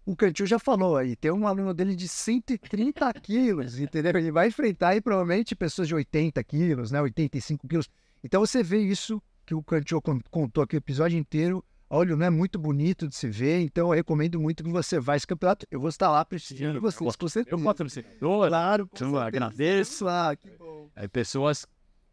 O 0.04 0.16
Cantil 0.16 0.46
já 0.46 0.58
falou 0.58 0.96
aí, 0.96 1.14
tem 1.14 1.30
um 1.30 1.46
aluno 1.46 1.74
dele 1.74 1.94
de 1.94 2.08
130 2.08 3.12
quilos, 3.20 3.78
entendeu? 3.78 4.16
Ele 4.16 4.32
vai 4.32 4.48
enfrentar 4.48 4.88
aí 4.88 5.02
provavelmente 5.02 5.54
pessoas 5.54 5.86
de 5.86 5.94
80 5.94 6.42
quilos, 6.44 6.90
né? 6.90 7.00
85 7.00 7.68
quilos. 7.68 7.90
Então 8.24 8.40
você 8.40 8.62
vê 8.62 8.78
isso 8.78 9.22
que 9.44 9.54
o 9.54 9.62
Cantil 9.62 10.00
contou 10.30 10.64
aqui 10.64 10.76
o 10.76 10.78
episódio 10.78 11.18
inteiro. 11.18 11.62
Olha, 11.90 12.14
não 12.14 12.26
é 12.26 12.30
muito 12.30 12.58
bonito 12.58 13.08
de 13.08 13.14
se 13.14 13.28
ver, 13.28 13.60
então 13.60 13.88
eu 13.88 13.94
recomendo 13.94 14.38
muito 14.38 14.62
que 14.62 14.70
você 14.70 15.00
vá 15.00 15.16
esse 15.16 15.26
campeonato. 15.26 15.66
Eu 15.70 15.80
vou 15.80 15.88
estar 15.88 16.10
lá 16.10 16.22
prestigiando 16.22 16.80
vocês, 16.80 17.16
com 17.16 17.28
certeza. 17.28 17.56
Eu 17.56 17.64
patrocinador, 17.64 18.48
claro, 18.48 18.90
eu 19.00 19.18
agradeço. 19.18 20.06
Ah, 20.06 20.36
que 20.36 20.50
bom. 20.50 20.90
Aí 20.94 21.08
pessoas 21.08 21.66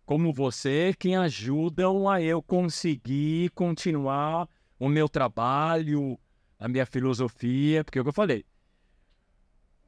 como 0.06 0.32
você 0.32 0.94
que 0.98 1.14
ajudam 1.14 2.08
a 2.08 2.22
eu 2.22 2.42
conseguir 2.42 3.50
continuar 3.50 4.48
o 4.80 4.88
meu 4.88 5.10
trabalho, 5.10 6.18
a 6.58 6.70
minha 6.70 6.86
filosofia, 6.86 7.84
porque 7.84 7.98
é 7.98 8.02
o 8.02 8.06
que 8.06 8.10
eu 8.10 8.14
falei. 8.14 8.46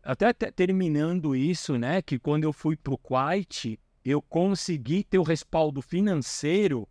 Até, 0.04 0.28
até 0.28 0.52
terminando 0.52 1.36
isso, 1.36 1.78
né, 1.78 2.02
que 2.02 2.18
quando 2.18 2.44
eu 2.44 2.52
fui 2.52 2.76
para 2.76 2.94
o 2.94 2.98
Kuwait, 2.98 3.80
eu 4.04 4.22
consegui 4.22 5.04
ter 5.04 5.20
o 5.20 5.24
respaldo 5.24 5.82
financeiro 5.82 6.88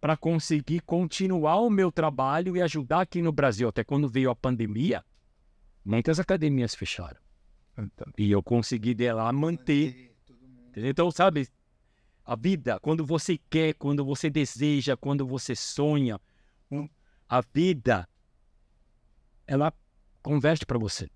para 0.00 0.16
conseguir 0.16 0.80
continuar 0.80 1.56
o 1.56 1.68
meu 1.68 1.92
trabalho 1.92 2.56
e 2.56 2.62
ajudar 2.62 3.02
aqui 3.02 3.20
no 3.20 3.32
Brasil. 3.32 3.68
Até 3.68 3.84
quando 3.84 4.08
veio 4.08 4.30
a 4.30 4.36
pandemia, 4.36 5.04
muitas 5.84 6.18
academias 6.18 6.74
fecharam. 6.74 7.20
Então, 7.76 8.06
e 8.16 8.30
eu 8.30 8.42
consegui 8.42 8.94
de 8.94 9.12
lá 9.12 9.30
manter. 9.32 10.14
Então, 10.74 11.10
sabe, 11.10 11.48
a 12.24 12.34
vida, 12.34 12.78
quando 12.80 13.04
você 13.04 13.38
quer, 13.50 13.74
quando 13.74 14.04
você 14.04 14.30
deseja, 14.30 14.96
quando 14.96 15.26
você 15.26 15.54
sonha, 15.54 16.18
a 17.28 17.40
vida, 17.52 18.08
ela 19.46 19.72
converte 20.22 20.64
para 20.64 20.78
você. 20.78 21.10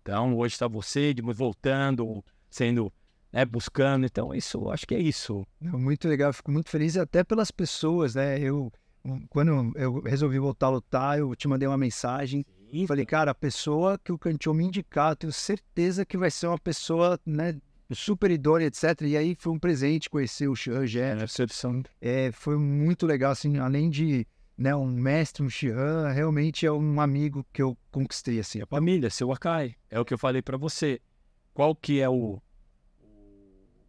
Então, 0.00 0.36
hoje 0.36 0.54
está 0.54 0.68
você 0.68 1.14
voltando, 1.34 2.24
sendo, 2.50 2.92
né, 3.34 3.44
buscando. 3.44 4.06
Então, 4.06 4.32
isso, 4.32 4.70
acho 4.70 4.86
que 4.86 4.94
é 4.94 5.00
isso. 5.00 5.44
Muito 5.60 6.08
legal, 6.08 6.32
fico 6.32 6.52
muito 6.52 6.70
feliz 6.70 6.96
até 6.96 7.24
pelas 7.24 7.50
pessoas, 7.50 8.14
né? 8.14 8.38
Eu, 8.38 8.72
quando 9.28 9.76
eu 9.76 10.00
resolvi 10.02 10.38
voltar 10.38 10.68
a 10.68 10.70
lutar, 10.70 11.18
eu 11.18 11.34
te 11.34 11.48
mandei 11.48 11.66
uma 11.66 11.76
mensagem. 11.76 12.46
Sim, 12.70 12.86
falei, 12.86 13.04
cara, 13.04 13.32
a 13.32 13.34
pessoa 13.34 13.98
que 13.98 14.12
o 14.12 14.18
Cantinho 14.18 14.54
me 14.54 14.64
indicar, 14.64 15.16
tenho 15.16 15.32
certeza 15.32 16.06
que 16.06 16.16
vai 16.16 16.30
ser 16.30 16.46
uma 16.46 16.58
pessoa, 16.58 17.18
né, 17.26 17.56
super 17.92 18.30
idônea, 18.30 18.66
etc. 18.66 19.02
E 19.02 19.16
aí 19.16 19.36
foi 19.36 19.52
um 19.52 19.58
presente 19.58 20.08
conhecer 20.08 20.48
o 20.48 20.54
Xian 20.54 20.86
Jefferson. 20.86 21.82
É, 22.00 22.30
foi 22.30 22.56
muito 22.56 23.04
legal, 23.04 23.32
assim, 23.32 23.58
além 23.58 23.90
de 23.90 24.24
né, 24.56 24.74
um 24.76 24.86
mestre, 24.86 25.42
um 25.42 25.50
Xian, 25.50 26.08
realmente 26.10 26.64
é 26.64 26.70
um 26.70 27.00
amigo 27.00 27.44
que 27.52 27.60
eu 27.60 27.76
conquistei, 27.90 28.38
assim. 28.38 28.62
A 28.62 28.66
família, 28.66 29.10
seu 29.10 29.32
Akai, 29.32 29.74
é 29.90 29.98
o 29.98 30.04
que 30.04 30.14
eu 30.14 30.18
falei 30.18 30.40
para 30.40 30.56
você. 30.56 31.00
Qual 31.52 31.74
que 31.74 32.00
é 32.00 32.08
o... 32.08 32.40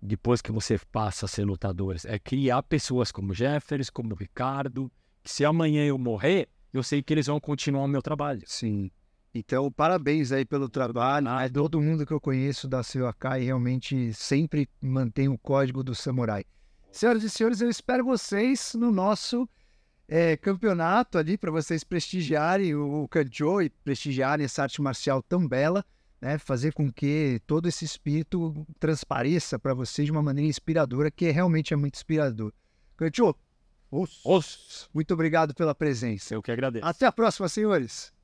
Depois 0.05 0.41
que 0.41 0.51
você 0.51 0.79
passa 0.91 1.25
a 1.25 1.29
ser 1.29 1.43
lutador, 1.45 1.95
é 2.05 2.19
criar 2.19 2.61
pessoas 2.63 3.11
como 3.11 3.33
Jefferson, 3.33 3.91
como 3.93 4.15
Ricardo, 4.15 4.91
que 5.23 5.31
se 5.31 5.43
amanhã 5.43 5.83
eu 5.85 5.97
morrer, 5.97 6.47
eu 6.71 6.83
sei 6.83 7.01
que 7.01 7.13
eles 7.13 7.27
vão 7.27 7.39
continuar 7.39 7.83
o 7.83 7.87
meu 7.87 8.01
trabalho. 8.01 8.41
Sim. 8.45 8.91
Então, 9.33 9.69
parabéns 9.71 10.31
aí 10.31 10.45
pelo 10.45 10.69
trabalho. 10.69 11.27
Ah, 11.27 11.49
todo 11.49 11.81
mundo 11.81 12.05
que 12.05 12.13
eu 12.13 12.21
conheço 12.21 12.67
da 12.67 12.81
Sewakai 12.83 13.43
realmente 13.43 14.13
sempre 14.13 14.69
mantém 14.79 15.27
o 15.27 15.37
código 15.37 15.83
do 15.83 15.93
samurai. 15.93 16.45
Senhoras 16.91 17.23
e 17.23 17.29
senhores, 17.29 17.59
eu 17.59 17.69
espero 17.69 18.05
vocês 18.05 18.73
no 18.75 18.91
nosso 18.91 19.49
é, 20.07 20.37
campeonato 20.37 21.17
ali 21.17 21.37
para 21.37 21.51
vocês 21.51 21.83
prestigiarem 21.83 22.75
o 22.75 23.07
Kanjo 23.09 23.61
e 23.61 23.69
prestigiarem 23.69 24.45
essa 24.45 24.63
arte 24.63 24.81
marcial 24.81 25.21
tão 25.21 25.45
bela, 25.45 25.83
né? 26.21 26.37
Fazer 26.37 26.73
com 26.73 26.91
que 26.91 27.39
todo 27.45 27.67
esse 27.67 27.85
espírito 27.85 28.65
transpareça 28.79 29.59
para 29.59 29.73
vocês 29.73 30.05
de 30.05 30.11
uma 30.11 30.21
maneira 30.21 30.49
inspiradora, 30.49 31.11
que 31.11 31.29
realmente 31.29 31.73
é 31.73 31.77
muito 31.77 31.95
inspirador. 31.95 32.53
Os. 33.91 34.89
muito 34.93 35.13
obrigado 35.13 35.53
pela 35.53 35.75
presença. 35.75 36.33
Eu 36.33 36.41
que 36.41 36.51
agradeço. 36.51 36.85
Até 36.85 37.05
a 37.05 37.11
próxima, 37.11 37.47
senhores. 37.47 38.14